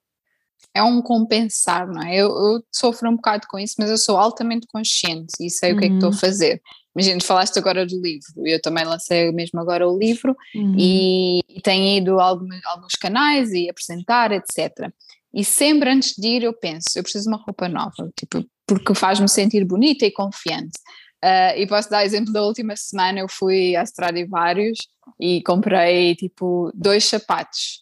É 0.74 0.82
um 0.82 1.02
compensar, 1.02 1.88
não 1.88 2.02
é? 2.02 2.16
Eu, 2.16 2.30
eu 2.30 2.64
sofro 2.72 3.10
um 3.10 3.16
bocado 3.16 3.46
com 3.50 3.60
isso, 3.60 3.76
mas 3.78 3.90
eu 3.90 3.98
sou 3.98 4.18
altamente 4.18 4.68
consciente 4.68 5.34
e 5.40 5.50
sei 5.50 5.72
uhum. 5.72 5.78
o 5.78 5.80
que 5.80 5.86
é 5.86 5.90
que 5.90 5.96
estou 5.96 6.10
a 6.10 6.12
uhum. 6.14 6.18
fazer. 6.18 6.62
Imagina, 6.96 7.22
falaste 7.22 7.58
agora 7.58 7.86
do 7.86 8.02
livro, 8.02 8.46
eu 8.46 8.62
também 8.62 8.84
lancei 8.84 9.32
mesmo 9.32 9.60
agora 9.60 9.88
o 9.88 9.98
livro 9.98 10.36
uhum. 10.54 10.76
e, 10.78 11.40
e 11.48 11.62
tenho 11.62 11.98
ido 11.98 12.20
a 12.20 12.26
alguns, 12.26 12.60
alguns 12.66 12.94
canais 12.96 13.52
e 13.52 13.70
apresentar, 13.70 14.32
etc. 14.32 14.92
E 15.34 15.44
sempre 15.46 15.90
antes 15.90 16.16
de 16.18 16.28
ir 16.28 16.44
eu 16.44 16.54
penso, 16.54 16.88
eu 16.96 17.04
preciso 17.04 17.26
de 17.26 17.30
uma 17.32 17.44
roupa 17.44 17.70
nova, 17.70 18.12
tipo, 18.18 18.46
porque 18.68 18.94
faz-me 18.94 19.30
sentir 19.30 19.64
bonita 19.66 20.06
e 20.06 20.12
confiante. 20.12 20.78
Uh, 21.24 21.56
e 21.56 21.68
posso 21.68 21.90
dar 21.90 22.04
exemplo 22.04 22.34
da 22.34 22.42
última 22.42 22.76
semana, 22.76 23.20
eu 23.20 23.28
fui 23.30 23.76
a 23.76 23.84
Stradivarius 23.84 24.80
e 25.20 25.42
comprei 25.44 26.16
tipo 26.16 26.72
dois 26.74 27.06
sapatos 27.06 27.82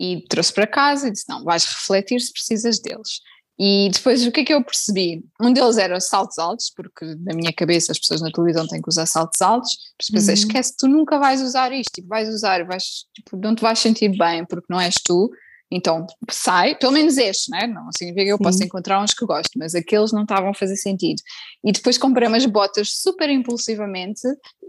e 0.00 0.24
trouxe 0.28 0.52
para 0.52 0.66
casa 0.66 1.08
e 1.08 1.10
disse, 1.10 1.28
não, 1.28 1.44
vais 1.44 1.64
refletir 1.64 2.20
se 2.20 2.32
precisas 2.32 2.78
deles. 2.78 3.20
E 3.58 3.88
depois 3.90 4.26
o 4.26 4.30
que 4.30 4.40
é 4.40 4.44
que 4.44 4.52
eu 4.52 4.62
percebi? 4.62 5.24
Um 5.40 5.50
deles 5.50 5.78
era 5.78 5.98
saltos 5.98 6.38
altos, 6.38 6.70
porque 6.76 7.06
na 7.20 7.34
minha 7.34 7.52
cabeça 7.52 7.90
as 7.90 7.98
pessoas 7.98 8.20
na 8.20 8.30
televisão 8.30 8.66
têm 8.66 8.82
que 8.82 8.88
usar 8.88 9.06
saltos 9.06 9.40
altos, 9.40 9.70
mas 9.98 10.10
pensei, 10.10 10.34
uhum. 10.34 10.40
esquece, 10.40 10.76
tu 10.76 10.86
nunca 10.86 11.18
vais 11.18 11.40
usar 11.40 11.72
isto, 11.72 11.90
tipo, 11.94 12.08
vais 12.08 12.28
usar, 12.28 12.66
vais, 12.66 13.06
tipo, 13.14 13.36
não 13.38 13.54
te 13.54 13.62
vais 13.62 13.78
sentir 13.78 14.14
bem 14.16 14.44
porque 14.44 14.66
não 14.68 14.78
és 14.78 14.96
tu, 15.02 15.30
então 15.70 16.06
sai, 16.30 16.76
pelo 16.76 16.92
menos 16.92 17.16
este, 17.16 17.50
né? 17.50 17.66
não 17.66 17.88
significa 17.96 18.26
que 18.26 18.32
eu 18.32 18.38
possa 18.38 18.62
encontrar 18.62 19.02
uns 19.02 19.14
que 19.14 19.24
gosto, 19.24 19.58
mas 19.58 19.74
aqueles 19.74 20.12
não 20.12 20.22
estavam 20.22 20.50
a 20.50 20.54
fazer 20.54 20.76
sentido. 20.76 21.20
E 21.64 21.72
depois 21.72 21.98
comprei 21.98 22.28
umas 22.28 22.46
botas 22.46 22.92
super 22.92 23.28
impulsivamente 23.30 24.20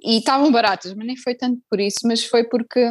e 0.04 0.18
estavam 0.18 0.52
baratas, 0.52 0.94
mas 0.96 1.06
nem 1.06 1.18
foi 1.18 1.36
tanto 1.36 1.62
por 1.70 1.80
isso, 1.80 2.00
mas 2.06 2.24
foi 2.24 2.46
porque 2.46 2.90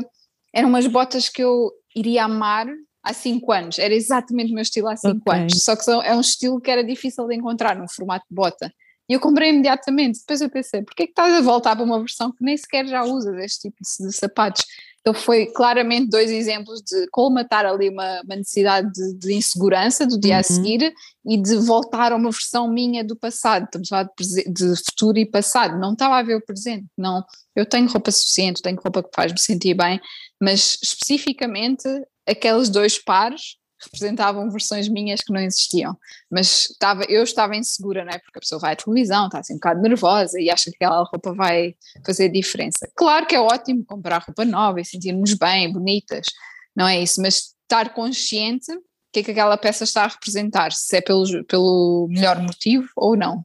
eram 0.56 0.70
umas 0.70 0.86
botas 0.86 1.28
que 1.28 1.44
eu 1.44 1.70
iria 1.94 2.24
amar 2.24 2.66
há 3.02 3.12
5 3.12 3.52
anos, 3.52 3.78
era 3.78 3.94
exatamente 3.94 4.50
o 4.50 4.54
meu 4.54 4.62
estilo 4.62 4.88
há 4.88 4.96
5 4.96 5.16
okay. 5.20 5.40
anos, 5.40 5.62
só 5.62 5.76
que 5.76 5.88
é 5.90 6.14
um 6.14 6.20
estilo 6.20 6.60
que 6.60 6.70
era 6.70 6.82
difícil 6.82 7.26
de 7.26 7.36
encontrar 7.36 7.76
num 7.76 7.86
formato 7.86 8.24
de 8.28 8.34
bota. 8.34 8.72
E 9.08 9.12
eu 9.12 9.20
comprei 9.20 9.50
imediatamente. 9.50 10.18
Depois 10.18 10.40
eu 10.40 10.50
pensei, 10.50 10.82
porquê 10.82 11.04
é 11.04 11.06
que 11.06 11.12
estás 11.12 11.32
a 11.32 11.40
voltar 11.40 11.76
para 11.76 11.84
uma 11.84 12.00
versão 12.00 12.32
que 12.32 12.42
nem 12.42 12.56
sequer 12.56 12.86
já 12.86 13.04
usas 13.04 13.36
este 13.36 13.68
tipo 13.68 13.76
de, 13.80 14.08
de 14.08 14.12
sapatos? 14.16 14.64
Então 15.06 15.14
foi 15.14 15.46
claramente 15.46 16.10
dois 16.10 16.32
exemplos 16.32 16.82
de 16.82 17.06
colmatar 17.12 17.64
ali 17.64 17.88
uma, 17.88 18.22
uma 18.22 18.34
necessidade 18.34 18.90
de, 18.90 19.14
de, 19.14 19.34
insegurança 19.34 20.04
do 20.04 20.18
dia 20.18 20.34
uhum. 20.34 20.40
a 20.40 20.42
seguir 20.42 20.92
e 21.24 21.40
de 21.40 21.54
voltar 21.58 22.10
a 22.10 22.16
uma 22.16 22.32
versão 22.32 22.68
minha 22.68 23.04
do 23.04 23.14
passado. 23.14 23.66
Estamos 23.66 23.92
a 23.92 23.98
falar 23.98 24.10
de, 24.18 24.52
de, 24.52 24.84
futuro 24.84 25.16
e 25.16 25.24
passado. 25.24 25.78
Não 25.78 25.92
estava 25.92 26.16
a 26.16 26.24
ver 26.24 26.34
o 26.34 26.44
presente. 26.44 26.86
Não, 26.98 27.24
eu 27.54 27.64
tenho 27.64 27.88
roupa 27.88 28.10
suficiente, 28.10 28.60
tenho 28.60 28.80
roupa 28.82 29.00
que 29.00 29.10
faz-me 29.14 29.38
sentir 29.38 29.74
bem, 29.74 30.00
mas 30.42 30.76
especificamente 30.82 31.84
aqueles 32.26 32.68
dois 32.68 32.98
pares 32.98 33.58
representavam 33.82 34.50
versões 34.50 34.88
minhas 34.88 35.20
que 35.20 35.32
não 35.32 35.40
existiam, 35.40 35.96
mas 36.30 36.70
estava, 36.70 37.04
eu 37.04 37.22
estava 37.22 37.56
insegura, 37.56 38.04
não 38.04 38.12
é? 38.12 38.18
Porque 38.18 38.38
a 38.38 38.40
pessoa 38.40 38.60
vai 38.60 38.72
à 38.72 38.76
televisão, 38.76 39.26
está 39.26 39.38
assim 39.38 39.54
um 39.54 39.56
bocado 39.56 39.82
nervosa 39.82 40.40
e 40.40 40.50
acha 40.50 40.70
que 40.70 40.76
aquela 40.76 41.04
roupa 41.04 41.34
vai 41.34 41.74
fazer 42.04 42.28
diferença. 42.30 42.90
Claro 42.96 43.26
que 43.26 43.34
é 43.34 43.40
ótimo 43.40 43.84
comprar 43.84 44.22
roupa 44.22 44.44
nova 44.44 44.80
e 44.80 44.84
sentirmos 44.84 45.34
bem, 45.34 45.72
bonitas, 45.72 46.26
não 46.74 46.86
é 46.86 47.00
isso, 47.02 47.20
mas 47.20 47.54
estar 47.62 47.92
consciente 47.94 48.72
o 48.72 48.82
que 49.12 49.20
é 49.20 49.22
que 49.22 49.30
aquela 49.30 49.56
peça 49.56 49.84
está 49.84 50.04
a 50.04 50.08
representar, 50.08 50.72
se 50.72 50.96
é 50.96 51.00
pelo, 51.00 51.24
pelo 51.44 52.06
melhor 52.10 52.40
motivo 52.40 52.88
ou 52.94 53.16
não. 53.16 53.44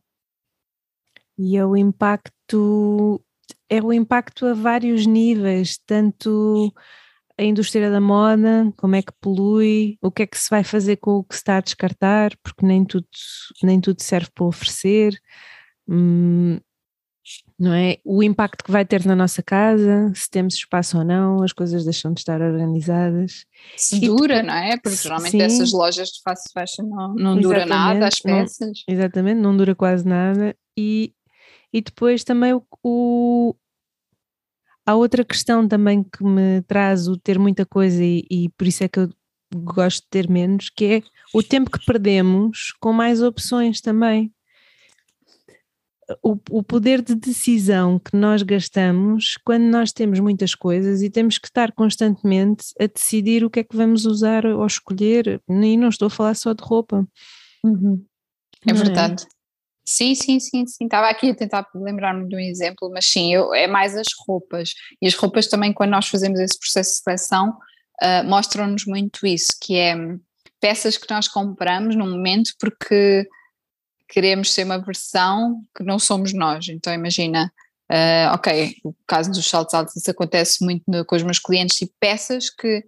E 1.38 1.56
é 1.56 1.66
o 1.66 1.78
impacto, 1.78 3.22
é 3.70 3.82
o 3.82 3.94
impacto 3.94 4.46
a 4.46 4.54
vários 4.54 5.06
níveis, 5.06 5.80
tanto 5.86 6.74
a 7.42 7.46
indústria 7.46 7.90
da 7.90 8.00
moda, 8.00 8.72
como 8.78 8.96
é 8.96 9.02
que 9.02 9.12
polui, 9.20 9.98
o 10.00 10.12
que 10.12 10.24
é 10.24 10.28
que 10.28 10.38
se 10.38 10.50
vai 10.50 10.64
fazer 10.64 10.98
com 10.98 11.18
o 11.18 11.24
que 11.24 11.34
se 11.34 11.42
está 11.42 11.58
a 11.58 11.62
descartar, 11.62 12.38
porque 12.44 12.64
nem 12.64 12.86
tudo, 12.86 13.08
nem 13.64 13.82
tudo 13.82 14.02
serve 14.04 14.30
para 14.34 14.46
oferecer, 14.46 15.20
hum, 15.90 16.60
não 17.58 17.74
é? 17.74 17.98
O 18.06 18.22
impacto 18.22 18.64
que 18.64 18.72
vai 18.72 18.86
ter 18.86 19.06
na 19.06 19.16
nossa 19.16 19.42
casa, 19.42 20.12
se 20.16 20.30
temos 20.30 20.54
espaço 20.54 21.00
ou 21.00 21.04
não, 21.04 21.42
as 21.42 21.52
coisas 21.52 21.84
deixam 21.84 22.14
de 22.14 22.20
estar 22.20 22.42
organizadas. 22.42 23.46
Se 23.76 23.96
e 23.96 24.02
dura, 24.02 24.44
não 24.44 24.54
é? 24.54 24.78
Porque 24.78 24.98
geralmente 24.98 25.32
sim, 25.32 25.42
essas 25.42 25.72
lojas 25.72 26.10
de 26.10 26.22
fast 26.24 26.48
fashion 26.54 26.86
não, 26.86 27.16
não 27.16 27.40
dura 27.40 27.66
nada, 27.66 28.08
as 28.08 28.20
peças. 28.20 28.84
Não, 28.88 28.96
exatamente, 28.96 29.40
não 29.40 29.58
dura 29.58 29.74
quase 29.74 30.08
nada. 30.08 30.56
E, 30.78 31.12
e 31.74 31.82
depois 31.82 32.24
também 32.24 32.54
o, 32.54 32.64
o 32.84 33.56
Há 34.92 34.96
outra 34.96 35.24
questão 35.24 35.66
também 35.66 36.04
que 36.04 36.22
me 36.22 36.62
traz 36.64 37.08
o 37.08 37.16
ter 37.16 37.40
muita 37.40 37.66
coisa 37.66 38.04
e, 38.04 38.26
e 38.30 38.50
por 38.50 38.68
isso 38.68 38.84
é 38.84 38.90
que 38.90 39.00
eu 39.00 39.10
gosto 39.56 40.02
de 40.04 40.10
ter 40.10 40.30
menos, 40.30 40.70
que 40.70 40.86
é 40.86 41.02
o 41.34 41.42
tempo 41.42 41.72
que 41.72 41.86
perdemos 41.86 42.74
com 42.78 42.92
mais 42.92 43.22
opções 43.22 43.80
também. 43.80 44.34
O, 46.22 46.38
o, 46.50 46.62
poder 46.62 47.02
de 47.02 47.16
decisão 47.16 47.98
que 47.98 48.18
nós 48.18 48.44
gastamos 48.44 49.38
quando 49.46 49.64
nós 49.64 49.94
temos 49.94 50.20
muitas 50.20 50.54
coisas 50.54 51.02
e 51.02 51.10
temos 51.10 51.38
que 51.38 51.48
estar 51.48 51.72
constantemente 51.72 52.66
a 52.78 52.86
decidir 52.86 53.46
o 53.46 53.50
que 53.50 53.62
é 53.62 53.64
que 53.64 53.78
vamos 53.78 54.06
usar 54.06 54.46
ou 54.46 54.66
escolher, 54.66 55.42
e 55.48 55.78
não 55.78 55.88
estou 55.88 56.08
a 56.08 56.12
falar 56.12 56.34
só 56.34 56.52
de 56.52 56.62
roupa. 56.62 57.08
Uhum. 57.64 58.04
É, 58.68 58.72
é 58.72 58.74
verdade. 58.74 59.26
Sim, 59.86 60.16
sim, 60.16 60.40
sim, 60.40 60.66
sim. 60.68 60.86
Estava 60.86 61.10
aqui 61.10 61.32
a 61.32 61.36
tentar 61.36 61.68
lembrar-me 61.74 62.28
de 62.28 62.36
um 62.36 62.40
exemplo, 62.40 62.90
mas 62.92 63.06
sim, 63.06 63.34
eu, 63.34 63.54
é 63.54 63.68
mais 63.68 63.96
as 63.96 64.08
roupas. 64.26 64.74
E 65.02 65.08
as 65.08 65.16
roupas 65.16 65.48
também, 65.48 65.74
quando 65.74 65.92
nós 65.92 66.08
fazemos 66.08 66.40
esse 66.40 66.58
processo 66.60 66.92
de 66.92 67.04
seleção, 67.04 67.58
uh, 68.02 68.24
mostram-nos 68.26 68.86
muito 68.86 69.26
isso, 69.26 69.54
que 69.62 69.76
é 69.76 69.96
peças 70.60 70.98
que 70.98 71.12
nós 71.12 71.28
compramos 71.28 71.96
num 71.96 72.10
momento 72.10 72.52
porque 72.60 73.28
queremos 74.08 74.54
ser 74.54 74.66
uma 74.66 74.78
versão 74.78 75.64
que 75.76 75.84
não 75.84 75.98
somos 75.98 76.34
nós. 76.34 76.68
Então 76.70 76.94
imagina, 76.94 77.52
uh, 77.92 78.36
ok, 78.36 78.76
o 78.84 78.94
caso 79.08 79.32
dos 79.32 79.50
saltos 79.50 79.74
altos, 79.74 79.96
isso 79.96 80.12
acontece 80.12 80.64
muito 80.64 80.84
no, 80.88 81.04
com 81.04 81.16
os 81.16 81.24
meus 81.24 81.40
clientes, 81.40 81.82
e 81.82 81.92
peças 82.00 82.50
que 82.50 82.84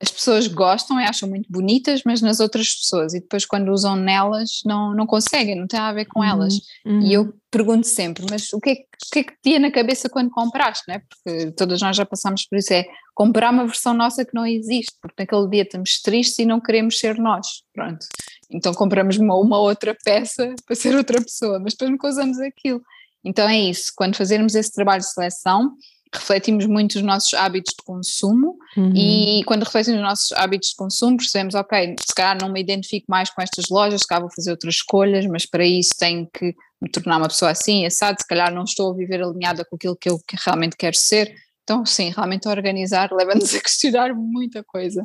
as 0.00 0.10
pessoas 0.10 0.46
gostam 0.46 1.00
e 1.00 1.04
acham 1.04 1.28
muito 1.28 1.50
bonitas, 1.50 2.02
mas 2.04 2.22
nas 2.22 2.38
outras 2.38 2.72
pessoas, 2.72 3.14
e 3.14 3.20
depois 3.20 3.44
quando 3.44 3.72
usam 3.72 3.96
nelas 3.96 4.60
não, 4.64 4.94
não 4.94 5.06
conseguem, 5.06 5.56
não 5.56 5.66
tem 5.66 5.80
a 5.80 5.92
ver 5.92 6.04
com 6.04 6.22
elas. 6.22 6.54
Uhum. 6.86 7.00
E 7.02 7.12
eu 7.12 7.34
pergunto 7.50 7.86
sempre, 7.86 8.24
mas 8.30 8.52
o 8.52 8.60
que, 8.60 8.70
é, 8.70 8.74
que- 8.76 8.82
o 8.82 9.10
que 9.12 9.18
é 9.18 9.22
que 9.24 9.32
tinha 9.42 9.58
na 9.58 9.72
cabeça 9.72 10.08
quando 10.08 10.30
compraste, 10.30 10.84
né? 10.86 11.02
Porque 11.08 11.50
todas 11.52 11.80
nós 11.80 11.96
já 11.96 12.06
passamos 12.06 12.46
por 12.46 12.58
isso, 12.58 12.72
é 12.72 12.86
comprar 13.12 13.52
uma 13.52 13.66
versão 13.66 13.92
nossa 13.92 14.24
que 14.24 14.34
não 14.34 14.46
existe, 14.46 14.94
porque 15.02 15.22
naquele 15.22 15.48
dia 15.48 15.62
estamos 15.62 16.00
tristes 16.00 16.38
e 16.38 16.44
não 16.44 16.60
queremos 16.60 16.98
ser 16.98 17.18
nós, 17.18 17.46
pronto. 17.74 18.06
Então 18.50 18.72
compramos 18.74 19.16
uma, 19.18 19.34
uma 19.34 19.58
outra 19.58 19.96
peça 20.04 20.54
para 20.64 20.76
ser 20.76 20.94
outra 20.94 21.20
pessoa, 21.20 21.58
mas 21.58 21.72
depois 21.72 21.90
nunca 21.90 22.08
usamos 22.08 22.38
aquilo. 22.38 22.80
Então 23.24 23.48
é 23.48 23.58
isso, 23.58 23.92
quando 23.96 24.14
fazermos 24.16 24.54
esse 24.54 24.72
trabalho 24.72 25.00
de 25.02 25.12
seleção, 25.12 25.72
refletimos 26.14 26.66
muito 26.66 26.96
os 26.96 27.02
nossos 27.02 27.34
hábitos 27.34 27.74
de 27.78 27.84
consumo 27.84 28.58
Uhum. 28.76 28.92
e 28.94 29.42
quando 29.44 29.64
refletimos 29.64 30.00
os 30.00 30.06
nossos 30.06 30.32
hábitos 30.32 30.70
de 30.70 30.76
consumo, 30.76 31.16
percebemos, 31.16 31.54
ok, 31.54 31.96
se 32.00 32.14
calhar 32.14 32.38
não 32.40 32.50
me 32.52 32.60
identifico 32.60 33.06
mais 33.08 33.30
com 33.30 33.40
estas 33.40 33.68
lojas, 33.70 34.02
se 34.02 34.06
calhar 34.06 34.22
vou 34.22 34.30
fazer 34.30 34.50
outras 34.50 34.74
escolhas, 34.74 35.26
mas 35.26 35.46
para 35.46 35.64
isso 35.64 35.94
tenho 35.98 36.28
que 36.32 36.54
me 36.80 36.90
tornar 36.90 37.16
uma 37.16 37.28
pessoa 37.28 37.50
assim, 37.50 37.86
assado, 37.86 38.20
se 38.20 38.26
calhar 38.26 38.52
não 38.54 38.64
estou 38.64 38.92
a 38.92 38.94
viver 38.94 39.22
alinhada 39.22 39.64
com 39.64 39.76
aquilo 39.76 39.96
que 39.96 40.08
eu 40.08 40.20
realmente 40.44 40.76
quero 40.76 40.96
ser. 40.96 41.34
Então, 41.64 41.84
sim, 41.84 42.10
realmente 42.10 42.48
organizar 42.48 43.10
leva-nos 43.12 43.54
a 43.54 43.60
questionar 43.60 44.14
muita 44.14 44.62
coisa. 44.64 45.04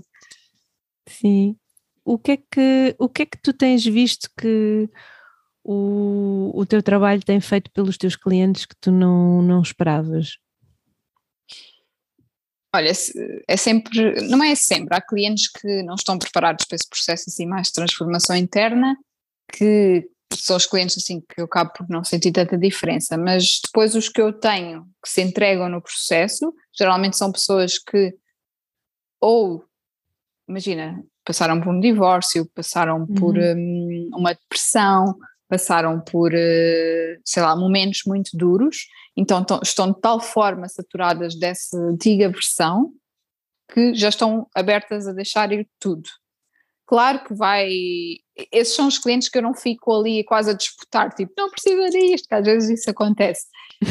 Sim. 1.08 1.56
O 2.06 2.18
que 2.18 2.32
é 2.34 2.38
que, 2.38 2.95
o 2.99 3.10
que 3.10 3.22
é 3.24 3.26
que 3.26 3.41
tu 3.41 3.54
tens 3.54 3.84
visto 3.84 4.30
que 4.38 4.89
o, 5.64 6.51
o 6.54 6.66
teu 6.66 6.84
trabalho 6.84 7.24
tem 7.24 7.39
feito 7.39 7.72
pelos 7.72 7.97
teus 7.97 8.16
clientes 8.16 8.66
que 8.66 8.76
tu 8.80 8.91
não, 8.91 9.41
não 9.41 9.62
esperavas? 9.62 10.38
Olha, 12.76 12.91
é 13.47 13.57
sempre, 13.57 14.28
não 14.28 14.43
é 14.43 14.55
sempre, 14.55 14.97
há 14.97 15.01
clientes 15.01 15.47
que 15.47 15.84
não 15.84 15.93
estão 15.93 16.17
preparados 16.17 16.65
para 16.65 16.76
esse 16.76 16.89
processo 16.89 17.26
assim 17.28 17.45
mais 17.45 17.67
de 17.67 17.74
transformação 17.74 18.36
interna, 18.36 18.97
que 19.51 20.09
são 20.34 20.57
os 20.57 20.65
clientes 20.65 20.97
assim 20.97 21.21
que 21.21 21.39
eu 21.39 21.45
acabo 21.45 21.71
por 21.74 21.88
não 21.88 22.03
sentir 22.03 22.32
tanta 22.32 22.57
diferença, 22.57 23.15
mas 23.15 23.59
depois 23.63 23.93
os 23.93 24.09
que 24.09 24.19
eu 24.19 24.34
tenho 24.34 24.86
que 25.03 25.09
se 25.09 25.21
entregam 25.21 25.69
no 25.69 25.82
processo, 25.82 26.51
geralmente 26.76 27.15
são 27.15 27.32
pessoas 27.32 27.78
que 27.78 28.15
ou, 29.21 29.63
imagina, 30.49 31.01
passaram 31.24 31.61
por 31.61 31.74
um 31.74 31.80
divórcio, 31.80 32.49
passaram 32.53 33.05
por 33.05 33.38
hum, 33.38 34.09
uma 34.13 34.34
depressão, 34.34 35.15
passaram 35.54 35.99
por, 36.01 36.32
eh, 36.34 37.20
sei 37.24 37.43
lá, 37.43 37.56
momentos 37.56 38.01
muito 38.08 38.36
duros, 38.36 38.88
então 39.16 39.43
tão- 39.45 39.60
estão 39.62 39.91
de 39.91 40.01
tal 40.01 40.20
forma 40.20 40.68
saturadas 40.68 41.36
dessa 41.36 41.78
antiga 41.78 42.28
versão 42.28 42.91
que 43.72 43.93
já 43.93 44.10
estão 44.10 44.47
abertas 44.56 45.08
a 45.08 45.14
deixar 45.14 45.51
ir 45.51 45.68
tudo. 45.80 46.10
Claro 46.88 47.24
que 47.24 47.36
vai. 47.36 47.70
Esses 48.51 48.76
são 48.76 48.88
os 48.88 48.97
clientes 48.97 49.30
que 49.30 49.38
eu 49.38 49.43
não 49.43 49.54
fico 49.54 49.93
ali 49.93 50.24
quase 50.24 50.49
a 50.49 50.54
disputar, 50.54 51.14
tipo, 51.14 51.32
não 51.38 51.51
precisa 51.51 51.88
disto, 51.91 52.28
que 52.28 52.34
às 52.34 52.43
vezes 52.45 52.80
isso 52.80 52.89
acontece. 52.89 53.45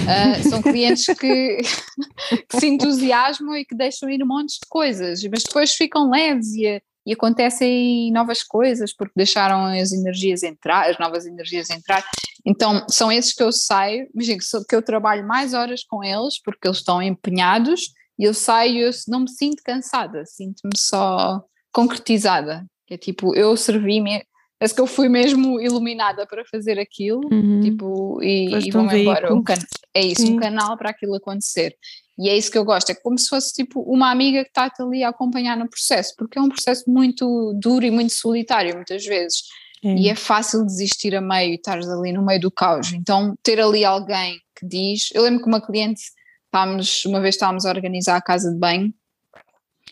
Ah, 0.09 0.43
são 0.43 0.61
clientes 0.61 1.07
que, 1.17 1.59
que 2.51 2.59
se 2.59 2.67
entusiasmam 2.67 3.57
e 3.57 3.65
que 3.65 3.77
deixam 3.77 4.11
ir 4.11 4.21
um 4.23 4.27
monte 4.27 4.55
de 4.55 4.67
coisas, 4.69 5.23
mas 5.31 5.45
depois 5.45 5.73
ficam 5.75 6.11
leves 6.11 6.53
e, 6.55 6.83
e 7.07 7.13
acontecem 7.13 8.11
novas 8.13 8.43
coisas 8.43 8.95
porque 8.95 9.13
deixaram 9.17 9.65
as 9.67 9.93
energias 9.93 10.43
entrar, 10.43 10.89
as 10.89 10.99
novas 10.99 11.27
energias 11.27 11.69
entrar. 11.71 12.05
Então, 12.45 12.85
são 12.89 13.11
esses 13.11 13.33
que 13.33 13.43
eu 13.43 13.53
saio, 13.53 14.09
imagino 14.15 14.39
que, 14.69 14.75
eu 14.77 14.83
trabalho 14.83 15.27
mais 15.27 15.55
horas 15.55 15.83
com 15.85 16.03
eles 16.05 16.41
porque 16.43 16.67
eles 16.69 16.79
estão 16.79 17.03
empenhados 17.03 17.93
e 18.19 18.25
eu 18.25 18.35
saio 18.35 18.75
e 18.77 18.83
eu 18.83 18.91
não 19.09 19.21
me 19.21 19.31
sinto 19.31 19.63
cansada, 19.65 20.25
sinto-me 20.27 20.77
só 20.77 21.43
concretizada. 21.73 22.65
Que 22.87 22.95
é 22.95 22.99
tipo, 22.99 23.35
eu 23.35 23.57
servi-me, 23.57 24.25
parece 24.59 24.75
que 24.75 24.81
eu 24.81 24.87
fui 24.87 25.09
mesmo 25.09 25.61
iluminada 25.61 26.27
para 26.27 26.45
fazer 26.45 26.79
aquilo, 26.79 27.23
Uhum. 27.33 27.61
tipo, 27.61 28.23
e, 28.23 28.67
e 28.67 28.71
vou-me 28.71 28.95
um 28.95 28.97
embora. 28.97 29.35
Um 29.35 29.43
can- 29.43 29.55
é 29.95 30.01
isso, 30.05 30.23
Sim. 30.23 30.35
um 30.35 30.37
canal 30.37 30.77
para 30.77 30.91
aquilo 30.91 31.15
acontecer. 31.15 31.75
E 32.19 32.29
é 32.29 32.37
isso 32.37 32.51
que 32.51 32.59
eu 32.59 32.65
gosto, 32.65 32.91
é 32.91 32.95
como 32.95 33.19
se 33.19 33.29
fosse 33.29 33.53
tipo 33.55 33.81
uma 33.81 34.11
amiga 34.11 34.43
que 34.43 34.51
está-te 34.51 34.83
ali 34.83 35.03
a 35.03 35.09
acompanhar 35.09 35.57
no 35.57 35.69
processo, 35.69 36.15
porque 36.17 36.39
é 36.39 36.43
um 36.43 36.49
processo 36.49 36.85
muito 36.89 37.53
duro 37.55 37.85
e 37.85 37.91
muito 37.91 38.13
solitário 38.13 38.75
muitas 38.75 39.05
vezes. 39.05 39.43
É. 39.85 39.95
E 39.95 40.09
é 40.09 40.15
fácil 40.15 40.65
desistir 40.65 41.15
a 41.15 41.21
meio 41.21 41.53
e 41.53 41.55
estares 41.57 41.89
ali 41.89 42.13
no 42.13 42.25
meio 42.25 42.41
do 42.41 42.51
caos. 42.51 42.93
Então, 42.93 43.35
ter 43.43 43.61
ali 43.61 43.85
alguém 43.85 44.39
que 44.55 44.67
diz. 44.67 45.09
Eu 45.13 45.23
lembro 45.23 45.43
que 45.43 45.49
uma 45.49 45.61
cliente, 45.61 46.03
estávamos, 46.47 47.05
uma 47.05 47.21
vez 47.21 47.35
estávamos 47.35 47.67
a 47.67 47.71
organizar 47.71 48.17
a 48.17 48.23
casa 48.23 48.53
de 48.53 48.59
banho 48.59 48.95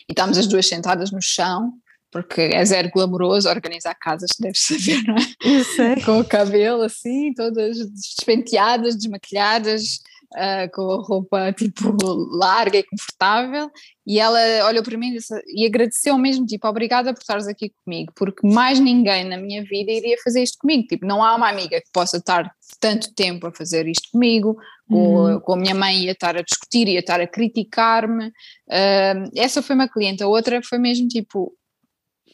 e 0.07 0.13
estávamos 0.13 0.37
as 0.37 0.47
duas 0.47 0.65
sentadas 0.65 1.11
no 1.11 1.21
chão, 1.21 1.73
porque 2.09 2.41
é 2.41 2.63
zero 2.63 2.89
glamouroso 2.93 3.49
organizar 3.49 3.95
casas, 3.95 4.29
deves 4.39 4.61
saber, 4.61 5.03
não 5.03 5.15
é? 5.15 5.57
Eu 5.57 5.63
sei. 5.65 5.95
com 6.03 6.19
o 6.19 6.25
cabelo 6.25 6.83
assim, 6.83 7.33
todas 7.33 7.77
despenteadas, 7.89 8.95
desmaquilhadas, 8.95 9.99
ah, 10.35 10.67
com 10.73 10.91
a 10.91 11.03
roupa 11.03 11.53
tipo 11.53 11.95
larga 12.37 12.77
e 12.77 12.83
confortável. 12.83 13.69
E 14.05 14.19
ela 14.19 14.39
olhou 14.67 14.83
para 14.83 14.97
mim 14.97 15.09
e, 15.09 15.17
disse- 15.17 15.43
e 15.47 15.65
agradeceu 15.65 16.17
mesmo, 16.17 16.45
tipo, 16.45 16.67
obrigada 16.67 17.13
por 17.13 17.21
estares 17.21 17.47
aqui 17.47 17.71
comigo, 17.83 18.11
porque 18.15 18.45
mais 18.47 18.79
ninguém 18.79 19.23
na 19.25 19.37
minha 19.37 19.63
vida 19.63 19.91
iria 19.91 20.17
fazer 20.23 20.41
isto 20.43 20.57
comigo. 20.59 20.87
Tipo, 20.87 21.05
não 21.05 21.23
há 21.23 21.35
uma 21.35 21.49
amiga 21.49 21.79
que 21.81 21.91
possa 21.93 22.17
estar 22.17 22.51
tanto 22.79 23.13
tempo 23.13 23.47
a 23.47 23.51
fazer 23.51 23.87
isto 23.87 24.09
comigo, 24.11 24.57
Uhum. 24.89 25.35
com, 25.35 25.39
com 25.41 25.53
a 25.53 25.57
minha 25.57 25.73
mãe 25.75 25.99
ia 26.03 26.11
estar 26.11 26.35
a 26.35 26.41
discutir, 26.41 26.87
ia 26.89 26.99
estar 26.99 27.21
a 27.21 27.27
criticar-me. 27.27 28.29
Ah, 28.69 29.13
essa 29.37 29.61
foi 29.61 29.73
uma 29.75 29.87
cliente, 29.87 30.21
a 30.23 30.27
outra 30.27 30.61
foi 30.61 30.77
mesmo 30.79 31.07
tipo, 31.07 31.53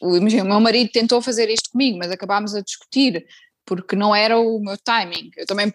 o, 0.02 0.16
imagina, 0.16 0.42
o 0.44 0.48
meu 0.48 0.58
marido 0.60 0.90
tentou 0.90 1.20
fazer 1.22 1.48
isto 1.50 1.70
comigo, 1.70 1.98
mas 1.98 2.10
acabámos 2.10 2.54
a 2.56 2.60
discutir 2.60 3.24
porque 3.64 3.94
não 3.94 4.14
era 4.14 4.38
o 4.38 4.58
meu 4.58 4.76
timing. 4.78 5.30
Eu 5.36 5.46
também 5.46 5.70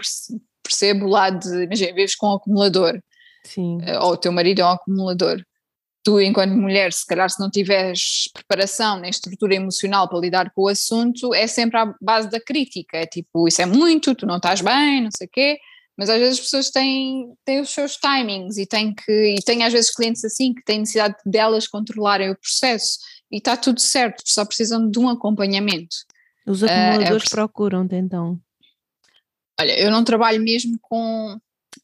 percebo 0.64 1.06
o 1.06 1.10
lado 1.10 1.40
de, 1.40 1.64
imagina, 1.64 1.94
vives 1.94 2.16
com 2.16 2.28
um 2.28 2.36
acumulador, 2.36 3.00
Sim. 3.44 3.80
eh, 3.82 4.00
ou 4.00 4.14
o 4.14 4.18
teu 4.18 4.32
marido 4.32 4.62
é 4.62 4.66
um 4.66 4.70
acumulador. 4.70 5.44
Tu, 6.04 6.20
enquanto 6.20 6.52
mulher, 6.52 6.92
se 6.92 7.06
calhar 7.06 7.30
se 7.30 7.40
não 7.40 7.50
tiveres 7.50 8.30
preparação 8.34 9.00
nem 9.00 9.10
estrutura 9.10 9.56
emocional 9.56 10.10
para 10.10 10.20
lidar 10.20 10.52
com 10.54 10.64
o 10.64 10.68
assunto, 10.68 11.34
é 11.34 11.48
sempre 11.48 11.80
à 11.80 11.94
base 12.02 12.30
da 12.30 12.42
crítica. 12.42 12.98
É 12.98 13.06
tipo, 13.06 13.48
isso 13.48 13.62
é 13.62 13.66
muito, 13.66 14.14
tu 14.14 14.26
não 14.26 14.36
estás 14.36 14.60
bem, 14.60 15.02
não 15.02 15.10
sei 15.16 15.28
o 15.28 15.30
quê. 15.32 15.58
Mas 15.98 16.10
às 16.10 16.20
vezes 16.20 16.40
as 16.40 16.46
pessoas 16.46 16.72
têm, 16.72 17.34
têm 17.46 17.62
os 17.62 17.70
seus 17.70 17.98
timings 17.98 18.58
e 18.58 18.66
têm 18.66 18.94
que, 18.94 19.36
e 19.38 19.42
têm 19.46 19.64
às 19.64 19.72
vezes 19.72 19.94
clientes 19.96 20.26
assim 20.26 20.54
que 20.54 20.64
têm 20.64 20.80
necessidade 20.80 21.16
delas 21.26 21.68
controlarem 21.68 22.32
o 22.32 22.36
processo 22.36 22.98
e 23.32 23.38
está 23.38 23.56
tudo 23.56 23.80
certo, 23.80 24.24
só 24.26 24.44
precisam 24.44 24.90
de 24.90 25.00
um 25.00 25.08
acompanhamento. 25.08 25.96
Os 26.46 26.64
é 26.64 26.66
acumuladores 26.66 27.24
perce- 27.24 27.36
procuram-te 27.36 27.96
então. 27.96 28.40
Olha, 29.60 29.80
eu 29.80 29.92
não 29.92 30.04
trabalho 30.04 30.42
mesmo 30.42 30.78
com. 30.82 31.38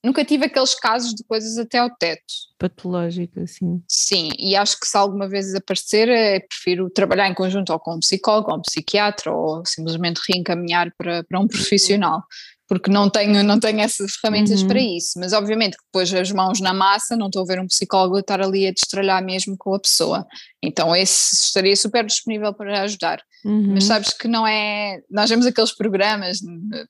Nunca 0.04 0.24
tive 0.24 0.46
aqueles 0.46 0.76
casos 0.76 1.14
de 1.14 1.24
coisas 1.24 1.58
até 1.58 1.80
ao 1.80 1.90
teto. 1.90 2.22
Patológica, 2.60 3.46
sim. 3.48 3.82
Sim, 3.88 4.30
e 4.38 4.56
acho 4.56 4.80
que 4.80 4.88
se 4.88 4.96
alguma 4.96 5.28
vez 5.28 5.54
aparecer, 5.56 6.08
eh, 6.10 6.40
prefiro 6.42 6.90
trabalhar 6.92 7.28
em 7.28 7.34
conjunto 7.34 7.74
ou 7.74 7.80
com 7.80 7.96
um 7.96 8.00
psicólogo, 8.00 8.52
ou 8.52 8.58
um 8.58 8.62
psiquiatra, 8.62 9.32
ou 9.34 9.64
simplesmente 9.66 10.22
reencaminhar 10.30 10.94
para, 10.96 11.24
para 11.24 11.40
um 11.40 11.48
profissional, 11.48 12.24
porque 12.68 12.92
não 12.92 13.10
tenho, 13.10 13.44
não 13.44 13.60
tenho 13.60 13.80
essas 13.80 14.14
ferramentas 14.14 14.62
Uhum. 14.62 14.68
para 14.68 14.80
isso. 14.80 15.20
Mas 15.20 15.34
obviamente 15.34 15.76
que 15.76 15.84
depois 15.86 16.14
as 16.14 16.32
mãos 16.32 16.62
na 16.62 16.74
massa, 16.74 17.18
não 17.18 17.26
estou 17.28 17.42
a 17.42 17.46
ver 17.46 17.60
um 17.60 17.68
psicólogo 17.68 18.18
a 18.18 18.20
estar 18.20 18.40
ali 18.42 18.68
a 18.68 18.72
destralhar 18.72 19.24
mesmo 19.26 19.56
com 19.58 19.74
a 19.74 19.80
pessoa. 19.80 20.26
Então 20.62 20.96
esse 20.96 21.34
estaria 21.34 21.76
super 21.76 22.06
disponível 22.06 22.54
para 22.54 22.82
ajudar. 22.84 23.24
Uhum. 23.46 23.74
Mas 23.74 23.86
sabes 23.86 24.12
que 24.14 24.28
não 24.28 24.46
é. 24.46 25.00
Nós 25.10 25.30
vemos 25.30 25.46
aqueles 25.46 25.72
programas, 25.72 26.40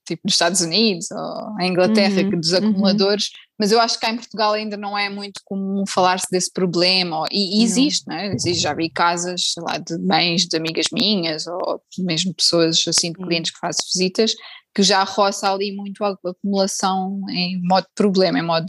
tipo 0.05 0.21
nos 0.25 0.33
Estados 0.33 0.61
Unidos 0.61 1.07
ou 1.11 1.59
em 1.59 1.69
Inglaterra, 1.71 2.21
Uhum, 2.21 2.29
que 2.31 2.35
dos 2.37 2.51
uhum. 2.53 2.57
acumuladores, 2.57 3.29
mas 3.59 3.71
eu 3.71 3.79
acho 3.79 3.99
que 3.99 4.05
cá 4.05 4.11
em 4.11 4.15
Portugal 4.15 4.53
ainda 4.53 4.75
não 4.75 4.97
é 4.97 5.09
muito 5.09 5.41
comum 5.45 5.83
falar-se 5.87 6.25
desse 6.31 6.51
problema. 6.51 7.19
ou- 7.19 7.27
E, 7.31 7.59
e 7.59 7.63
existe, 7.63 8.07
não 8.07 8.15
é? 8.15 8.33
Existe, 8.33 8.63
já 8.63 8.73
vi 8.73 8.89
casas, 8.89 9.51
sei 9.53 9.61
lá, 9.63 9.77
de 9.77 9.97
bens 9.99 10.47
de 10.47 10.57
amigas 10.57 10.87
minhas 10.91 11.45
ou 11.45 11.81
mesmo 11.99 12.33
pessoas 12.33 12.83
assim, 12.87 13.11
de 13.11 13.19
Sim. 13.19 13.25
clientes 13.25 13.51
que 13.51 13.59
faço 13.59 13.83
visitas, 13.93 14.33
que 14.73 14.83
já 14.83 15.03
roça 15.03 15.51
ali 15.51 15.75
muito 15.75 16.03
a 16.03 16.15
acumulação 16.25 17.19
em 17.29 17.61
modo 17.61 17.83
de 17.83 17.93
problema, 17.95 18.39
em 18.39 18.45
modo 18.45 18.65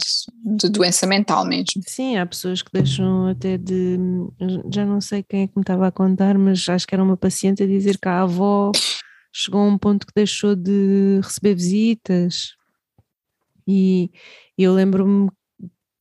de 0.57 0.69
doença 0.69 1.05
mental 1.05 1.45
mesmo. 1.45 1.81
Sim, 1.87 2.17
há 2.17 2.25
pessoas 2.25 2.61
que 2.61 2.71
deixam 2.73 3.27
até 3.27 3.57
de. 3.57 3.97
Já 4.73 4.85
não 4.85 4.99
sei 4.99 5.23
quem 5.23 5.43
é 5.43 5.47
que 5.47 5.53
me 5.55 5.61
estava 5.61 5.87
a 5.87 5.91
contar, 5.91 6.37
mas 6.37 6.67
acho 6.67 6.87
que 6.87 6.95
era 6.95 7.03
uma 7.03 7.17
paciente 7.17 7.63
a 7.63 7.67
dizer 7.67 7.97
que 7.97 8.07
a 8.07 8.21
avó 8.21 8.71
chegou 9.31 9.61
a 9.61 9.65
um 9.65 9.77
ponto 9.77 10.05
que 10.05 10.13
deixou 10.15 10.55
de 10.55 11.19
receber 11.23 11.55
visitas. 11.55 12.55
E 13.67 14.11
eu 14.57 14.73
lembro-me 14.73 15.29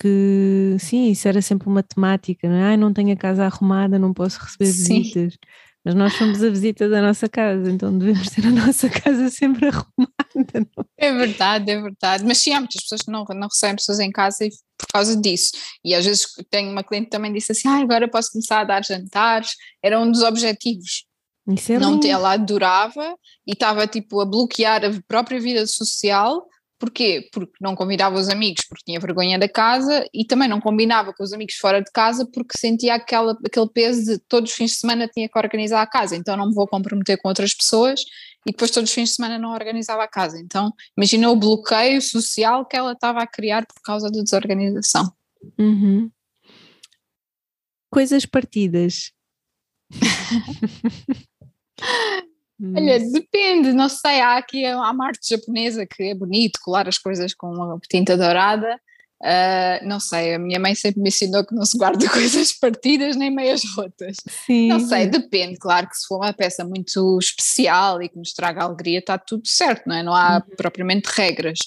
que, 0.00 0.76
sim, 0.78 1.10
isso 1.10 1.28
era 1.28 1.42
sempre 1.42 1.68
uma 1.68 1.82
temática, 1.82 2.48
não 2.48 2.56
é? 2.56 2.62
Ai, 2.70 2.76
não 2.76 2.92
tenho 2.92 3.12
a 3.12 3.16
casa 3.16 3.44
arrumada, 3.44 3.98
não 3.98 4.14
posso 4.14 4.40
receber 4.40 4.72
Sim. 4.72 5.02
visitas. 5.02 5.38
Mas 5.84 5.94
nós 5.94 6.12
somos 6.12 6.42
a 6.42 6.50
visita 6.50 6.88
da 6.88 7.00
nossa 7.00 7.26
casa, 7.28 7.70
então 7.70 7.96
devemos 7.96 8.28
ter 8.28 8.46
a 8.46 8.50
nossa 8.50 8.88
casa 8.90 9.30
sempre 9.30 9.68
arrumada. 9.68 10.68
Não? 10.76 10.84
É? 10.98 11.06
é 11.06 11.12
verdade, 11.12 11.70
é 11.70 11.80
verdade. 11.80 12.24
Mas 12.24 12.38
sim, 12.38 12.52
há 12.52 12.60
muitas 12.60 12.82
pessoas 12.82 13.00
que 13.02 13.10
não, 13.10 13.24
não 13.24 13.48
recebem 13.48 13.76
pessoas 13.76 13.98
em 13.98 14.10
casa 14.10 14.44
e 14.44 14.50
por 14.76 14.86
causa 14.92 15.16
disso. 15.16 15.52
E 15.84 15.94
às 15.94 16.04
vezes 16.04 16.26
tenho 16.50 16.70
uma 16.70 16.84
cliente 16.84 17.06
que 17.06 17.10
também 17.10 17.32
disse 17.32 17.52
assim: 17.52 17.68
ah, 17.68 17.80
agora 17.80 18.08
posso 18.08 18.30
começar 18.32 18.60
a 18.60 18.64
dar 18.64 18.84
jantares. 18.84 19.50
Era 19.82 19.98
um 19.98 20.10
dos 20.10 20.22
objetivos. 20.22 21.06
É 21.68 21.78
não, 21.78 21.98
ela 22.04 22.32
adorava 22.32 23.16
e 23.46 23.52
estava 23.52 23.86
tipo 23.86 24.20
a 24.20 24.26
bloquear 24.26 24.84
a 24.84 24.90
própria 25.08 25.40
vida 25.40 25.66
social 25.66 26.46
Porquê? 26.80 27.28
Porque 27.30 27.52
não 27.60 27.76
convidava 27.76 28.18
os 28.18 28.30
amigos 28.30 28.64
porque 28.66 28.84
tinha 28.86 28.98
vergonha 28.98 29.38
da 29.38 29.46
casa 29.46 30.08
e 30.14 30.24
também 30.24 30.48
não 30.48 30.62
combinava 30.62 31.12
com 31.12 31.22
os 31.22 31.30
amigos 31.30 31.56
fora 31.56 31.82
de 31.82 31.92
casa 31.92 32.24
porque 32.24 32.56
sentia 32.56 32.94
aquela, 32.94 33.36
aquele 33.44 33.68
peso 33.68 34.12
de 34.12 34.18
todos 34.18 34.50
os 34.50 34.56
fins 34.56 34.70
de 34.70 34.76
semana 34.78 35.06
tinha 35.06 35.28
que 35.28 35.38
organizar 35.38 35.82
a 35.82 35.86
casa, 35.86 36.16
então 36.16 36.38
não 36.38 36.48
me 36.48 36.54
vou 36.54 36.66
comprometer 36.66 37.20
com 37.20 37.28
outras 37.28 37.52
pessoas 37.52 38.00
e 38.46 38.52
depois 38.52 38.70
todos 38.70 38.88
os 38.88 38.94
fins 38.94 39.10
de 39.10 39.16
semana 39.16 39.38
não 39.38 39.52
organizava 39.52 40.02
a 40.02 40.08
casa. 40.08 40.40
Então 40.40 40.72
imagina 40.96 41.30
o 41.30 41.36
bloqueio 41.36 42.00
social 42.00 42.64
que 42.64 42.78
ela 42.78 42.92
estava 42.92 43.20
a 43.20 43.26
criar 43.26 43.66
por 43.66 43.82
causa 43.82 44.10
da 44.10 44.22
desorganização. 44.22 45.12
Uhum. 45.58 46.10
Coisas 47.90 48.24
partidas. 48.24 49.12
Olha, 52.76 52.98
depende, 53.10 53.72
não 53.72 53.88
sei, 53.88 54.20
há 54.20 54.36
aqui 54.36 54.66
a 54.66 54.86
arte 54.86 55.30
japonesa 55.30 55.86
que 55.86 56.02
é 56.02 56.14
bonito, 56.14 56.60
colar 56.62 56.88
as 56.88 56.98
coisas 56.98 57.32
com 57.32 57.48
uma 57.48 57.80
tinta 57.88 58.16
dourada, 58.16 58.78
uh, 59.22 59.86
não 59.86 59.98
sei, 59.98 60.34
a 60.34 60.38
minha 60.38 60.60
mãe 60.60 60.74
sempre 60.74 61.00
me 61.00 61.08
ensinou 61.08 61.44
que 61.44 61.54
não 61.54 61.64
se 61.64 61.78
guarda 61.78 62.06
coisas 62.10 62.52
partidas 62.52 63.16
nem 63.16 63.30
meias 63.30 63.62
rotas. 63.74 64.16
Sim. 64.46 64.68
Não 64.68 64.80
sei, 64.80 65.06
depende, 65.06 65.58
claro 65.58 65.88
que 65.88 65.96
se 65.96 66.06
for 66.06 66.16
uma 66.16 66.32
peça 66.32 66.64
muito 66.64 67.18
especial 67.18 68.02
e 68.02 68.08
que 68.08 68.18
nos 68.18 68.32
traga 68.32 68.64
alegria 68.64 68.98
está 68.98 69.16
tudo 69.16 69.46
certo, 69.46 69.86
não 69.86 69.96
é? 69.96 70.02
Não 70.02 70.14
há 70.14 70.36
uhum. 70.36 70.56
propriamente 70.56 71.08
regras, 71.14 71.58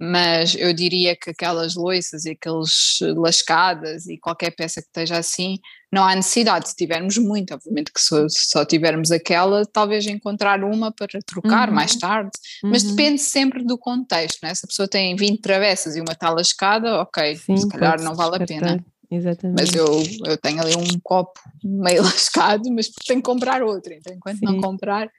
mas 0.00 0.54
eu 0.54 0.72
diria 0.72 1.16
que 1.16 1.30
aquelas 1.30 1.74
loiças 1.74 2.24
e 2.24 2.30
aqueles 2.30 3.00
lascadas 3.16 4.06
e 4.06 4.16
qualquer 4.16 4.52
peça 4.52 4.80
que 4.80 4.86
esteja 4.86 5.18
assim, 5.18 5.58
não 5.92 6.04
há 6.04 6.14
necessidade, 6.14 6.68
se 6.68 6.76
tivermos 6.76 7.16
muito, 7.16 7.54
obviamente 7.54 7.92
que 7.92 8.00
se 8.00 8.26
só 8.28 8.64
tivermos 8.64 9.10
aquela, 9.10 9.64
talvez 9.64 10.06
encontrar 10.06 10.62
uma 10.62 10.92
para 10.92 11.18
trocar 11.24 11.68
uhum. 11.68 11.74
mais 11.74 11.96
tarde, 11.96 12.30
uhum. 12.62 12.70
mas 12.70 12.82
depende 12.82 13.20
sempre 13.20 13.64
do 13.64 13.78
contexto, 13.78 14.38
né? 14.42 14.54
se 14.54 14.64
a 14.64 14.68
pessoa 14.68 14.86
tem 14.86 15.16
20 15.16 15.40
travessas 15.40 15.96
e 15.96 16.00
uma 16.00 16.12
está 16.12 16.30
lascada, 16.30 17.00
ok, 17.00 17.36
Sim, 17.36 17.56
se 17.56 17.68
calhar 17.68 18.00
não 18.02 18.14
vale 18.14 18.42
a 18.42 18.46
pena. 18.46 18.84
Exatamente. 19.10 19.58
Mas 19.58 19.74
eu, 19.74 20.02
eu 20.26 20.36
tenho 20.36 20.60
ali 20.60 20.76
um 20.76 21.00
copo 21.02 21.40
meio 21.64 22.02
lascado, 22.04 22.70
mas 22.70 22.88
tenho 23.06 23.20
que 23.20 23.26
comprar 23.26 23.62
outro, 23.62 23.92
então 23.94 24.12
enquanto 24.14 24.38
Sim. 24.38 24.44
não 24.44 24.60
comprar, 24.60 25.10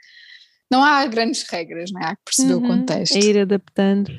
não 0.71 0.83
há 0.83 1.03
grandes 1.07 1.43
regras, 1.49 1.91
né? 1.91 2.01
há 2.03 2.15
que 2.15 2.21
perceber 2.25 2.53
uhum. 2.53 2.65
o 2.65 2.67
contexto. 2.67 3.15
É 3.15 3.19
ir 3.19 3.39
adaptando. 3.39 4.11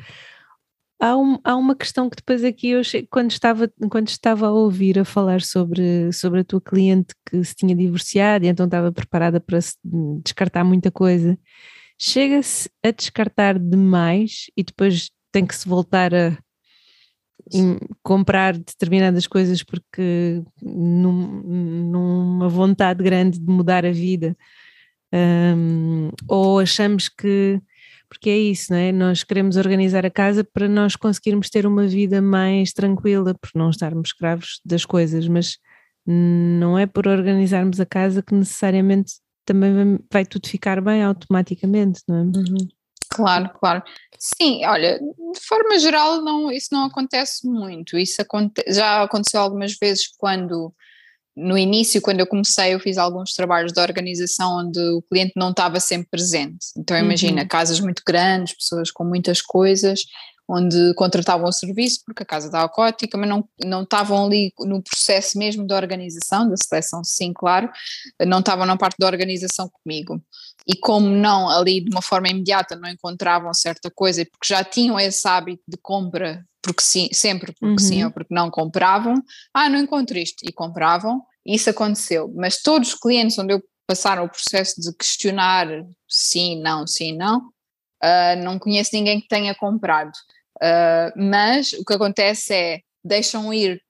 Há, 1.02 1.16
um, 1.16 1.38
há 1.42 1.56
uma 1.56 1.74
questão 1.74 2.10
que 2.10 2.16
depois 2.16 2.44
aqui 2.44 2.68
eu 2.68 2.82
quando 3.10 3.30
estava, 3.30 3.72
quando 3.90 4.08
estava 4.08 4.48
a 4.48 4.52
ouvir 4.52 4.98
a 4.98 5.04
falar 5.04 5.40
sobre, 5.40 6.12
sobre 6.12 6.40
a 6.40 6.44
tua 6.44 6.60
cliente 6.60 7.14
que 7.24 7.42
se 7.42 7.54
tinha 7.54 7.74
divorciado 7.74 8.44
e 8.44 8.48
então 8.48 8.66
estava 8.66 8.92
preparada 8.92 9.40
para 9.40 9.58
descartar 10.22 10.62
muita 10.62 10.90
coisa, 10.90 11.38
chega-se 11.98 12.68
a 12.84 12.90
descartar 12.90 13.58
demais 13.58 14.50
e 14.54 14.62
depois 14.62 15.10
tem 15.32 15.46
que 15.46 15.56
se 15.56 15.66
voltar 15.66 16.14
a 16.14 16.36
comprar 18.02 18.58
determinadas 18.58 19.26
coisas 19.26 19.62
porque 19.62 20.42
num, 20.62 21.42
numa 21.90 22.48
vontade 22.48 23.02
grande 23.02 23.40
de 23.40 23.46
mudar 23.50 23.86
a 23.86 23.90
vida. 23.90 24.36
Um, 25.12 26.10
ou 26.28 26.60
achamos 26.60 27.08
que 27.08 27.60
porque 28.10 28.28
é 28.28 28.36
isso, 28.36 28.72
não 28.72 28.78
é? 28.78 28.90
Nós 28.90 29.22
queremos 29.22 29.56
organizar 29.56 30.04
a 30.04 30.10
casa 30.10 30.42
para 30.42 30.68
nós 30.68 30.96
conseguirmos 30.96 31.48
ter 31.48 31.64
uma 31.64 31.86
vida 31.86 32.20
mais 32.20 32.72
tranquila, 32.72 33.34
por 33.34 33.50
não 33.54 33.70
estarmos 33.70 34.08
escravos 34.08 34.60
das 34.64 34.84
coisas, 34.84 35.28
mas 35.28 35.58
não 36.04 36.76
é 36.76 36.86
por 36.86 37.06
organizarmos 37.06 37.78
a 37.78 37.86
casa 37.86 38.20
que 38.20 38.34
necessariamente 38.34 39.12
também 39.44 39.98
vai 40.12 40.26
tudo 40.26 40.48
ficar 40.48 40.80
bem 40.80 41.04
automaticamente, 41.04 42.02
não 42.08 42.16
é? 42.16 42.22
Uhum. 42.22 42.68
Claro, 43.12 43.50
claro. 43.58 43.82
Sim, 44.18 44.64
olha, 44.66 44.98
de 44.98 45.40
forma 45.46 45.78
geral 45.78 46.22
não, 46.22 46.50
isso 46.50 46.68
não 46.72 46.84
acontece 46.84 47.46
muito. 47.46 47.96
Isso 47.96 48.20
aconte 48.22 48.62
já 48.68 49.02
aconteceu 49.02 49.40
algumas 49.40 49.76
vezes 49.80 50.08
quando 50.18 50.72
no 51.36 51.56
início, 51.56 52.02
quando 52.02 52.20
eu 52.20 52.26
comecei, 52.26 52.74
eu 52.74 52.80
fiz 52.80 52.98
alguns 52.98 53.32
trabalhos 53.34 53.72
de 53.72 53.80
organização 53.80 54.58
onde 54.58 54.80
o 54.80 55.02
cliente 55.02 55.32
não 55.36 55.50
estava 55.50 55.78
sempre 55.78 56.08
presente. 56.10 56.66
Então, 56.76 56.98
imagina, 56.98 57.42
uhum. 57.42 57.48
casas 57.48 57.80
muito 57.80 58.02
grandes, 58.06 58.54
pessoas 58.54 58.90
com 58.90 59.04
muitas 59.04 59.40
coisas, 59.40 60.02
onde 60.48 60.92
contratavam 60.94 61.48
o 61.48 61.52
serviço 61.52 62.00
porque 62.04 62.24
a 62.24 62.26
casa 62.26 62.46
estava 62.46 62.68
cótica, 62.68 63.16
mas 63.16 63.28
não, 63.28 63.48
não 63.64 63.82
estavam 63.84 64.26
ali 64.26 64.52
no 64.58 64.82
processo 64.82 65.38
mesmo 65.38 65.64
da 65.64 65.76
organização, 65.76 66.48
da 66.48 66.56
seleção, 66.56 67.04
sim, 67.04 67.32
claro, 67.32 67.70
não 68.26 68.40
estavam 68.40 68.66
na 68.66 68.76
parte 68.76 68.96
da 68.98 69.06
organização 69.06 69.70
comigo. 69.70 70.20
E 70.66 70.76
como 70.76 71.08
não 71.08 71.48
ali 71.48 71.80
de 71.84 71.90
uma 71.90 72.02
forma 72.02 72.28
imediata 72.28 72.74
não 72.74 72.88
encontravam 72.88 73.54
certa 73.54 73.90
coisa, 73.90 74.24
porque 74.24 74.52
já 74.52 74.64
tinham 74.64 74.98
esse 74.98 75.26
hábito 75.26 75.62
de 75.66 75.78
compra, 75.80 76.44
porque 76.62 76.82
sim, 76.82 77.08
sempre 77.12 77.52
porque 77.52 77.66
uhum. 77.66 77.78
sim 77.78 78.04
ou 78.04 78.10
porque 78.10 78.34
não 78.34 78.50
compravam, 78.50 79.14
ah, 79.54 79.68
não 79.68 79.78
encontro 79.78 80.18
isto, 80.18 80.42
e 80.48 80.52
compravam, 80.52 81.22
isso 81.44 81.70
aconteceu. 81.70 82.32
Mas 82.34 82.60
todos 82.60 82.90
os 82.90 82.94
clientes 82.94 83.38
onde 83.38 83.54
eu 83.54 83.62
passaram 83.86 84.24
o 84.24 84.28
processo 84.28 84.80
de 84.80 84.94
questionar 84.96 85.66
sim, 86.08 86.60
não, 86.60 86.86
sim, 86.86 87.16
não, 87.16 87.38
uh, 87.38 88.42
não 88.42 88.58
conheço 88.58 88.90
ninguém 88.92 89.20
que 89.20 89.28
tenha 89.28 89.54
comprado. 89.54 90.12
Uh, 90.56 91.10
mas 91.16 91.72
o 91.72 91.84
que 91.84 91.94
acontece 91.94 92.54
é 92.54 92.80
deixam 93.02 93.52
ir 93.52 93.80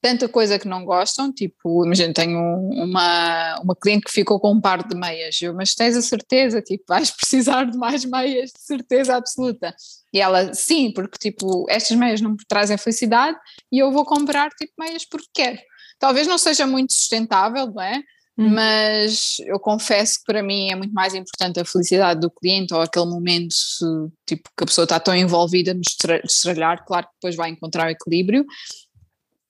tanta 0.00 0.28
coisa 0.28 0.58
que 0.58 0.66
não 0.66 0.84
gostam, 0.84 1.32
tipo, 1.32 1.84
imagina, 1.84 2.12
tenho 2.14 2.38
uma, 2.38 3.60
uma 3.60 3.76
cliente 3.76 4.06
que 4.06 4.12
ficou 4.12 4.40
com 4.40 4.52
um 4.52 4.60
par 4.60 4.86
de 4.86 4.96
meias, 4.96 5.40
eu, 5.42 5.54
mas 5.54 5.74
tens 5.74 5.96
a 5.96 6.02
certeza, 6.02 6.62
tipo, 6.62 6.84
vais 6.88 7.10
precisar 7.16 7.64
de 7.64 7.76
mais 7.76 8.04
meias, 8.04 8.50
de 8.50 8.60
certeza 8.60 9.16
absoluta. 9.16 9.74
E 10.12 10.20
ela, 10.20 10.52
sim, 10.54 10.92
porque 10.92 11.18
tipo, 11.18 11.66
estas 11.68 11.96
meias 11.96 12.20
não 12.20 12.30
me 12.30 12.36
trazem 12.48 12.78
felicidade 12.78 13.36
e 13.70 13.78
eu 13.78 13.92
vou 13.92 14.04
comprar 14.04 14.50
tipo 14.50 14.72
meias 14.78 15.04
porque 15.04 15.28
quero. 15.32 15.58
Talvez 15.98 16.26
não 16.26 16.38
seja 16.38 16.66
muito 16.66 16.92
sustentável, 16.92 17.66
não 17.66 17.82
é? 17.82 18.02
Hum. 18.38 18.48
Mas 18.54 19.36
eu 19.40 19.60
confesso 19.60 20.18
que 20.20 20.24
para 20.24 20.42
mim 20.42 20.70
é 20.70 20.74
muito 20.74 20.94
mais 20.94 21.14
importante 21.14 21.60
a 21.60 21.64
felicidade 21.64 22.20
do 22.20 22.30
cliente 22.30 22.72
ou 22.72 22.80
aquele 22.80 23.06
momento 23.06 23.54
tipo, 24.26 24.48
que 24.56 24.64
a 24.64 24.66
pessoa 24.66 24.84
está 24.84 24.98
tão 24.98 25.14
envolvida 25.14 25.74
no 25.74 25.82
estralhar, 26.24 26.84
claro 26.86 27.06
que 27.06 27.12
depois 27.14 27.36
vai 27.36 27.50
encontrar 27.50 27.86
o 27.86 27.90
equilíbrio, 27.90 28.46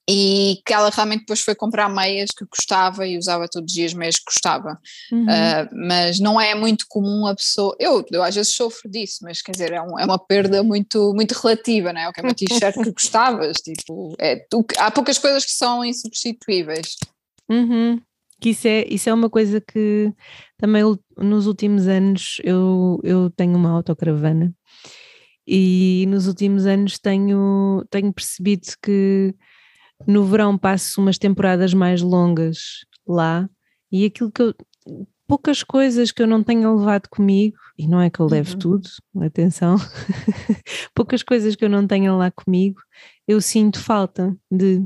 e 0.09 0.59
que 0.65 0.73
ela 0.73 0.89
realmente 0.89 1.21
depois 1.21 1.41
foi 1.41 1.53
comprar 1.53 1.87
meias 1.87 2.31
que 2.31 2.45
gostava 2.45 3.05
e 3.05 3.17
usava 3.17 3.47
todos 3.47 3.71
os 3.71 3.73
dias 3.73 3.93
meias 3.93 4.15
que 4.15 4.25
gostava. 4.25 4.79
Uhum. 5.11 5.23
Uh, 5.23 5.87
mas 5.87 6.19
não 6.19 6.41
é 6.41 6.55
muito 6.55 6.85
comum 6.89 7.27
a 7.27 7.35
pessoa. 7.35 7.75
Eu, 7.79 8.03
eu 8.11 8.23
às 8.23 8.35
vezes 8.35 8.53
sofro 8.53 8.89
disso, 8.89 9.19
mas 9.21 9.41
quer 9.41 9.51
dizer, 9.51 9.71
é, 9.71 9.81
um, 9.81 9.99
é 9.99 10.05
uma 10.05 10.19
perda 10.19 10.63
muito, 10.63 11.13
muito 11.13 11.33
relativa, 11.33 11.93
não 11.93 12.01
é? 12.01 12.09
O 12.09 12.11
que 12.11 12.19
é 12.19 12.23
uma 12.23 12.33
t-shirt 12.33 12.75
que 12.75 12.91
gostavas, 12.91 13.57
tipo, 13.63 14.15
é, 14.19 14.37
tu, 14.49 14.65
há 14.77 14.89
poucas 14.89 15.17
coisas 15.17 15.45
que 15.45 15.51
são 15.51 15.85
insubstituíveis. 15.85 16.95
Uhum. 17.49 18.01
Que 18.39 18.49
isso 18.49 18.67
é, 18.67 18.85
isso 18.89 19.07
é 19.07 19.13
uma 19.13 19.29
coisa 19.29 19.61
que 19.61 20.11
também 20.57 20.83
nos 21.15 21.45
últimos 21.45 21.87
anos 21.87 22.37
eu, 22.43 22.99
eu 23.03 23.29
tenho 23.29 23.55
uma 23.55 23.69
autocaravana 23.69 24.51
e 25.45 26.05
nos 26.07 26.27
últimos 26.27 26.65
anos 26.65 26.97
tenho, 26.97 27.85
tenho 27.91 28.11
percebido 28.11 28.67
que 28.81 29.35
no 30.07 30.25
verão 30.25 30.57
passo 30.57 31.01
umas 31.01 31.17
temporadas 31.17 31.73
mais 31.73 32.01
longas 32.01 32.85
lá 33.07 33.49
e 33.91 34.05
aquilo 34.05 34.31
que 34.31 34.41
eu, 34.41 34.55
poucas 35.31 35.63
coisas 35.63 36.11
que 36.11 36.21
eu 36.21 36.27
não 36.27 36.43
tenha 36.43 36.69
levado 36.69 37.07
comigo, 37.09 37.57
e 37.77 37.87
não 37.87 38.01
é 38.01 38.09
que 38.09 38.19
eu 38.19 38.27
leve 38.27 38.51
uhum. 38.51 38.59
tudo, 38.59 38.89
atenção, 39.21 39.77
poucas 40.93 41.23
coisas 41.23 41.55
que 41.55 41.63
eu 41.63 41.69
não 41.69 41.87
tenha 41.87 42.13
lá 42.13 42.29
comigo, 42.29 42.81
eu 43.25 43.39
sinto 43.39 43.79
falta 43.79 44.35
de. 44.51 44.85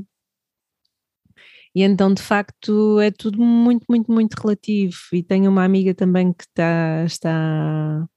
E 1.74 1.82
então, 1.82 2.14
de 2.14 2.22
facto, 2.22 3.00
é 3.00 3.10
tudo 3.10 3.42
muito, 3.42 3.84
muito, 3.88 4.10
muito 4.10 4.34
relativo. 4.34 4.96
E 5.12 5.22
tenho 5.22 5.50
uma 5.50 5.64
amiga 5.64 5.92
também 5.92 6.32
que 6.32 6.44
está, 6.44 7.04
está 7.04 8.08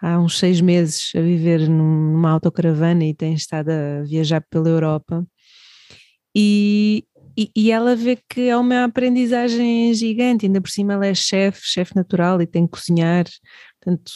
há 0.00 0.18
uns 0.18 0.38
seis 0.38 0.60
meses 0.62 1.12
a 1.14 1.20
viver 1.20 1.68
numa 1.68 2.30
autocaravana 2.30 3.04
e 3.04 3.14
tem 3.14 3.34
estado 3.34 3.68
a 3.70 4.02
viajar 4.02 4.40
pela 4.50 4.68
Europa 4.68 5.26
e, 6.38 7.02
e, 7.34 7.50
e, 7.56 7.70
ela 7.72 7.96
vê 7.96 8.18
que 8.28 8.42
é 8.42 8.56
uma 8.56 8.84
aprendizagem 8.84 9.94
gigante, 9.94 10.44
ainda 10.44 10.60
por 10.60 10.68
cima 10.68 10.92
ela 10.92 11.06
é 11.06 11.14
chefe, 11.14 11.62
chefe 11.62 11.96
natural 11.96 12.42
e 12.42 12.46
tem 12.46 12.66
que 12.66 12.72
cozinhar, 12.72 13.24
portanto, 13.80 14.12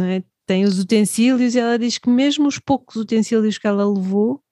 é? 0.00 0.24
tem 0.44 0.64
os 0.64 0.80
utensílios 0.80 1.54
e 1.54 1.60
ela 1.60 1.78
diz 1.78 1.96
que 1.96 2.10
mesmo 2.10 2.48
os 2.48 2.58
poucos 2.58 2.96
utensílios 2.96 3.56
que 3.56 3.68
ela 3.68 3.88
levou 3.88 4.42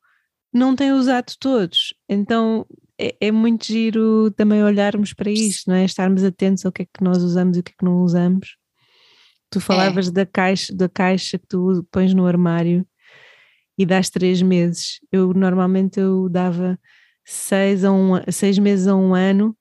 não 0.54 0.76
tem 0.76 0.92
usado 0.92 1.32
todos, 1.40 1.92
então 2.08 2.64
é, 2.96 3.16
é, 3.20 3.32
muito 3.32 3.66
giro 3.66 4.30
também 4.30 4.62
olharmos 4.62 5.12
para 5.12 5.28
isto, 5.28 5.68
não 5.68 5.74
é? 5.74 5.84
Estarmos 5.84 6.22
atentos 6.22 6.64
ao 6.64 6.70
que 6.70 6.82
é 6.82 6.84
que 6.84 7.02
nós 7.02 7.20
usamos 7.20 7.56
e 7.56 7.60
o 7.60 7.62
que 7.64 7.72
é 7.72 7.74
que 7.76 7.84
não 7.84 8.02
usamos. 8.02 8.56
Tu 9.50 9.60
falavas 9.60 10.06
é. 10.06 10.12
da 10.12 10.24
caixa, 10.24 10.72
da 10.72 10.88
caixa 10.88 11.36
que 11.36 11.48
tu 11.48 11.84
pões 11.90 12.14
no 12.14 12.26
armário 12.26 12.86
e 13.78 13.86
dás 13.86 14.10
três 14.10 14.42
meses. 14.42 15.00
Eu 15.10 15.32
normalmente 15.34 16.00
eu 16.00 16.28
dava 16.28 16.78
seis, 17.24 17.84
a 17.84 17.92
um, 17.92 18.12
seis 18.30 18.58
meses 18.58 18.86
a 18.86 18.96
um 18.96 19.14
ano 19.14 19.56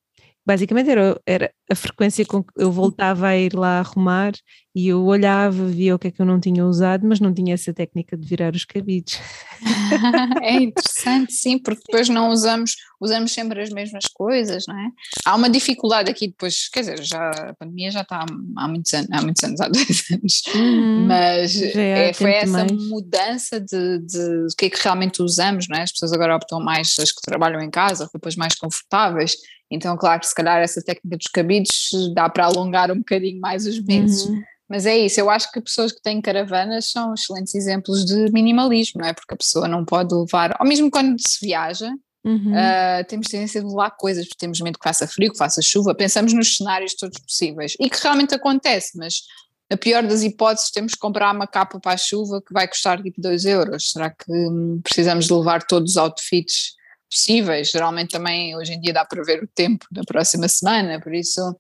basicamente 0.46 0.90
era, 0.90 1.20
era 1.26 1.52
a 1.70 1.76
frequência 1.76 2.26
com 2.26 2.44
que 2.44 2.52
eu 2.58 2.72
voltava 2.72 3.28
a 3.28 3.38
ir 3.38 3.54
lá 3.54 3.80
arrumar 3.80 4.34
e 4.74 4.88
eu 4.88 5.04
olhava, 5.04 5.66
via 5.66 5.94
o 5.94 6.00
que 6.00 6.08
é 6.08 6.12
que 6.12 6.22
eu 6.22 6.26
não 6.26 6.40
tinha 6.40 6.66
usado, 6.66 7.06
mas 7.06 7.20
não 7.20 7.34
tinha 7.34 7.54
essa 7.54 7.74
técnica 7.74 8.16
de 8.16 8.26
virar 8.26 8.56
os 8.56 8.64
cabides. 8.64 9.20
é 10.42 10.54
interessante, 10.54 11.34
sim, 11.34 11.60
porque 11.60 11.82
depois 11.86 12.08
não 12.08 12.30
usamos, 12.30 12.76
usamos 13.00 13.34
sempre 13.34 13.62
as 13.62 13.70
mesmas 13.70 14.06
coisas, 14.14 14.64
não 14.68 14.78
é? 14.78 14.90
Há 15.26 15.36
uma 15.36 15.50
dificuldade 15.50 16.10
aqui 16.10 16.28
depois, 16.28 16.70
quer 16.70 16.82
dizer, 16.82 17.04
já, 17.04 17.30
a 17.30 17.54
pandemia 17.54 17.92
já 17.92 18.02
está 18.02 18.26
há, 18.58 18.68
muitos 18.70 18.94
anos, 18.94 19.10
há 19.12 19.22
muitos 19.22 19.44
anos, 19.44 19.60
há 19.60 19.68
dois 19.70 20.06
anos, 20.10 20.42
uhum, 20.56 21.06
mas 21.06 21.62
é, 21.62 22.10
é, 22.10 22.14
foi 22.14 22.32
essa 22.32 22.66
mais. 22.66 22.72
mudança 22.72 23.60
de, 23.60 24.00
de, 24.00 24.48
de 24.48 24.56
que 24.58 24.66
é 24.68 24.70
que 24.70 24.82
realmente 24.82 25.22
usamos, 25.22 25.68
não 25.68 25.78
é? 25.78 25.84
As 25.84 25.92
pessoas 25.92 26.14
agora 26.14 26.36
optam 26.36 26.62
mais, 26.62 26.96
as 26.98 27.12
que 27.12 27.22
trabalham 27.22 27.62
em 27.62 27.70
casa, 27.70 28.10
roupas 28.12 28.38
mais 28.38 28.56
confortáveis, 28.56 29.36
então, 29.72 29.96
claro 29.96 30.20
que 30.20 30.28
se 30.28 30.36
calhar 30.36 30.60
essa 30.60 30.82
técnica 30.82 31.18
dos 31.18 31.28
cabides 31.28 31.90
dá 32.14 32.30
para 32.30 32.46
alongar 32.46 32.92
um 32.92 32.98
bocadinho 32.98 33.40
mais 33.40 33.66
os 33.66 33.82
meses. 33.82 34.26
Uhum. 34.26 34.42
Mas 34.70 34.86
é 34.86 34.98
isso, 34.98 35.20
eu 35.20 35.30
acho 35.30 35.52
que 35.52 35.60
pessoas 35.60 35.92
que 35.92 36.02
têm 36.02 36.22
caravanas 36.22 36.92
são 36.92 37.14
excelentes 37.14 37.54
exemplos 37.56 38.06
de 38.06 38.32
minimalismo, 38.32 39.02
não 39.02 39.08
é? 39.08 39.14
Porque 39.14 39.34
a 39.34 39.38
pessoa 39.38 39.68
não 39.68 39.84
pode 39.84 40.14
levar, 40.14 40.56
ou 40.60 40.66
mesmo 40.66 40.90
quando 40.90 41.18
se 41.20 41.46
viaja, 41.46 41.90
uhum. 42.24 42.54
uh, 42.54 43.04
temos 43.08 43.28
tendência 43.28 43.60
de 43.60 43.68
levar 43.68 43.92
coisas, 43.92 44.26
porque 44.26 44.40
temos 44.40 44.62
medo 44.62 44.80
que 44.80 44.84
faça 44.84 45.06
frio, 45.08 45.32
que 45.32 45.38
faça 45.38 45.62
chuva, 45.62 45.94
pensamos 45.94 46.32
nos 46.32 46.56
cenários 46.56 46.96
todos 46.96 47.20
possíveis, 47.20 47.76
e 47.80 47.90
que 47.90 48.02
realmente 48.02 48.34
acontece, 48.34 48.98
mas 48.98 49.24
a 49.70 49.76
pior 49.76 50.04
das 50.04 50.22
hipóteses 50.22 50.72
temos 50.72 50.94
que 50.94 51.00
comprar 51.00 51.34
uma 51.34 51.48
capa 51.48 51.80
para 51.80 51.94
a 51.94 51.98
chuva 51.98 52.42
que 52.42 52.54
vai 52.54 52.68
custar 52.68 53.02
tipo 53.02 53.22
2 53.22 53.46
euros. 53.46 53.92
Será 53.92 54.10
que 54.10 54.30
hum, 54.30 54.82
precisamos 54.84 55.28
de 55.28 55.34
levar 55.34 55.64
todos 55.64 55.92
os 55.92 55.98
outfits 55.98 56.76
possíveis. 57.12 57.70
Geralmente 57.70 58.12
também 58.12 58.56
hoje 58.56 58.74
em 58.74 58.80
dia 58.80 58.94
dá 58.94 59.06
para 59.06 59.24
ver 59.24 59.44
o 59.44 59.48
tempo 59.48 59.86
da 59.92 60.02
próxima 60.04 60.48
semana, 60.48 61.00
por 61.00 61.14
isso 61.14 61.56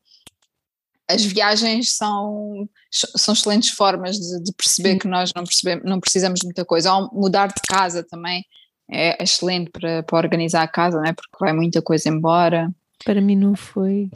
as 1.13 1.23
viagens 1.25 1.95
são, 1.95 2.69
são 2.89 3.33
excelentes 3.33 3.69
formas 3.71 4.17
de, 4.17 4.43
de 4.43 4.53
perceber 4.53 4.93
Sim. 4.93 4.99
que 4.99 5.07
nós 5.07 5.31
não, 5.35 5.43
percebemos, 5.43 5.83
não 5.83 5.99
precisamos 5.99 6.39
de 6.39 6.45
muita 6.45 6.63
coisa. 6.63 6.91
Ao 6.91 7.13
mudar 7.13 7.47
de 7.47 7.61
casa 7.67 8.03
também 8.03 8.45
é 8.89 9.21
excelente 9.21 9.69
para, 9.71 10.03
para 10.03 10.17
organizar 10.17 10.63
a 10.63 10.67
casa, 10.67 10.99
né? 11.01 11.13
porque 11.13 11.37
vai 11.39 11.53
muita 11.53 11.81
coisa 11.81 12.07
embora. 12.09 12.71
Para 13.03 13.19
mim 13.19 13.35
não 13.35 13.55
foi. 13.55 14.09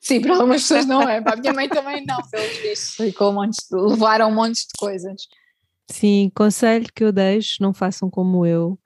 Sim, 0.00 0.20
para 0.20 0.34
algumas 0.34 0.62
pessoas 0.62 0.86
não 0.86 1.02
é. 1.02 1.20
Para 1.20 1.34
a 1.34 1.36
minha 1.36 1.52
mãe 1.52 1.68
também 1.68 2.04
não, 2.06 2.18
pelos 2.30 2.56
vistos. 2.58 2.94
Ficou 2.94 3.30
um 3.30 3.34
monte 3.34 3.56
de, 3.56 3.76
levaram 3.76 4.28
um 4.28 4.34
monte 4.34 4.60
de 4.60 4.72
coisas. 4.78 5.22
Sim, 5.90 6.30
conselho 6.34 6.86
que 6.94 7.02
eu 7.02 7.12
deixo, 7.12 7.56
não 7.60 7.72
façam 7.72 8.08
como 8.08 8.46
eu 8.46 8.78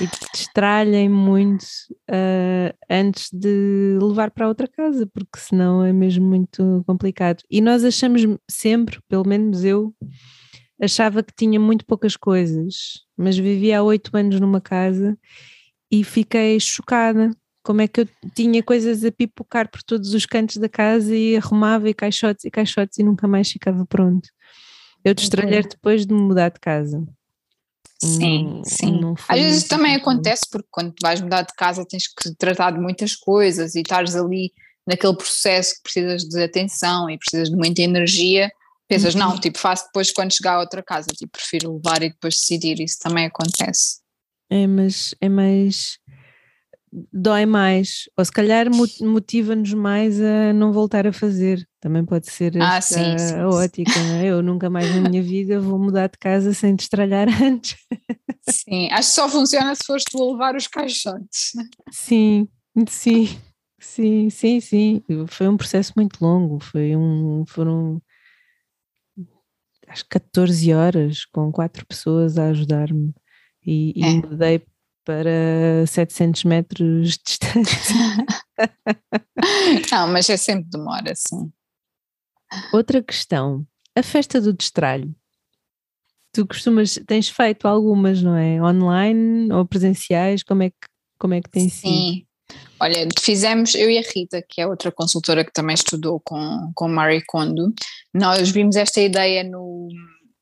e 0.00 0.08
destralhem 0.32 1.08
muito 1.08 1.64
uh, 2.10 2.74
antes 2.88 3.30
de 3.32 3.98
levar 4.00 4.30
para 4.30 4.48
outra 4.48 4.68
casa, 4.68 5.06
porque 5.12 5.38
senão 5.38 5.84
é 5.84 5.92
mesmo 5.92 6.26
muito 6.26 6.82
complicado. 6.86 7.42
E 7.50 7.60
nós 7.60 7.84
achamos 7.84 8.22
sempre, 8.50 8.98
pelo 9.08 9.26
menos 9.26 9.64
eu, 9.64 9.94
achava 10.80 11.22
que 11.22 11.32
tinha 11.36 11.60
muito 11.60 11.86
poucas 11.86 12.16
coisas, 12.16 13.00
mas 13.16 13.36
vivia 13.36 13.78
há 13.78 13.82
oito 13.82 14.16
anos 14.16 14.40
numa 14.40 14.60
casa 14.60 15.16
e 15.90 16.02
fiquei 16.02 16.58
chocada. 16.58 17.30
Como 17.62 17.80
é 17.80 17.86
que 17.86 18.00
eu 18.00 18.08
tinha 18.34 18.62
coisas 18.62 19.04
a 19.04 19.12
pipocar 19.12 19.70
por 19.70 19.82
todos 19.82 20.14
os 20.14 20.26
cantos 20.26 20.56
da 20.56 20.68
casa 20.68 21.14
e 21.14 21.36
arrumava 21.36 21.88
e 21.88 21.94
caixotes 21.94 22.44
e 22.44 22.50
caixotes 22.50 22.98
e 22.98 23.04
nunca 23.04 23.28
mais 23.28 23.50
ficava 23.50 23.86
pronto. 23.86 24.28
Eu 25.04 25.14
destralhei 25.14 25.62
depois 25.62 26.04
de 26.04 26.12
me 26.12 26.20
mudar 26.20 26.48
de 26.48 26.58
casa. 26.60 27.04
Sim, 28.04 28.62
sim. 28.64 29.00
Às 29.28 29.40
vezes 29.40 29.64
também 29.64 29.94
acontece 29.94 30.42
porque 30.50 30.66
quando 30.70 30.92
vais 31.00 31.20
mudar 31.20 31.42
de 31.42 31.54
casa 31.54 31.86
tens 31.86 32.08
que 32.08 32.34
tratar 32.34 32.72
de 32.72 32.80
muitas 32.80 33.14
coisas 33.14 33.74
e 33.74 33.80
estares 33.80 34.16
ali 34.16 34.52
naquele 34.86 35.16
processo 35.16 35.76
que 35.76 35.82
precisas 35.84 36.24
de 36.24 36.42
atenção 36.42 37.08
e 37.08 37.16
precisas 37.16 37.48
de 37.48 37.56
muita 37.56 37.80
energia, 37.82 38.50
pensas, 38.88 39.14
uhum. 39.14 39.20
não, 39.20 39.38
tipo, 39.38 39.56
faço 39.56 39.86
depois 39.86 40.10
quando 40.10 40.34
chegar 40.34 40.54
a 40.54 40.60
outra 40.60 40.82
casa, 40.82 41.08
tipo, 41.16 41.30
prefiro 41.32 41.74
levar 41.74 42.02
e 42.02 42.10
depois 42.10 42.34
decidir, 42.34 42.80
isso 42.80 42.98
também 42.98 43.26
acontece. 43.26 44.00
É, 44.50 44.66
mas 44.66 45.14
é 45.20 45.28
mais 45.28 45.98
dói 47.12 47.46
mais, 47.46 48.08
ou 48.18 48.24
se 48.24 48.32
calhar 48.32 48.66
motiva-nos 49.00 49.72
mais 49.72 50.20
a 50.20 50.52
não 50.52 50.72
voltar 50.72 51.06
a 51.06 51.12
fazer. 51.12 51.66
Também 51.82 52.04
pode 52.04 52.30
ser 52.30 52.56
ah, 52.62 52.80
sim, 52.80 53.18
sim, 53.18 53.34
a 53.34 53.48
ótica, 53.48 53.98
é? 53.98 54.26
Eu 54.26 54.40
nunca 54.40 54.70
mais 54.70 54.94
na 54.94 55.10
minha 55.10 55.20
vida 55.20 55.58
vou 55.58 55.80
mudar 55.80 56.06
de 56.06 56.16
casa 56.16 56.54
sem 56.54 56.76
destralhar 56.76 57.26
antes. 57.42 57.76
Sim, 58.48 58.88
acho 58.92 59.08
que 59.08 59.14
só 59.16 59.28
funciona 59.28 59.74
se 59.74 59.82
fores 59.84 60.04
tu 60.04 60.22
a 60.22 60.30
levar 60.30 60.54
os 60.54 60.68
caixotes. 60.68 61.50
Sim, 61.90 62.46
sim, 62.88 63.36
sim, 63.80 64.30
sim, 64.30 64.60
sim. 64.60 65.02
Foi 65.26 65.48
um 65.48 65.56
processo 65.56 65.92
muito 65.96 66.24
longo, 66.24 66.60
foi 66.60 66.94
um, 66.94 67.44
foram 67.48 68.00
acho 69.88 70.04
que 70.04 70.10
14 70.10 70.72
horas 70.72 71.24
com 71.24 71.50
quatro 71.50 71.84
pessoas 71.84 72.38
a 72.38 72.50
ajudar-me 72.50 73.12
e, 73.66 73.92
é. 74.00 74.08
e 74.08 74.16
mudei 74.18 74.64
para 75.04 75.84
700 75.84 76.44
metros 76.44 77.18
de 77.18 77.24
distância. 77.24 77.96
Não, 79.90 80.06
mas 80.06 80.30
é 80.30 80.36
sempre 80.36 80.70
demora, 80.70 81.12
sim. 81.16 81.52
Outra 82.72 83.02
questão, 83.02 83.66
a 83.96 84.02
festa 84.02 84.40
do 84.40 84.52
destralho. 84.52 85.14
Tu 86.32 86.46
costumas, 86.46 86.98
tens 87.06 87.28
feito 87.28 87.66
algumas, 87.68 88.22
não 88.22 88.36
é? 88.36 88.62
Online 88.62 89.52
ou 89.52 89.66
presenciais? 89.66 90.42
Como 90.42 90.62
é 90.62 90.70
que, 90.70 90.76
como 91.18 91.34
é 91.34 91.40
que 91.42 91.50
tem 91.50 91.68
sido? 91.68 91.90
Sim, 91.90 92.26
olha, 92.80 93.08
fizemos, 93.20 93.74
eu 93.74 93.90
e 93.90 93.98
a 93.98 94.02
Rita, 94.02 94.42
que 94.48 94.60
é 94.60 94.66
outra 94.66 94.90
consultora 94.90 95.44
que 95.44 95.52
também 95.52 95.74
estudou 95.74 96.20
com, 96.24 96.72
com 96.74 96.88
Marie 96.88 97.22
Kondo, 97.26 97.72
nós 98.14 98.50
vimos 98.50 98.76
esta 98.76 99.00
ideia 99.00 99.44
no 99.44 99.88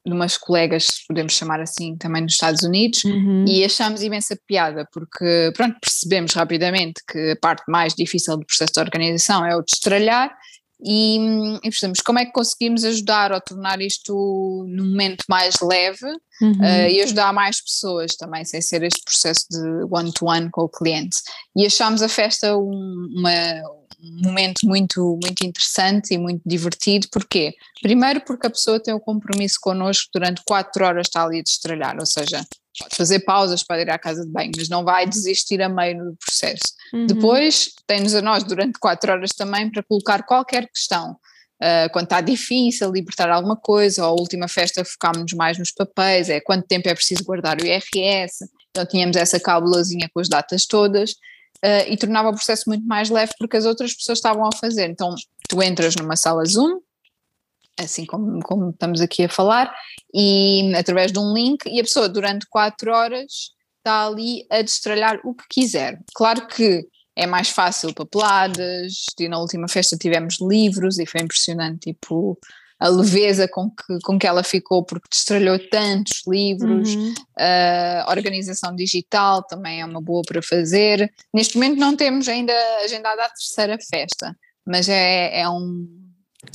de 0.07 0.13
umas 0.13 0.39
colegas, 0.39 0.87
podemos 1.07 1.35
chamar 1.35 1.61
assim, 1.61 1.97
também 1.97 2.23
nos 2.23 2.33
Estados 2.33 2.63
Unidos, 2.63 3.05
uhum. 3.05 3.45
e 3.47 3.65
achamos 3.65 4.03
imensa 4.03 4.39
piada, 4.47 4.89
porque, 4.93 5.53
pronto, 5.55 5.77
percebemos 5.81 6.33
rapidamente 6.33 7.03
que 7.07 7.33
a 7.33 7.37
parte 7.37 7.63
mais 7.69 7.95
difícil 7.95 8.37
do 8.39 8.47
processo 8.47 8.73
de 8.73 8.81
organização 8.81 9.45
é 9.45 9.55
o 9.55 9.63
destralhar, 9.63 10.35
e, 10.83 11.19
e 11.59 11.71
percebemos 11.71 12.01
como 12.01 12.19
é 12.19 12.25
que 12.25 12.33
conseguimos 12.33 12.85
ajudar 12.85 13.33
ou 13.33 13.41
tornar 13.41 13.81
isto 13.81 14.65
num 14.69 14.89
momento 14.89 15.25
mais 15.29 15.57
leve 15.63 16.07
uhum. 16.41 16.53
uh, 16.53 16.89
e 16.89 17.03
ajudar 17.03 17.33
mais 17.33 17.61
pessoas 17.61 18.17
também, 18.17 18.45
sem 18.45 18.61
ser 18.61 18.83
este 18.83 19.03
processo 19.05 19.47
de 19.51 19.59
one-to-one 19.91 20.47
-one 20.47 20.51
com 20.51 20.63
o 20.63 20.69
cliente. 20.69 21.19
E 21.55 21.67
achámos 21.67 22.03
a 22.03 22.09
festa 22.09 22.57
um, 22.57 23.09
uma, 23.17 23.63
um 24.03 24.23
momento 24.23 24.67
muito, 24.67 25.19
muito 25.23 25.45
interessante 25.45 26.15
e 26.15 26.19
muito 26.19 26.43
divertido. 26.47 27.09
Porquê? 27.13 27.55
Primeiro 27.83 28.23
porque 28.23 28.47
a 28.47 28.51
pessoa 28.51 28.81
tem 28.81 28.95
o 28.95 28.97
um 28.97 29.01
compromisso 29.01 29.59
connosco 29.61 30.09
durante 30.15 30.43
quatro 30.47 30.85
horas 30.85 31.07
está 31.07 31.25
ali 31.25 31.41
a 31.41 31.43
destralhar, 31.43 31.97
ou 31.99 32.07
seja, 32.07 32.45
pode 32.81 32.97
fazer 32.97 33.21
pausas 33.21 33.63
para 33.63 33.83
ir 33.83 33.91
à 33.91 33.99
casa 33.99 34.25
de 34.25 34.31
banho, 34.31 34.51
mas 34.57 34.69
não 34.69 34.83
vai 34.83 35.07
desistir 35.07 35.61
a 35.61 35.69
meio 35.69 36.05
do 36.05 36.17
processo. 36.17 36.75
Uhum. 36.93 37.07
Depois 37.07 37.73
tem-nos 37.87 38.15
a 38.15 38.23
nós 38.23 38.43
durante 38.43 38.79
quatro 38.79 39.13
horas 39.13 39.31
também 39.33 39.71
para 39.71 39.83
colocar 39.83 40.23
qualquer 40.23 40.67
questão. 40.69 41.17
Uh, 41.63 41.93
quando 41.93 42.05
está 42.05 42.23
difícil 42.23 42.91
libertar 42.91 43.29
alguma 43.29 43.55
coisa, 43.55 44.07
ou 44.07 44.17
a 44.17 44.21
última 44.21 44.49
festa 44.49 44.83
focámos 44.83 45.31
mais 45.35 45.59
nos 45.59 45.71
papéis, 45.71 46.31
é 46.31 46.41
quanto 46.41 46.67
tempo 46.67 46.89
é 46.89 46.95
preciso 46.95 47.23
guardar 47.23 47.61
o 47.61 47.67
IRS, 47.67 48.47
então 48.71 48.87
tínhamos 48.87 49.15
essa 49.15 49.39
cábulazinha 49.39 50.09
com 50.13 50.21
as 50.21 50.29
datas 50.29 50.65
todas, 50.65 51.11
uh, 51.11 51.85
e 51.87 51.99
tornava 51.99 52.31
o 52.31 52.35
processo 52.35 52.65
muito 52.67 52.87
mais 52.87 53.11
leve 53.11 53.33
porque 53.39 53.59
as 53.59 53.67
outras 53.67 53.93
pessoas 53.93 54.19
estavam 54.19 54.47
a 54.47 54.57
fazer. 54.57 54.89
Então, 54.89 55.15
tu 55.49 55.63
entras 55.63 55.95
numa 55.97 56.17
sala 56.17 56.45
Zoom, 56.47 56.81
assim 57.85 58.07
como, 58.07 58.41
como 58.43 58.71
estamos 58.71 59.01
aqui 59.01 59.25
a 59.25 59.29
falar, 59.29 59.73
e 60.15 60.73
através 60.75 61.13
de 61.13 61.19
um 61.19 61.33
link, 61.33 61.67
e 61.67 61.81
a 61.81 61.85
pessoa 61.85 62.09
durante 62.09 62.47
quatro 62.49 62.93
horas 62.93 63.51
está 63.79 64.07
ali 64.07 64.47
a 64.51 64.63
destralhar 64.63 65.21
o 65.25 65.35
que 65.35 65.45
quiser. 65.49 65.99
Claro 66.15 66.47
que 66.47 66.87
é 67.17 67.27
mais 67.27 67.49
fácil 67.51 67.95
papeladas, 67.95 69.05
e 69.19 69.29
na 69.29 69.39
última 69.39 69.69
festa 69.69 69.97
tivemos 69.97 70.39
livros 70.41 70.99
e 70.99 71.07
foi 71.07 71.21
impressionante, 71.21 71.93
tipo, 71.93 72.39
a 72.81 72.89
leveza 72.89 73.47
com 73.47 73.71
que, 73.71 73.99
com 74.03 74.19
que 74.19 74.27
ela 74.27 74.43
ficou, 74.43 74.83
porque 74.83 75.09
destralhou 75.11 75.59
tantos 75.69 76.23
livros, 76.27 76.95
uhum. 76.95 77.13
uh, 77.13 78.11
organização 78.11 78.75
digital 78.75 79.43
também 79.43 79.83
é 79.83 79.85
uma 79.85 80.01
boa 80.01 80.23
para 80.27 80.41
fazer. 80.41 81.13
Neste 81.33 81.57
momento 81.57 81.79
não 81.79 81.95
temos 81.95 82.27
ainda 82.27 82.55
agendada 82.83 83.23
a 83.23 83.29
terceira 83.29 83.77
festa, 83.79 84.35
mas 84.67 84.89
é, 84.89 85.41
é, 85.41 85.49
um, 85.49 85.87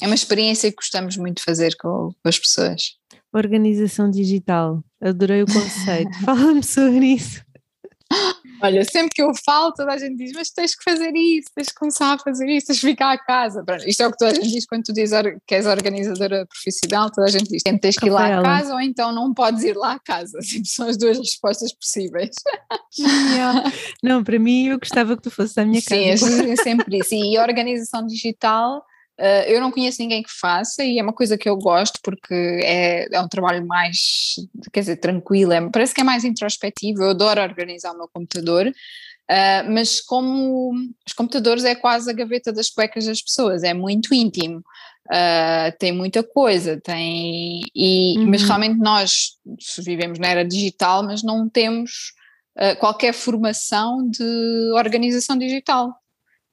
é 0.02 0.06
uma 0.06 0.16
experiência 0.16 0.70
que 0.70 0.78
gostamos 0.78 1.18
muito 1.18 1.38
de 1.38 1.44
fazer 1.44 1.76
com, 1.78 2.12
com 2.12 2.30
as 2.30 2.40
pessoas. 2.40 2.96
Organização 3.34 4.10
digital, 4.10 4.84
adorei 5.02 5.44
o 5.44 5.46
conceito, 5.46 6.18
fala-me 6.24 6.64
sobre 6.64 7.06
isso. 7.06 7.46
Olha, 8.62 8.84
sempre 8.86 9.10
que 9.14 9.22
eu 9.22 9.32
falo, 9.44 9.74
toda 9.74 9.92
a 9.92 9.98
gente 9.98 10.16
diz: 10.16 10.32
Mas 10.34 10.50
tens 10.50 10.76
que 10.76 10.84
fazer 10.84 11.12
isso, 11.16 11.50
tens 11.54 11.68
que 11.70 11.76
começar 11.76 12.14
a 12.14 12.18
fazer 12.18 12.48
isso, 12.48 12.68
tens 12.68 12.80
que 12.80 12.88
ficar 12.88 13.12
à 13.12 13.18
casa. 13.18 13.64
Pronto, 13.64 13.88
isto 13.88 14.02
é 14.02 14.08
o 14.08 14.12
que 14.12 14.18
toda 14.18 14.32
a 14.32 14.34
gente 14.34 14.48
diz 14.48 14.66
quando 14.66 14.84
tu 14.84 14.94
dizes 14.94 15.20
que 15.46 15.56
és 15.56 15.66
organizadora 15.66 16.46
profissional. 16.46 17.12
Toda 17.12 17.28
a 17.28 17.30
gente 17.30 17.50
diz: 17.50 17.64
Tens 17.64 17.98
que 17.98 18.06
ir 18.06 18.12
lá 18.12 18.40
à 18.40 18.44
casa 18.44 18.74
ou 18.74 18.80
então 18.80 19.12
não 19.12 19.34
podes 19.34 19.64
ir 19.64 19.76
lá 19.76 19.94
à 19.94 20.00
casa. 20.00 20.40
Tipo, 20.46 20.68
são 20.68 20.88
as 20.88 20.98
duas 20.98 21.18
respostas 21.18 21.74
possíveis. 21.74 22.36
Não, 24.02 24.24
para 24.24 24.40
mim, 24.40 24.68
eu 24.68 24.80
gostava 24.80 25.18
que 25.18 25.24
tu 25.24 25.32
fosses 25.32 25.58
à 25.58 25.66
minha 25.66 25.82
casa. 25.82 26.18
Sim, 26.18 26.56
sempre 26.56 27.00
isso. 27.00 27.14
E 27.14 27.36
a 27.36 27.42
organização 27.42 28.06
digital 28.06 28.86
Uh, 29.18 29.48
eu 29.48 29.62
não 29.62 29.72
conheço 29.72 30.02
ninguém 30.02 30.22
que 30.22 30.30
faça 30.30 30.84
e 30.84 31.00
é 31.00 31.04
uma 31.04 31.14
coisa 31.14 31.38
que 31.38 31.48
eu 31.48 31.56
gosto 31.56 32.00
porque 32.04 32.34
é, 32.34 33.08
é 33.10 33.22
um 33.22 33.30
trabalho 33.30 33.66
mais, 33.66 34.36
quer 34.74 34.82
dizer, 34.82 34.98
tranquilo, 34.98 35.54
é, 35.54 35.70
parece 35.70 35.94
que 35.94 36.02
é 36.02 36.04
mais 36.04 36.26
introspectivo. 36.26 37.02
Eu 37.02 37.12
adoro 37.12 37.42
organizar 37.42 37.94
o 37.94 37.98
meu 37.98 38.10
computador, 38.14 38.68
uh, 38.68 39.72
mas 39.72 40.02
como 40.02 40.74
os 41.08 41.14
computadores 41.14 41.64
é 41.64 41.76
quase 41.76 42.10
a 42.10 42.14
gaveta 42.14 42.52
das 42.52 42.70
cuecas 42.70 43.06
das 43.06 43.22
pessoas, 43.22 43.64
é 43.64 43.74
muito 43.74 44.14
íntimo. 44.14 44.62
Uh, 45.08 45.72
tem 45.80 45.94
muita 45.94 46.22
coisa, 46.22 46.82
tem 46.82 47.62
e, 47.74 48.18
uhum. 48.18 48.30
mas 48.30 48.44
realmente 48.44 48.80
nós 48.80 49.38
vivemos 49.80 50.20
na 50.20 50.28
era 50.28 50.44
digital, 50.44 51.04
mas 51.04 51.24
não 51.24 51.48
temos 51.48 52.14
qualquer 52.80 53.14
formação 53.14 54.10
de 54.10 54.72
organização 54.74 55.38
digital. 55.38 55.94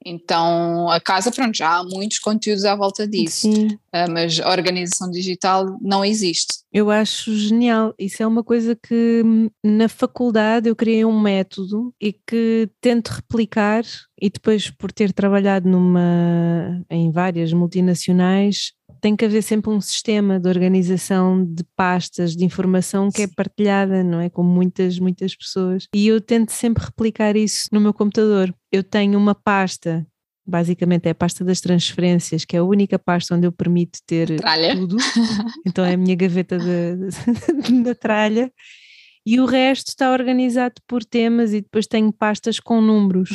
Então, 0.05 0.89
a 0.89 0.99
casa, 0.99 1.31
pronto, 1.31 1.55
já 1.55 1.77
há 1.77 1.83
muitos 1.83 2.19
conteúdos 2.19 2.65
à 2.65 2.75
volta 2.75 3.07
disso, 3.07 3.49
uh, 3.49 4.11
mas 4.11 4.39
a 4.39 4.49
organização 4.51 5.09
digital 5.09 5.77
não 5.81 6.03
existe. 6.03 6.63
Eu 6.71 6.89
acho 6.89 7.35
genial. 7.35 7.93
Isso 7.97 8.21
é 8.23 8.27
uma 8.27 8.43
coisa 8.43 8.75
que 8.75 9.23
na 9.63 9.87
faculdade 9.87 10.67
eu 10.67 10.75
criei 10.75 11.05
um 11.05 11.19
método 11.19 11.93
e 12.01 12.11
que 12.11 12.69
tento 12.81 13.09
replicar 13.09 13.83
e 14.19 14.29
depois 14.29 14.69
por 14.71 14.91
ter 14.91 15.13
trabalhado 15.13 15.69
numa 15.69 16.83
em 16.89 17.11
várias 17.11 17.53
multinacionais 17.53 18.73
tem 19.03 19.17
que 19.17 19.25
haver 19.25 19.43
sempre 19.43 19.69
um 19.69 19.81
sistema 19.81 20.39
de 20.39 20.47
organização 20.47 21.43
de 21.43 21.61
pastas 21.75 22.37
de 22.37 22.45
informação 22.45 23.11
que 23.11 23.23
é 23.23 23.27
partilhada, 23.27 24.01
não 24.01 24.21
é? 24.21 24.29
Com 24.29 24.43
muitas, 24.43 24.97
muitas 24.97 25.35
pessoas. 25.35 25.89
E 25.93 26.07
eu 26.07 26.21
tento 26.21 26.51
sempre 26.51 26.85
replicar 26.85 27.35
isso 27.35 27.67
no 27.69 27.81
meu 27.81 27.93
computador. 27.93 28.55
Eu 28.71 28.81
tenho 28.81 29.19
uma 29.19 29.35
pasta 29.35 30.07
basicamente 30.45 31.05
é 31.07 31.11
a 31.11 31.15
pasta 31.15 31.43
das 31.43 31.61
transferências, 31.61 32.43
que 32.43 32.55
é 32.55 32.59
a 32.59 32.63
única 32.63 32.99
pasta 32.99 33.33
onde 33.33 33.47
eu 33.47 33.51
permito 33.51 33.99
ter 34.05 34.35
tralha. 34.35 34.75
tudo. 34.75 34.97
Então 35.65 35.85
é 35.85 35.93
a 35.93 35.97
minha 35.97 36.15
gaveta 36.15 36.57
da 36.57 37.95
tralha 37.95 38.51
e 39.25 39.39
o 39.39 39.45
resto 39.45 39.87
está 39.87 40.11
organizado 40.11 40.75
por 40.87 41.03
temas 41.03 41.53
e 41.53 41.61
depois 41.61 41.87
tenho 41.87 42.11
pastas 42.11 42.59
com 42.59 42.81
números 42.81 43.29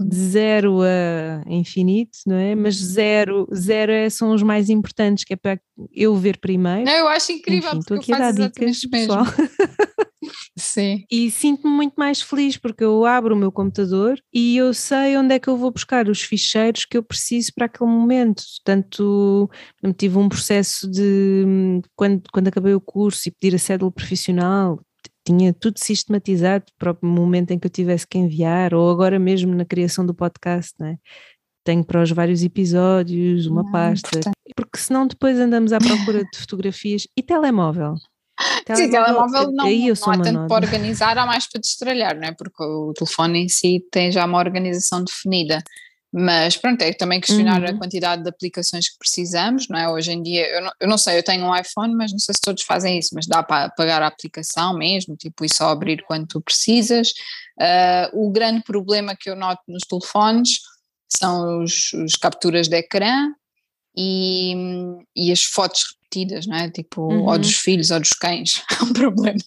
de 0.00 0.16
zero 0.16 0.80
a 0.82 1.42
infinito, 1.46 2.18
não 2.26 2.36
é? 2.36 2.54
Mas 2.54 2.76
zero, 2.76 3.46
zero 3.54 3.92
é, 3.92 4.08
são 4.08 4.32
os 4.32 4.42
mais 4.42 4.70
importantes, 4.70 5.24
que 5.24 5.34
é 5.34 5.36
para 5.36 5.60
eu 5.92 6.14
ver 6.16 6.38
primeiro. 6.38 6.84
Não, 6.84 6.92
eu 6.92 7.08
acho 7.08 7.32
incrível, 7.32 7.70
Enfim, 7.70 7.78
estou 7.80 7.96
aqui 7.98 8.12
a 8.12 8.18
dar 8.18 8.32
dicas, 8.32 8.80
pessoal. 8.86 9.24
Sim. 10.56 11.04
E 11.10 11.30
sinto-me 11.30 11.74
muito 11.74 11.94
mais 11.96 12.22
feliz 12.22 12.56
porque 12.56 12.84
eu 12.84 13.04
abro 13.04 13.34
o 13.34 13.38
meu 13.38 13.50
computador 13.50 14.18
e 14.32 14.56
eu 14.56 14.72
sei 14.72 15.16
onde 15.16 15.34
é 15.34 15.38
que 15.38 15.48
eu 15.48 15.56
vou 15.56 15.70
buscar 15.70 16.08
os 16.08 16.22
ficheiros 16.22 16.84
que 16.84 16.96
eu 16.96 17.02
preciso 17.02 17.52
para 17.54 17.66
aquele 17.66 17.90
momento. 17.90 18.42
Portanto, 18.64 19.50
tive 19.96 20.18
um 20.18 20.28
processo 20.28 20.90
de 20.90 21.82
quando, 21.96 22.22
quando 22.32 22.48
acabei 22.48 22.74
o 22.74 22.80
curso 22.80 23.28
e 23.28 23.32
pedir 23.32 23.56
a 23.56 23.58
cédula 23.58 23.90
profissional, 23.90 24.80
tinha 25.24 25.52
tudo 25.52 25.78
sistematizado 25.78 26.64
para 26.78 26.92
o 26.92 27.06
momento 27.06 27.52
em 27.52 27.58
que 27.58 27.66
eu 27.66 27.70
tivesse 27.70 28.06
que 28.06 28.18
enviar, 28.18 28.74
ou 28.74 28.90
agora 28.90 29.18
mesmo 29.18 29.54
na 29.54 29.64
criação 29.64 30.04
do 30.04 30.14
podcast, 30.14 30.74
né? 30.80 30.98
tenho 31.64 31.84
para 31.84 32.02
os 32.02 32.10
vários 32.10 32.42
episódios 32.42 33.46
uma 33.46 33.62
ah, 33.62 33.70
pasta, 33.70 34.20
porque 34.56 34.78
senão 34.78 35.06
depois 35.06 35.38
andamos 35.38 35.72
à 35.72 35.78
procura 35.78 36.24
de 36.24 36.38
fotografias 36.38 37.06
e 37.16 37.22
telemóvel. 37.22 37.94
Sim, 38.74 38.90
telemóvel 38.90 39.52
não, 39.52 39.64
aí 39.66 39.88
eu 39.88 39.94
não 40.00 40.12
há 40.12 40.18
tanto 40.18 40.46
para 40.48 40.64
organizar, 40.64 41.18
há 41.18 41.26
mais 41.26 41.46
para 41.48 41.60
destralhar, 41.60 42.16
não 42.16 42.28
é? 42.28 42.32
Porque 42.32 42.62
o 42.62 42.92
telefone 42.94 43.44
em 43.44 43.48
si 43.48 43.84
tem 43.90 44.10
já 44.10 44.24
uma 44.24 44.38
organização 44.38 45.04
definida. 45.04 45.62
Mas 46.14 46.58
pronto, 46.58 46.82
é 46.82 46.92
também 46.92 47.20
questionar 47.20 47.62
uhum. 47.62 47.70
a 47.70 47.78
quantidade 47.78 48.22
de 48.22 48.28
aplicações 48.28 48.90
que 48.90 48.98
precisamos, 48.98 49.66
não 49.68 49.78
é? 49.78 49.88
Hoje 49.88 50.12
em 50.12 50.22
dia, 50.22 50.46
eu 50.46 50.62
não, 50.62 50.72
eu 50.80 50.88
não, 50.88 50.98
sei, 50.98 51.16
eu 51.16 51.22
tenho 51.22 51.46
um 51.46 51.56
iPhone, 51.56 51.94
mas 51.94 52.12
não 52.12 52.18
sei 52.18 52.34
se 52.34 52.40
todos 52.40 52.62
fazem 52.64 52.98
isso, 52.98 53.14
mas 53.14 53.26
dá 53.26 53.42
para 53.42 53.70
pagar 53.70 54.02
a 54.02 54.08
aplicação 54.08 54.76
mesmo, 54.76 55.16
tipo, 55.16 55.42
e 55.42 55.48
só 55.52 55.70
abrir 55.70 56.04
quando 56.06 56.26
tu 56.26 56.40
precisas. 56.42 57.12
Uh, 57.58 58.26
o 58.26 58.30
grande 58.30 58.62
problema 58.62 59.16
que 59.18 59.30
eu 59.30 59.36
noto 59.36 59.62
nos 59.66 59.84
telefones 59.88 60.60
são 61.08 61.62
os, 61.62 61.94
os 61.94 62.14
capturas 62.16 62.68
de 62.68 62.76
ecrã 62.76 63.28
e, 63.96 64.54
e, 65.16 65.32
as 65.32 65.44
fotos 65.44 65.96
repetidas, 66.12 66.46
não 66.46 66.56
é? 66.56 66.70
Tipo, 66.70 67.02
uhum. 67.02 67.26
ou 67.26 67.38
dos 67.38 67.56
filhos 67.56 67.90
ou 67.90 67.98
dos 67.98 68.10
cães, 68.10 68.62
é 68.78 68.84
um 68.84 68.92
problema. 68.92 69.40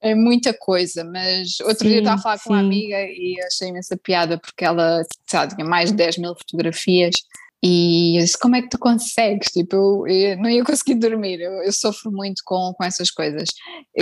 É 0.00 0.14
muita 0.14 0.52
coisa, 0.52 1.04
mas 1.04 1.60
outro 1.60 1.84
sim, 1.84 1.88
dia 1.88 1.96
eu 1.98 2.00
estava 2.00 2.18
a 2.18 2.22
falar 2.22 2.38
sim. 2.38 2.44
com 2.44 2.54
uma 2.54 2.60
amiga 2.60 2.96
e 3.00 3.36
achei 3.46 3.68
imensa 3.68 3.96
piada 3.96 4.36
porque 4.38 4.64
ela 4.64 5.02
sabe, 5.26 5.54
tinha 5.54 5.66
mais 5.66 5.90
de 5.90 5.96
10 5.96 6.18
mil 6.18 6.34
fotografias 6.34 7.14
e 7.62 8.18
eu 8.18 8.24
disse, 8.24 8.36
como 8.36 8.56
é 8.56 8.62
que 8.62 8.68
tu 8.68 8.78
consegues? 8.78 9.52
Tipo, 9.52 10.04
eu, 10.08 10.30
eu 10.30 10.36
não 10.38 10.50
ia 10.50 10.64
conseguir 10.64 10.96
dormir, 10.96 11.40
eu, 11.40 11.52
eu, 11.62 11.72
sofro 11.72 12.10
muito 12.10 12.42
com, 12.44 12.74
com 12.76 12.82
essas 12.82 13.10
coisas, 13.12 13.48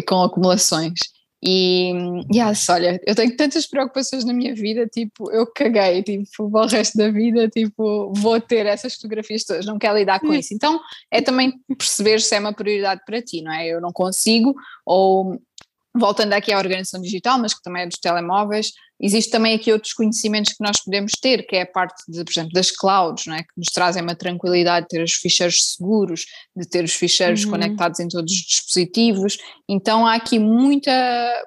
com 0.08 0.22
acumulações. 0.22 0.98
E, 1.42 1.92
yes, 2.34 2.68
olha, 2.68 3.00
eu 3.06 3.14
tenho 3.14 3.34
tantas 3.34 3.66
preocupações 3.66 4.24
na 4.24 4.32
minha 4.32 4.54
vida, 4.54 4.86
tipo, 4.86 5.30
eu 5.30 5.46
caguei, 5.46 6.02
tipo, 6.02 6.50
para 6.50 6.66
o 6.66 6.66
resto 6.66 6.98
da 6.98 7.10
vida, 7.10 7.48
tipo, 7.48 8.12
vou 8.14 8.38
ter 8.40 8.66
essas 8.66 8.94
fotografias 8.94 9.44
todas, 9.44 9.64
não 9.64 9.78
quero 9.78 9.96
lidar 9.96 10.20
com 10.20 10.28
hum. 10.28 10.34
isso. 10.34 10.52
Então, 10.52 10.78
é 11.10 11.22
também 11.22 11.54
perceber 11.78 12.20
se 12.20 12.34
é 12.34 12.40
uma 12.40 12.52
prioridade 12.52 13.00
para 13.06 13.22
ti, 13.22 13.40
não 13.40 13.52
é? 13.52 13.68
Eu 13.68 13.80
não 13.80 13.90
consigo, 13.90 14.54
ou 14.84 15.40
voltando 15.96 16.32
aqui 16.32 16.52
à 16.52 16.58
organização 16.58 17.00
digital, 17.00 17.38
mas 17.38 17.52
que 17.52 17.62
também 17.62 17.82
é 17.82 17.86
dos 17.86 17.98
telemóveis, 17.98 18.72
existe 19.00 19.30
também 19.30 19.54
aqui 19.54 19.72
outros 19.72 19.92
conhecimentos 19.92 20.52
que 20.52 20.62
nós 20.62 20.76
podemos 20.84 21.12
ter, 21.20 21.46
que 21.46 21.56
é 21.56 21.62
a 21.62 21.66
parte, 21.66 22.02
de, 22.06 22.22
por 22.22 22.30
exemplo, 22.30 22.52
das 22.52 22.70
clouds, 22.70 23.26
não 23.26 23.34
é? 23.34 23.42
que 23.42 23.48
nos 23.56 23.68
trazem 23.68 24.02
uma 24.02 24.14
tranquilidade 24.14 24.86
de 24.86 24.88
ter 24.88 25.02
os 25.02 25.14
ficheiros 25.14 25.74
seguros, 25.74 26.26
de 26.54 26.68
ter 26.68 26.84
os 26.84 26.92
ficheiros 26.92 27.44
uhum. 27.44 27.50
conectados 27.50 27.98
em 27.98 28.08
todos 28.08 28.32
os 28.32 28.40
dispositivos, 28.40 29.38
então 29.68 30.06
há 30.06 30.14
aqui 30.14 30.38
muita, 30.38 30.92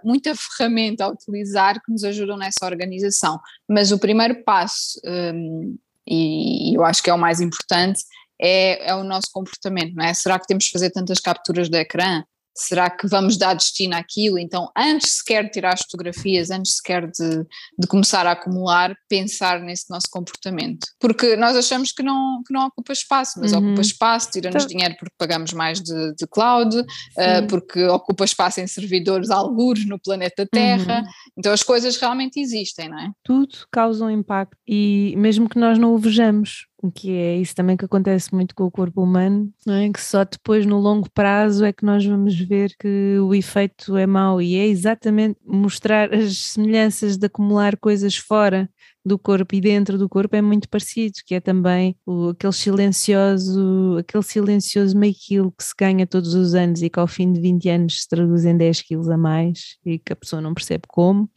muita 0.04 0.34
ferramenta 0.58 1.06
a 1.06 1.10
utilizar 1.10 1.82
que 1.82 1.92
nos 1.92 2.04
ajudam 2.04 2.36
nessa 2.36 2.66
organização, 2.66 3.40
mas 3.70 3.92
o 3.92 4.00
primeiro 4.00 4.44
passo, 4.44 5.00
um, 5.06 5.78
e 6.06 6.76
eu 6.76 6.84
acho 6.84 7.02
que 7.02 7.10
é 7.10 7.14
o 7.14 7.20
mais 7.20 7.40
importante, 7.40 8.04
é, 8.42 8.90
é 8.90 8.96
o 8.96 9.04
nosso 9.04 9.28
comportamento, 9.32 9.94
não 9.96 10.04
é? 10.04 10.14
Será 10.14 10.38
que 10.38 10.48
temos 10.48 10.66
que 10.66 10.72
fazer 10.72 10.90
tantas 10.90 11.20
capturas 11.20 11.70
de 11.70 11.78
ecrã? 11.78 12.24
Será 12.56 12.90
que 12.90 13.08
vamos 13.08 13.38
dar 13.38 13.56
destino 13.56 13.96
àquilo? 13.96 14.38
Então, 14.38 14.70
antes 14.78 15.18
sequer 15.18 15.46
de 15.46 15.52
tirar 15.52 15.74
as 15.74 15.82
fotografias, 15.82 16.52
antes 16.52 16.78
sequer 16.78 17.10
de, 17.10 17.46
de 17.78 17.88
começar 17.88 18.28
a 18.28 18.32
acumular, 18.32 18.96
pensar 19.10 19.60
nesse 19.60 19.90
nosso 19.90 20.08
comportamento. 20.12 20.86
Porque 21.00 21.36
nós 21.36 21.56
achamos 21.56 21.92
que 21.92 22.04
não, 22.04 22.44
que 22.46 22.54
não 22.54 22.68
ocupa 22.68 22.94
espaço, 22.94 23.40
mas 23.40 23.54
uhum. 23.54 23.68
ocupa 23.68 23.82
espaço, 23.82 24.32
tira-nos 24.32 24.64
então, 24.64 24.76
dinheiro 24.76 24.96
porque 25.00 25.16
pagamos 25.18 25.54
mais 25.54 25.82
de, 25.82 26.14
de 26.16 26.28
cloud, 26.28 26.76
uh, 26.78 27.48
porque 27.50 27.84
ocupa 27.86 28.24
espaço 28.24 28.62
em 28.62 28.68
servidores 28.68 29.30
algures 29.30 29.86
no 29.86 30.00
planeta 30.00 30.46
Terra. 30.46 31.00
Uhum. 31.00 31.12
Então, 31.38 31.54
as 31.54 31.64
coisas 31.64 31.98
realmente 31.98 32.40
existem, 32.40 32.90
não 32.90 33.00
é? 33.00 33.12
Tudo 33.24 33.56
causa 33.72 34.06
um 34.06 34.10
impacto 34.10 34.58
e 34.68 35.16
mesmo 35.18 35.50
que 35.50 35.58
nós 35.58 35.78
não 35.78 35.94
o 35.94 35.98
vejamos, 35.98 36.68
que 36.92 37.12
é 37.12 37.38
isso 37.38 37.56
também 37.56 37.78
que 37.78 37.86
acontece 37.86 38.34
muito 38.34 38.56
com 38.56 38.64
o 38.64 38.72
corpo 38.72 39.02
humano, 39.02 39.52
é? 39.68 39.90
que 39.92 40.02
só 40.02 40.24
depois 40.24 40.66
no 40.66 40.80
longo 40.80 41.10
prazo 41.12 41.64
é 41.66 41.72
que 41.72 41.86
nós 41.86 42.06
vamos 42.06 42.38
ver 42.40 42.74
que 42.80 43.18
o 43.20 43.34
efeito 43.34 43.96
é 43.98 44.06
mau 44.06 44.42
e 44.42 44.56
é 44.56 44.68
exatamente 44.68 45.38
mostrar 45.46 46.14
as 46.14 46.38
semelhanças 46.38 47.18
de 47.18 47.26
acumular 47.26 47.78
coisas 47.78 48.16
fora 48.18 48.70
do 49.06 49.20
corpo 49.20 49.54
e 49.54 49.62
dentro 49.62 49.98
do 49.98 50.08
corpo 50.08 50.36
é 50.36 50.42
muito 50.42 50.70
parecido, 50.70 51.16
que 51.26 51.36
é 51.36 51.40
também 51.42 51.96
o, 52.06 52.30
aquele 52.30 52.54
silencioso, 52.54 53.98
aquele 54.00 54.24
silencioso 54.24 54.98
meio 54.98 55.14
quilo 55.14 55.52
que 55.52 55.64
se 55.64 55.74
ganha 55.78 56.08
todos 56.08 56.34
os 56.34 56.54
anos 56.54 56.82
e 56.82 56.90
que 56.90 57.00
ao 57.00 57.08
fim 57.08 57.32
de 57.32 57.42
20 57.42 57.70
anos 57.70 58.02
se 58.02 58.08
traduz 58.08 58.46
em 58.46 58.56
10 58.56 58.82
quilos 58.82 59.10
a 59.10 59.18
mais 59.18 59.78
e 59.86 60.00
que 60.00 60.14
a 60.14 60.16
pessoa 60.16 60.42
não 60.42 60.54
percebe 60.54 60.84
como 60.88 61.30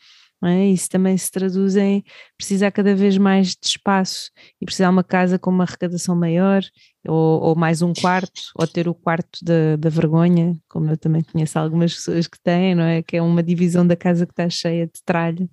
é? 0.44 0.66
Isso 0.66 0.88
também 0.88 1.16
se 1.16 1.30
traduz 1.30 1.76
em 1.76 2.04
precisar 2.36 2.70
cada 2.70 2.94
vez 2.94 3.16
mais 3.16 3.48
de 3.48 3.66
espaço 3.66 4.30
e 4.60 4.66
precisar 4.66 4.90
uma 4.90 5.02
casa 5.02 5.38
com 5.38 5.50
uma 5.50 5.64
arrecadação 5.64 6.14
maior, 6.14 6.62
ou, 7.08 7.40
ou 7.40 7.56
mais 7.56 7.80
um 7.82 7.92
quarto, 7.94 8.42
ou 8.54 8.66
ter 8.66 8.88
o 8.88 8.94
quarto 8.94 9.38
da, 9.42 9.76
da 9.76 9.88
vergonha, 9.88 10.54
como 10.68 10.90
eu 10.90 10.96
também 10.96 11.22
conheço 11.22 11.58
algumas 11.58 11.94
pessoas 11.94 12.26
que 12.26 12.38
têm, 12.40 12.74
não 12.74 12.84
é? 12.84 13.02
Que 13.02 13.16
é 13.16 13.22
uma 13.22 13.42
divisão 13.42 13.86
da 13.86 13.96
casa 13.96 14.26
que 14.26 14.32
está 14.32 14.48
cheia 14.50 14.86
de 14.86 15.02
tralha 15.04 15.48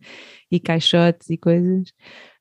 e 0.51 0.59
caixotes 0.59 1.29
e 1.29 1.37
coisas. 1.37 1.93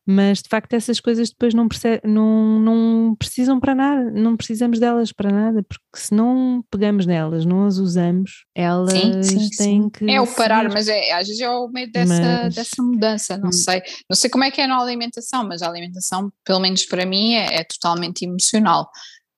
Mas 0.07 0.43
de 0.43 0.49
facto 0.49 0.73
essas 0.75 0.99
coisas 0.99 1.31
depois 1.31 1.55
não, 1.55 1.69
não, 2.05 2.59
não 2.59 3.17
precisam 3.17 3.61
para 3.61 3.75
nada, 3.75 4.11
não 4.11 4.37
precisamos 4.37 4.81
delas 4.81 5.13
para 5.13 5.31
nada, 5.31 5.63
porque 5.63 5.83
se 5.95 6.13
não 6.13 6.65
pegamos 6.71 7.07
nelas, 7.07 7.45
não 7.45 7.67
as 7.67 7.77
usamos, 7.77 8.45
elas 8.55 8.93
sim, 8.93 9.23
sim, 9.23 9.39
têm 9.57 9.83
sim. 9.83 9.91
que. 9.91 10.11
É 10.11 10.21
o 10.21 10.27
parar, 10.27 10.69
mas 10.71 10.89
é, 10.89 11.13
às 11.13 11.29
vezes 11.29 11.41
é 11.41 11.49
o 11.49 11.69
meio 11.69 11.91
dessa, 11.93 12.43
mas... 12.43 12.55
dessa 12.55 12.83
mudança, 12.83 13.37
não 13.39 13.51
hum. 13.51 13.53
sei. 13.53 13.81
Não 14.11 14.17
sei 14.17 14.29
como 14.29 14.45
é 14.45 14.51
que 14.51 14.61
é 14.61 14.67
na 14.67 14.81
alimentação, 14.81 15.47
mas 15.47 15.63
a 15.63 15.69
alimentação, 15.69 16.33
pelo 16.45 16.61
menos 16.61 16.85
para 16.85 17.07
mim, 17.07 17.35
é, 17.35 17.61
é 17.61 17.65
totalmente 17.65 18.23
emocional. 18.23 18.91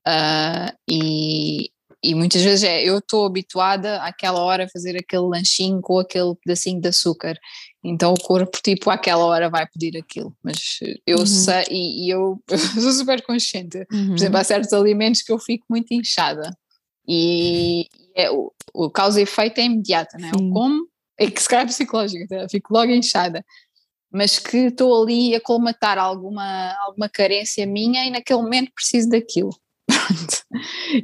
Uh, 0.06 0.72
e, 0.88 1.70
e 2.02 2.14
muitas 2.14 2.42
vezes 2.42 2.64
é, 2.64 2.82
eu 2.82 2.98
estou 2.98 3.26
habituada 3.26 4.02
àquela 4.02 4.40
hora 4.40 4.64
a 4.64 4.68
fazer 4.68 4.96
aquele 4.96 5.22
lanchinho 5.22 5.80
com 5.80 5.98
aquele 5.98 6.34
pedacinho 6.36 6.80
de 6.80 6.88
açúcar, 6.88 7.38
então 7.84 8.14
o 8.14 8.20
corpo 8.20 8.58
tipo 8.64 8.90
àquela 8.90 9.24
hora 9.24 9.50
vai 9.50 9.66
pedir 9.66 9.96
aquilo, 9.98 10.34
mas 10.42 10.80
eu 11.06 11.18
uhum. 11.18 11.26
sei 11.26 11.64
e, 11.70 12.06
e 12.06 12.10
eu, 12.10 12.42
eu, 12.50 12.58
sou 12.80 12.92
super 12.92 13.22
consciente, 13.22 13.86
uhum. 13.92 14.08
por 14.08 14.14
exemplo 14.14 14.38
há 14.38 14.44
certos 14.44 14.72
alimentos 14.72 15.22
que 15.22 15.30
eu 15.30 15.38
fico 15.38 15.66
muito 15.68 15.92
inchada 15.92 16.56
e 17.06 17.86
é, 18.14 18.30
o, 18.30 18.50
o 18.72 18.90
causa 18.90 19.20
e 19.20 19.24
efeito 19.24 19.58
é 19.58 19.64
imediata, 19.64 20.16
não 20.18 20.28
é? 20.28 20.30
Eu 20.30 20.50
como, 20.50 20.88
é 21.18 21.30
que 21.30 21.42
se 21.42 21.48
calhar 21.48 21.64
é 21.64 21.68
psicológico, 21.68 22.26
tá? 22.26 22.48
fico 22.48 22.72
logo 22.72 22.90
inchada, 22.90 23.44
mas 24.10 24.38
que 24.38 24.56
estou 24.68 25.02
ali 25.02 25.34
a 25.34 25.40
colmatar 25.40 25.98
alguma, 25.98 26.72
alguma 26.86 27.08
carência 27.08 27.66
minha 27.66 28.06
e 28.06 28.10
naquele 28.10 28.40
momento 28.40 28.72
preciso 28.72 29.08
daquilo. 29.08 29.50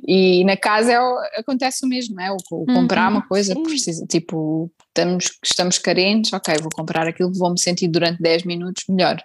E 0.07 0.45
na 0.45 0.57
casa 0.57 0.93
é, 0.93 1.41
acontece 1.41 1.85
o 1.85 1.89
mesmo, 1.89 2.21
é? 2.21 2.31
O, 2.31 2.37
o 2.51 2.67
comprar 2.67 3.11
uhum, 3.11 3.19
uma 3.19 3.27
coisa, 3.27 3.55
precisa, 3.55 4.07
tipo, 4.07 4.71
estamos, 4.89 5.33
estamos 5.45 5.79
carentes, 5.79 6.33
ok, 6.33 6.55
vou 6.61 6.71
comprar 6.75 7.07
aquilo, 7.07 7.33
vou-me 7.33 7.59
sentir 7.59 7.89
durante 7.89 8.23
10 8.23 8.45
minutos 8.45 8.85
melhor. 8.89 9.21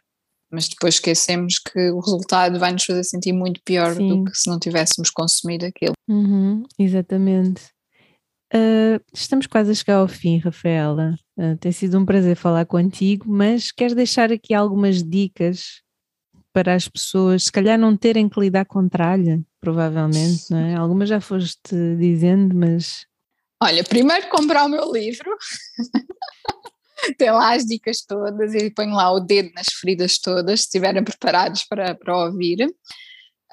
Mas 0.51 0.67
depois 0.67 0.95
esquecemos 0.95 1.59
que 1.59 1.91
o 1.91 1.99
resultado 1.99 2.59
vai 2.59 2.71
nos 2.71 2.85
fazer 2.85 3.03
sentir 3.03 3.33
muito 3.33 3.61
pior 3.63 3.95
sim. 3.95 4.07
do 4.07 4.25
que 4.25 4.37
se 4.37 4.49
não 4.49 4.59
tivéssemos 4.59 5.09
consumido 5.09 5.65
aquilo. 5.65 5.93
Uhum, 6.07 6.63
exatamente. 6.79 7.63
Uh, 8.53 9.01
estamos 9.13 9.47
quase 9.47 9.71
a 9.71 9.75
chegar 9.75 9.97
ao 9.97 10.07
fim, 10.07 10.37
Rafaela. 10.37 11.15
Uh, 11.37 11.57
tem 11.57 11.71
sido 11.71 11.99
um 11.99 12.05
prazer 12.05 12.35
falar 12.35 12.65
contigo, 12.65 13.25
mas 13.27 13.71
queres 13.71 13.95
deixar 13.95 14.31
aqui 14.31 14.53
algumas 14.53 15.03
dicas 15.03 15.81
para 16.55 16.73
as 16.73 16.87
pessoas, 16.87 17.43
se 17.43 17.51
calhar 17.51 17.77
não 17.77 17.97
terem 17.97 18.29
que 18.29 18.39
lidar 18.39 18.63
com 18.63 18.87
tralha, 18.87 19.41
provavelmente, 19.59 20.49
não 20.49 20.57
é? 20.57 20.73
Algumas 20.73 21.09
já 21.09 21.19
foste 21.19 21.75
dizendo, 21.99 22.55
mas. 22.55 23.05
Olha, 23.61 23.83
primeiro 23.83 24.29
comprar 24.29 24.63
o 24.63 24.69
meu 24.69 24.89
livro, 24.89 25.29
tem 27.19 27.29
lá 27.29 27.55
as 27.55 27.65
dicas 27.65 28.05
todas 28.07 28.53
e 28.53 28.71
ponho 28.71 28.95
lá 28.95 29.11
o 29.11 29.19
dedo 29.19 29.51
nas 29.53 29.67
feridas 29.67 30.17
todas, 30.17 30.61
se 30.61 30.67
estiverem 30.67 31.03
preparados 31.03 31.65
para, 31.65 31.93
para 31.93 32.25
ouvir. 32.25 32.73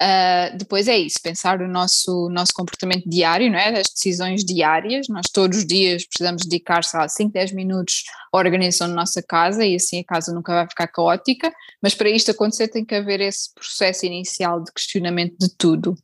Uh, 0.01 0.57
depois 0.57 0.87
é 0.87 0.97
isso, 0.97 1.19
pensar 1.21 1.61
o 1.61 1.67
nosso, 1.67 2.27
nosso 2.29 2.51
comportamento 2.53 3.07
diário, 3.07 3.49
não 3.51 3.59
é? 3.59 3.71
Das 3.71 3.87
decisões 3.93 4.43
diárias. 4.43 5.07
Nós 5.07 5.27
todos 5.31 5.59
os 5.59 5.65
dias 5.65 6.05
precisamos 6.05 6.43
dedicar, 6.43 6.83
sei 6.83 6.99
lá, 6.99 7.07
5, 7.07 7.31
10 7.31 7.51
minutos 7.53 8.03
à 8.33 8.37
organização 8.37 8.89
da 8.89 8.95
nossa 8.95 9.21
casa 9.21 9.65
e 9.65 9.75
assim 9.75 9.99
a 9.99 10.03
casa 10.03 10.33
nunca 10.33 10.53
vai 10.53 10.67
ficar 10.67 10.87
caótica, 10.87 11.53
mas 11.81 11.93
para 11.93 12.09
isto 12.09 12.31
acontecer 12.31 12.67
tem 12.67 12.83
que 12.83 12.95
haver 12.95 13.21
esse 13.21 13.53
processo 13.53 14.05
inicial 14.05 14.63
de 14.63 14.71
questionamento 14.73 15.35
de 15.39 15.49
tudo. 15.55 15.95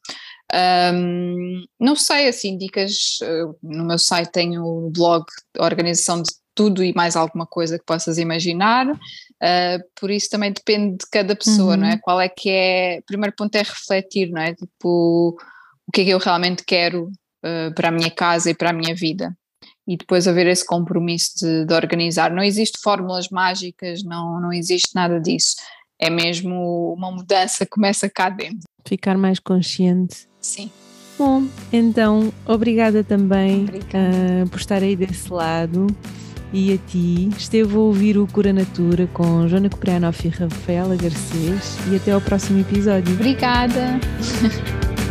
Um, 0.53 1.63
não 1.79 1.95
sei, 1.95 2.27
assim, 2.27 2.57
dicas, 2.57 3.19
uh, 3.21 3.55
no 3.61 3.85
meu 3.85 3.99
site 3.99 4.31
tenho 4.31 4.63
o 4.65 4.89
blog 4.89 5.25
Organização 5.59 6.21
de 6.21 6.31
tudo 6.55 6.83
e 6.83 6.93
mais 6.93 7.15
alguma 7.15 7.45
coisa 7.45 7.77
que 7.77 7.85
possas 7.85 8.17
imaginar, 8.17 8.87
uh, 9.41 9.83
por 9.99 10.11
isso 10.11 10.29
também 10.29 10.51
depende 10.51 10.97
de 10.97 11.09
cada 11.11 11.35
pessoa, 11.35 11.73
uhum. 11.73 11.81
não 11.81 11.87
é? 11.87 11.93
Uhum. 11.93 11.99
Qual 12.01 12.21
é 12.21 12.29
que 12.29 12.49
é, 12.49 12.99
o 12.99 13.05
primeiro 13.05 13.35
ponto 13.35 13.55
é 13.55 13.59
refletir, 13.59 14.29
não 14.29 14.41
é? 14.41 14.53
Tipo, 14.53 15.37
o 15.87 15.91
que 15.91 16.01
é 16.01 16.05
que 16.05 16.09
eu 16.11 16.19
realmente 16.19 16.63
quero 16.63 17.05
uh, 17.43 17.73
para 17.73 17.89
a 17.89 17.91
minha 17.91 18.11
casa 18.11 18.51
e 18.51 18.53
para 18.53 18.69
a 18.69 18.73
minha 18.73 18.95
vida. 18.95 19.35
E 19.87 19.97
depois 19.97 20.27
haver 20.27 20.45
esse 20.45 20.65
compromisso 20.65 21.31
de, 21.39 21.65
de 21.65 21.73
organizar. 21.73 22.31
Não 22.31 22.43
existe 22.43 22.79
fórmulas 22.83 23.29
mágicas, 23.29 24.03
não, 24.03 24.39
não 24.39 24.53
existe 24.53 24.93
nada 24.93 25.19
disso. 25.19 25.55
É 25.99 26.09
mesmo 26.09 26.93
uma 26.93 27.11
mudança 27.11 27.65
que 27.65 27.71
começa 27.71 28.07
cá 28.07 28.29
dentro. 28.29 28.61
Ficar 28.87 29.17
mais 29.17 29.39
consciente. 29.39 30.27
Sim. 30.39 30.71
Bom, 31.17 31.43
então, 31.73 32.31
obrigada 32.45 33.03
também 33.03 33.63
obrigada. 33.63 34.45
Uh, 34.45 34.49
por 34.49 34.59
estar 34.59 34.81
aí 34.81 34.95
desse 34.95 35.33
lado 35.33 35.87
e 36.53 36.73
a 36.73 36.77
ti. 36.77 37.29
Esteve 37.37 37.75
a 37.75 37.79
ouvir 37.79 38.17
o 38.17 38.27
Cura 38.27 38.53
Natura 38.53 39.07
com 39.13 39.47
Joana 39.47 39.69
Coprianoff 39.69 40.27
e 40.27 40.29
Rafaela 40.29 40.95
Garcês 40.95 41.77
e 41.91 41.95
até 41.95 42.11
ao 42.11 42.21
próximo 42.21 42.59
episódio. 42.59 43.13
Obrigada! 43.13 43.99